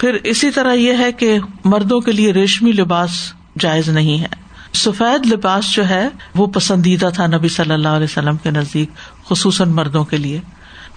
پھر 0.00 0.16
اسی 0.24 0.50
طرح 0.50 0.72
یہ 0.72 0.92
ہے 0.98 1.12
کہ 1.12 1.38
مردوں 1.64 2.00
کے 2.00 2.12
لیے 2.12 2.32
ریشمی 2.32 2.72
لباس 2.72 3.10
جائز 3.58 3.88
نہیں 3.88 4.20
ہے۔ 4.20 4.26
سفید 4.74 5.32
لباس 5.32 5.72
جو 5.74 5.88
ہے، 5.88 6.08
وہ 6.34 6.46
پسندیدہ 6.46 7.10
تھا 7.14 7.26
نبی 7.26 7.48
صلی 7.48 7.72
اللہ 7.72 7.88
علیہ 7.88 8.04
وسلم 8.04 8.36
کے 8.36 8.50
نزدیک، 8.50 8.90
خصوصاً 9.28 9.70
مردوں 9.70 10.04
کے 10.04 10.16
لیے۔ 10.16 10.40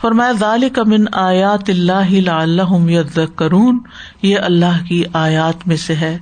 فرمایا، 0.01 0.31
ذالک 0.31 0.79
من 0.79 1.05
آیات 1.11 1.69
اللہ 1.69 2.29
اللہ 2.29 3.19
کرون 3.35 3.79
یہ 4.21 4.37
اللہ 4.39 4.85
کی 4.87 5.03
آیات 5.13 5.67
میں 5.67 5.77
سے 5.77 5.95
ہے۔ 5.95 6.17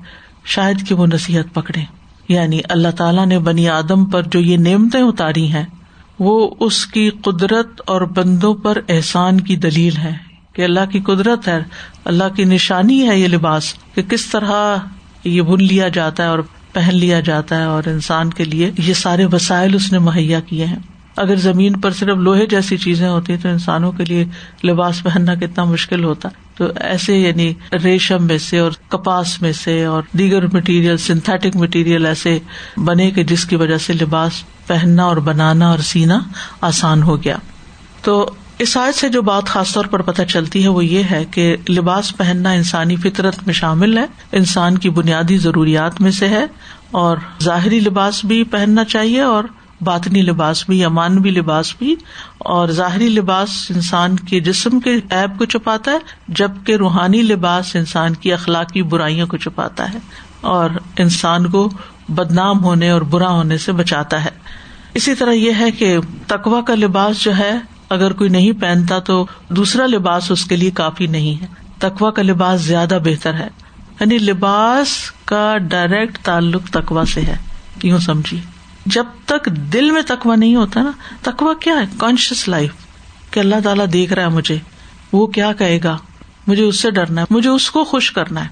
شاید 0.45 0.87
کہ 0.87 0.95
وہ 0.95 1.07
نصیحت 1.07 1.53
پکڑے 1.53 1.81
یعنی 2.27 2.59
اللہ 2.69 2.91
تعالیٰ 2.97 3.25
نے 3.25 3.39
بنی 3.39 3.69
آدم 3.69 4.05
پر 4.05 4.23
جو 4.23 4.39
یہ 4.39 4.57
نعمتیں 4.57 5.01
اتاری 5.01 5.47
ہیں، 5.47 5.65
وہ 6.19 6.55
اس 6.59 6.85
کی 6.85 7.09
قدرت 7.09 7.81
اور 7.87 8.01
بندوں 8.01 8.53
پر 8.53 8.77
احسان 8.89 9.41
کی 9.41 9.55
دلیل 9.55 9.97
ہے 9.97 10.30
کہ 10.61 10.65
اللہ 10.65 10.85
کی 10.91 10.99
قدرت 10.99 11.47
ہے، 11.47 11.59
اللہ 12.05 12.23
کی 12.35 12.43
نشانی 12.43 13.09
ہے 13.09 13.19
یہ 13.19 13.27
لباس 13.27 13.73
کہ 13.95 14.01
کس 14.01 14.25
طرح 14.25 14.75
یہ 15.23 15.41
بن 15.41 15.63
لیا 15.63 15.87
جاتا 15.87 16.23
ہے 16.23 16.27
اور 16.27 16.39
پہن 16.73 16.95
لیا 16.95 17.19
جاتا 17.19 17.57
ہے 17.57 17.63
اور 17.63 17.83
انسان 17.85 18.29
کے 18.29 18.43
لیے 18.43 18.71
یہ 18.77 18.93
سارے 18.93 19.25
وسائل 19.25 19.75
اس 19.75 19.91
نے 19.91 19.99
مہیا 19.99 20.39
کیے 20.39 20.65
ہیں۔ 20.65 20.79
اگر 21.15 21.35
زمین 21.35 21.79
پر 21.79 21.91
صرف 21.91 22.17
لوہے 22.17 22.45
جیسی 22.45 22.77
چیزیں 22.77 23.09
ہوتی 23.09 23.37
تو 23.37 23.49
انسانوں 23.49 23.91
کے 23.91 24.05
لیے 24.05 24.25
لباس 24.63 25.03
پہننا 25.03 25.35
کتنا 25.35 25.63
مشکل 25.63 26.03
ہوتا۔ 26.03 26.29
تو 26.55 26.65
ایسے 26.75 27.17
یعنی 27.17 27.53
ریشم 27.83 28.23
میں 28.23 28.37
سے 28.37 28.59
اور 28.59 28.71
کپاس 28.87 29.41
میں 29.41 29.53
سے 29.53 29.85
اور 29.85 30.03
دیگر 30.17 30.45
مٹیریل 30.53 30.97
سنتھیٹک 30.97 31.55
مٹیریل 31.55 32.05
ایسے 32.05 32.39
بنے 32.77 33.11
کہ 33.11 33.23
جس 33.23 33.45
کی 33.45 33.55
وجہ 33.55 33.77
سے 33.77 33.93
لباس 33.93 34.31
پہننا 34.67 35.03
اور 35.03 35.17
بنانا 35.17 35.69
اور 35.69 35.79
سینا 35.79 36.19
آسان 36.61 37.03
ہو 37.03 37.23
گیا۔ 37.23 37.37
تو 38.01 38.29
اس 38.61 38.77
آیت 38.77 38.95
سے 38.95 39.09
جو 39.09 39.21
بات 39.21 39.45
خاص 39.45 39.73
طور 39.73 39.85
پر 39.85 40.01
پتہ 40.01 40.21
چلتی 40.21 40.63
ہے 40.63 40.67
وہ 40.67 40.85
یہ 40.85 41.03
ہے 41.11 41.25
کہ 41.31 41.57
لباس 41.69 42.17
پہننا 42.17 42.51
انسانی 42.51 42.95
فطرت 42.95 43.35
میں 43.45 43.53
شامل 43.53 43.97
ہے، 43.97 44.05
انسان 44.31 44.77
کی 44.77 44.89
بنیادی 44.89 45.37
ضروریات 45.37 46.01
میں 46.01 46.11
سے 46.11 46.27
ہے 46.27 46.45
اور 46.91 47.17
ظاہری 47.43 47.79
لباس 47.79 48.25
بھی 48.25 48.43
پہننا 48.43 48.83
چاہیے 48.83 49.21
اور 49.21 49.43
باطنی 49.81 50.21
لباس 50.21 50.63
بھی 50.69 50.79
یا 50.79 50.89
مانوی 50.89 51.29
لباس 51.29 51.73
بھی 51.79 51.95
اور 52.37 52.67
ظاہری 52.67 53.09
لباس 53.09 53.71
انسان 53.75 54.15
کے 54.15 54.39
جسم 54.39 54.79
کے 54.79 54.95
ایب 55.09 55.39
کو 55.39 55.45
چھپاتا 55.45 55.91
ہے، 55.91 55.97
جبکہ 56.27 56.75
روحانی 56.75 57.21
لباس 57.21 57.75
انسان 57.75 58.13
کی 58.13 58.33
اخلاقی 58.33 58.81
برائیوں 58.81 59.27
کو 59.27 59.37
چھپاتا 59.37 59.93
ہے 59.93 59.99
اور 60.41 60.69
انسان 60.97 61.49
کو 61.49 61.69
بدنام 62.09 62.63
ہونے 62.63 62.89
اور 62.89 63.01
برا 63.01 63.29
ہونے 63.29 63.57
سے 63.57 63.71
بچاتا 63.71 64.25
ہے۔ 64.25 64.29
اسی 64.93 65.15
طرح 65.15 65.31
یہ 65.31 65.51
ہے 65.59 65.71
کہ 65.71 65.97
تقوا 66.27 66.61
کا 66.61 66.75
لباس 66.75 67.23
جو 67.23 67.37
ہے 67.37 67.57
اگر 67.91 68.13
کوئی 68.13 68.29
نہیں 68.29 68.51
پہنتا 68.51 68.99
تو 68.99 69.27
دوسرا 69.49 69.85
لباس 69.85 70.31
اس 70.31 70.45
کے 70.45 70.55
لیے 70.55 70.71
کافی 70.71 71.07
نہیں 71.07 71.41
ہے۔ 71.41 71.47
تقوا 71.79 72.11
کا 72.11 72.21
لباس 72.21 72.61
زیادہ 72.61 72.99
بہتر 73.03 73.33
ہے۔ 73.33 73.47
یعنی 73.99 74.17
لباس 74.17 75.11
کا 75.25 75.57
ڈائریکٹ 75.57 76.17
تعلق 76.17 76.63
تقوا 76.69 77.05
سے 77.05 77.21
ہے۔ 77.21 77.37
یوں 77.83 77.99
سمجھیے۔ 77.99 78.39
جب 78.85 79.05
تک 79.25 79.45
دل 79.45 79.91
میں 79.91 80.01
تکوا 80.07 80.35
نہیں 80.35 80.55
ہوتا 80.55 80.83
نا 80.83 80.91
تکوا 81.21 81.53
کیا 81.61 81.73
ہے؟ 81.73 81.85
کانشیس 81.97 82.47
لائف 82.47 82.71
کہ 83.31 83.39
اللہ 83.39 83.55
تعالیٰ 83.63 83.85
دیکھ 83.93 84.13
رہا 84.13 84.23
ہے 84.23 84.29
مجھے۔ 84.29 84.57
وہ 85.13 85.27
کیا 85.27 85.53
کہے 85.53 85.79
گا؟ 85.83 85.97
مجھے 86.47 86.63
اس 86.63 86.79
سے 86.79 86.91
ڈرنا 86.91 87.21
ہے۔ 87.21 87.25
مجھے 87.29 87.49
اس 87.49 87.71
کو 87.71 87.83
خوش 87.83 88.11
کرنا 88.11 88.43
ہے۔ 88.43 88.49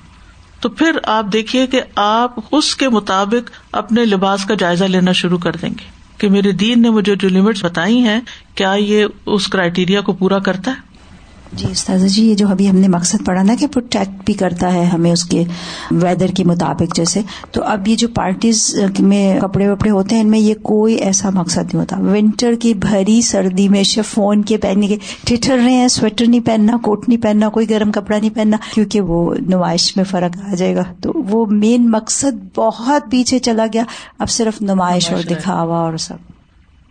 تو 0.60 0.69
پھر 0.69 0.99
آپ 1.04 1.25
دیکھیے 1.34 1.67
کہ 1.67 1.82
آپ 1.95 2.36
اس 2.52 2.75
کے 2.75 2.89
مطابق 2.89 3.52
اپنے 3.71 4.06
لباس 4.06 4.45
کا 4.45 4.54
جائزہ 4.54 4.84
لینا 4.84 5.12
شروع 5.12 5.38
کر 5.38 5.56
دیں 5.56 5.69
گے۔ 5.69 5.99
کہ 6.19 6.29
میرے 6.29 6.51
دین 6.51 6.82
نے 6.82 6.89
مجھے 6.89 7.15
جو 7.15 7.29
لمٹس 7.29 7.65
بتائی 7.65 7.97
ہیں، 7.97 8.19
کیا 8.55 8.73
یہ 8.73 9.05
اس 9.25 9.47
کرائیٹیریا 9.47 10.01
کو 10.01 10.13
پورا 10.13 10.39
کرتا 10.39 10.71
ہے؟ 10.71 10.88
جی 11.54 11.68
استاذ 11.72 12.06
جی 12.06 12.30
یہ 12.30 12.36
جو 12.36 12.48
ابھی 12.48 12.70
ہم 12.70 12.76
نے 12.76 12.88
مقصد 12.88 13.26
پڑھا 13.26 13.44
نا 13.44 13.56
کہ 13.60 13.68
پروٹیکٹ 13.68 14.26
بھی 14.26 14.34
کرتا 14.34 14.74
ہے 14.74 14.84
ہمیں 14.84 15.12
اس 15.12 15.24
کے 15.24 15.44
ویدر 15.92 16.28
کے 16.28 16.44
مطابق 16.44 16.96
جیسے 16.96 17.22
تو 17.52 17.64
اب 17.64 17.88
یہ 17.88 17.96
جو 17.96 18.08
پارٹیز 18.08 18.76
میں 19.00 19.40
کپڑے 19.40 19.70
وپڑے 19.70 19.90
ہوتے 19.90 20.16
ہیں 20.16 20.22
ان 20.22 20.30
میں 20.30 20.40
یہ 20.40 20.54
کوئی 20.62 20.96
ایسا 20.96 21.30
مقصد 21.30 21.74
نہیں 21.74 21.80
ہوتا۔ 21.80 21.98
ونٹر 22.00 22.56
کی 22.62 22.74
بھری 22.74 23.22
سردی 23.22 23.70
میں 23.70 23.84
فون 24.06 24.42
کے 24.42 24.58
پہننے 24.58 24.88
کے 24.88 24.98
ٹھٹر 25.26 25.58
رہے 25.58 25.74
ہیں 25.74 25.88
سویٹر 25.88 26.28
نہیں 26.28 26.46
پہننا 26.46 26.78
کوٹ 26.78 27.10
نہیں 27.10 27.22
پہننا 27.22 27.50
کوئی 27.50 27.70
گرم 27.70 27.92
کپڑا 27.92 28.18
نہیں 28.18 28.36
پہننا 28.36 28.58
کیونکہ 28.74 29.02
وہ 29.02 29.36
نمائش 29.48 29.96
میں 29.98 30.04
فرق 30.04 30.38
آ 30.52 30.56
جائے 30.56 30.76
گا۔ 30.76 30.84
تو 31.02 31.12
وہ 31.30 31.46
مین 31.46 31.92
مقصد 31.92 32.58
بہت 32.58 33.12
پیچھے 33.12 33.40
چلا 33.40 33.66
گیا 33.74 33.84
اب 34.20 34.30
صرف 34.30 34.62
نمائش 34.62 35.12
اور 35.12 35.24
دکھاوا 35.24 35.80
اور 35.80 35.98
سب۔ 35.98 36.38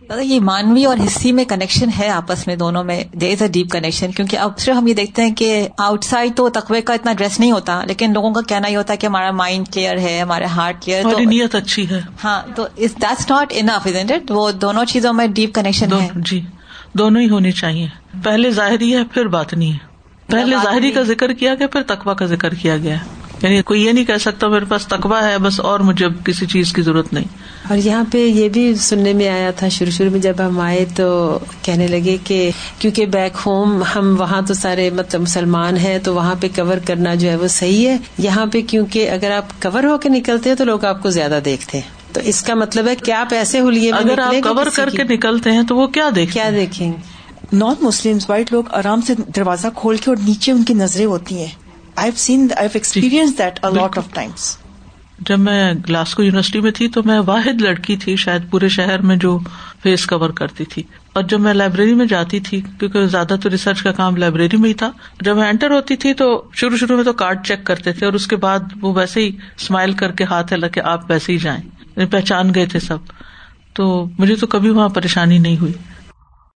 یہ 0.09 0.39
مانوی 0.39 0.85
اور 0.85 0.97
ہسٹری 1.05 1.31
میں 1.31 1.45
کنیکشن 1.45 1.89
ہے 1.99 2.09
آپس 2.09 2.47
میں 2.47 2.55
دونوں 2.55 2.83
میں 2.83 3.03
دیر 3.13 3.31
از 3.31 3.41
اے 3.41 3.47
ڈیپ 3.47 3.71
کنیکشن 3.71 4.11
کیونکہ 4.11 4.37
اب 4.37 4.59
صرف 4.59 4.77
ہم 4.77 4.87
یہ 4.87 4.93
دیکھتے 4.93 5.21
ہیں 5.21 5.35
کہ 5.35 5.67
آؤٹ 5.77 6.03
سائڈ 6.03 6.35
تو 6.35 6.49
تقوی 6.49 6.81
کا 6.81 6.93
اتنا 6.93 7.13
ڈریس 7.13 7.39
نہیں 7.39 7.51
ہوتا 7.51 7.83
لیکن 7.83 8.13
لوگوں 8.13 8.33
کا 8.33 8.41
کہنا 8.41 8.67
یہ 8.67 8.77
ہوتا 8.77 8.93
ہے 8.93 8.97
کہ 8.97 9.07
ہمارا 9.07 9.31
مائنڈ 9.31 9.67
کلیئر 9.73 9.97
ہے 9.97 10.19
ہمارا 10.21 10.45
ہارٹ 10.45 10.81
کلیئر 10.81 11.03
نیت 11.25 11.55
اچھی 11.55 11.89
ہے۔ 11.89 12.01
ہاں 12.23 12.41
تو 12.55 12.67
that's 12.77 13.29
not 13.29 13.53
enough 13.55 13.87
is 13.87 14.11
it 14.11 14.31
وہ 14.31 14.51
دونوں 14.51 14.85
چیزوں 14.85 15.13
میں 15.13 15.27
ڈیپ 15.27 15.55
کنیکشن 15.55 15.93
ہے۔ 15.93 16.07
جی 16.15 16.41
دونوں 16.93 17.21
ہی 17.21 17.29
ہونی 17.29 17.51
چاہیے۔ 17.51 17.87
پہلے 18.23 18.51
ظاہری 18.51 18.95
ہے 18.95 19.03
پھر 19.03 19.27
بات 19.27 19.53
نہیں 19.53 19.71
ہے۔ 19.71 19.77
پہلے 20.29 20.55
ظاہری 20.63 20.91
کا 20.91 21.01
ذکر 21.01 21.33
کیا 21.33 21.55
گیا 21.55 21.67
پھر 21.67 21.83
تقوا 21.83 22.13
کا 22.13 22.25
ذکر 22.25 22.53
کیا 22.53 22.77
گیا۔ 22.77 22.95
یعنی 23.41 23.61
کوئی 23.61 23.85
یہ 23.85 23.91
نہیں 23.91 24.05
کہہ 24.05 24.17
سکتا 24.19 24.47
میرے 24.47 24.65
پاس 24.65 24.87
تقوا 24.87 25.27
ہے 25.27 25.37
بس 25.37 25.59
اور 25.59 25.79
مجھے 25.79 26.05
اب 26.05 26.25
کسی 26.25 26.45
چیز 26.45 26.73
کی 26.73 26.81
ضرورت 26.81 27.13
نہیں۔ 27.13 27.25
اور 27.69 27.77
یہاں 27.77 28.03
پہ 28.11 28.25
یہ 28.25 28.49
بھی 28.49 28.75
سننے 28.75 29.13
میں 29.13 29.29
آیا 29.29 29.51
تھا 29.51 29.67
شروع 29.67 29.91
شروع 29.91 30.11
میں 30.11 30.19
جب 30.19 30.33
ہم 30.39 30.59
آئے 30.59 30.85
تو 30.95 31.39
کہنے 31.61 31.87
لگے 31.87 32.17
کہ 32.23 32.51
کیونکہ 32.79 33.05
بیک 33.05 33.37
ہوم 33.45 33.83
ہم 33.95 34.15
وہاں 34.19 34.41
تو 34.41 34.53
سارے 34.53 34.89
مطلب 34.89 35.21
مسلمان 35.21 35.77
ہیں 35.77 35.99
تو 36.03 36.15
وہاں 36.15 36.35
پہ 36.39 36.47
کور 36.55 36.77
کرنا 36.85 37.15
جو 37.15 37.29
ہے 37.29 37.35
وہ 37.35 37.47
صحیح 37.47 37.87
ہے۔ 37.87 37.97
یہاں 38.17 38.45
پہ 38.45 38.61
کیونکہ 38.61 39.09
اگر 39.09 39.31
آپ 39.31 39.61
کور 39.61 39.83
ہو 39.83 39.97
کے 39.97 40.09
نکلتے 40.09 40.49
ہیں 40.49 40.57
تو 40.57 40.63
لوگ 40.63 40.85
آپ 40.85 41.03
کو 41.03 41.09
زیادہ 41.09 41.39
دیکھتے 41.45 41.77
ہیں۔ 41.77 42.13
تو 42.13 42.21
اس 42.23 42.41
کا 42.43 42.53
مطلب 42.53 42.87
ہے 42.87 42.95
کہ 42.95 43.11
آپ 43.11 43.33
ایسے 43.33 43.59
ہولیے 43.59 43.91
اگر 43.91 44.19
آپ 44.19 44.33
کور 44.43 44.65
کر 44.75 44.89
کے 44.89 45.03
نکلتے 45.03 45.51
ہیں 45.51 45.63
تو 45.63 45.75
وہ 45.75 45.87
کیا 45.87 46.09
دیکھ 46.15 46.33
کیا 46.33 46.49
دیکھیں 46.49 46.93
نان 47.53 47.75
مسلم 47.81 48.17
وائٹ 48.29 48.53
لوگ 48.53 48.63
آرام 48.71 49.01
سے 49.01 49.13
دروازہ 49.35 49.67
کھول 49.75 49.97
کے 49.97 50.11
اور 50.11 50.17
نیچے 50.25 50.51
ان 50.51 50.63
کی 50.63 50.73
نظریں 50.73 51.05
ہوتی 51.05 51.37
ہیں۔ 51.37 51.68
جب 55.19 55.39
میں 55.39 55.73
گلاسکو 55.73 56.23
یونیورسٹی 56.23 56.61
میں 56.61 56.71
تھی 56.71 56.87
تو 56.87 57.01
میں 57.05 57.19
واحد 57.19 57.61
لڑکی 57.61 57.97
تھی 57.97 58.15
شاید 58.15 58.41
پورے 58.49 58.69
شہر 58.69 59.01
میں 59.01 59.15
جو 59.15 59.39
فیس 59.83 60.05
کور 60.05 60.29
کرتی 60.29 60.65
تھی۔ 60.65 60.83
اور 61.13 61.23
جب 61.23 61.39
میں 61.39 61.53
لائبریری 61.53 61.93
میں 61.93 62.05
جاتی 62.05 62.39
تھی 62.39 62.61
کیونکہ 62.79 63.05
زیادہ 63.05 63.35
تو 63.43 63.49
ریسرچ 63.49 63.83
کا 63.83 63.91
کام 63.91 64.15
لائبریری 64.15 64.57
میں 64.57 64.69
ہی 64.69 64.73
تھا 64.73 64.91
جب 65.21 65.37
میں 65.37 65.49
انٹر 65.49 65.71
ہوتی 65.71 65.95
تھی 65.95 66.13
تو 66.13 66.43
شروع 66.53 66.77
شروع 66.77 66.95
میں 66.95 67.05
تو 67.05 67.13
کارڈ 67.13 67.47
چیک 67.47 67.63
کرتے 67.63 67.93
تھے 67.93 68.05
اور 68.05 68.13
اس 68.13 68.27
کے 68.27 68.35
بعد 68.35 68.59
وہ 68.81 68.97
ویسے 68.97 69.21
ہی 69.21 69.27
اسمائل 69.29 69.93
کر 69.93 70.11
کے 70.11 70.23
ہاتھ 70.23 70.53
ہلا 70.53 70.67
کے 70.67 70.81
آپ 70.81 71.11
ویسے 71.11 71.33
ہی 71.33 71.37
جائیں۔ 71.37 72.05
پہچان 72.05 72.55
گئے 72.55 72.65
تھے 72.65 72.79
سب۔ 72.79 72.97
تو 73.73 74.05
مجھے 74.19 74.35
تو 74.35 74.47
کبھی 74.47 74.69
وہاں 74.69 74.89
پریشانی 74.89 75.37
نہیں 75.37 75.57
ہوئی۔ 75.57 75.73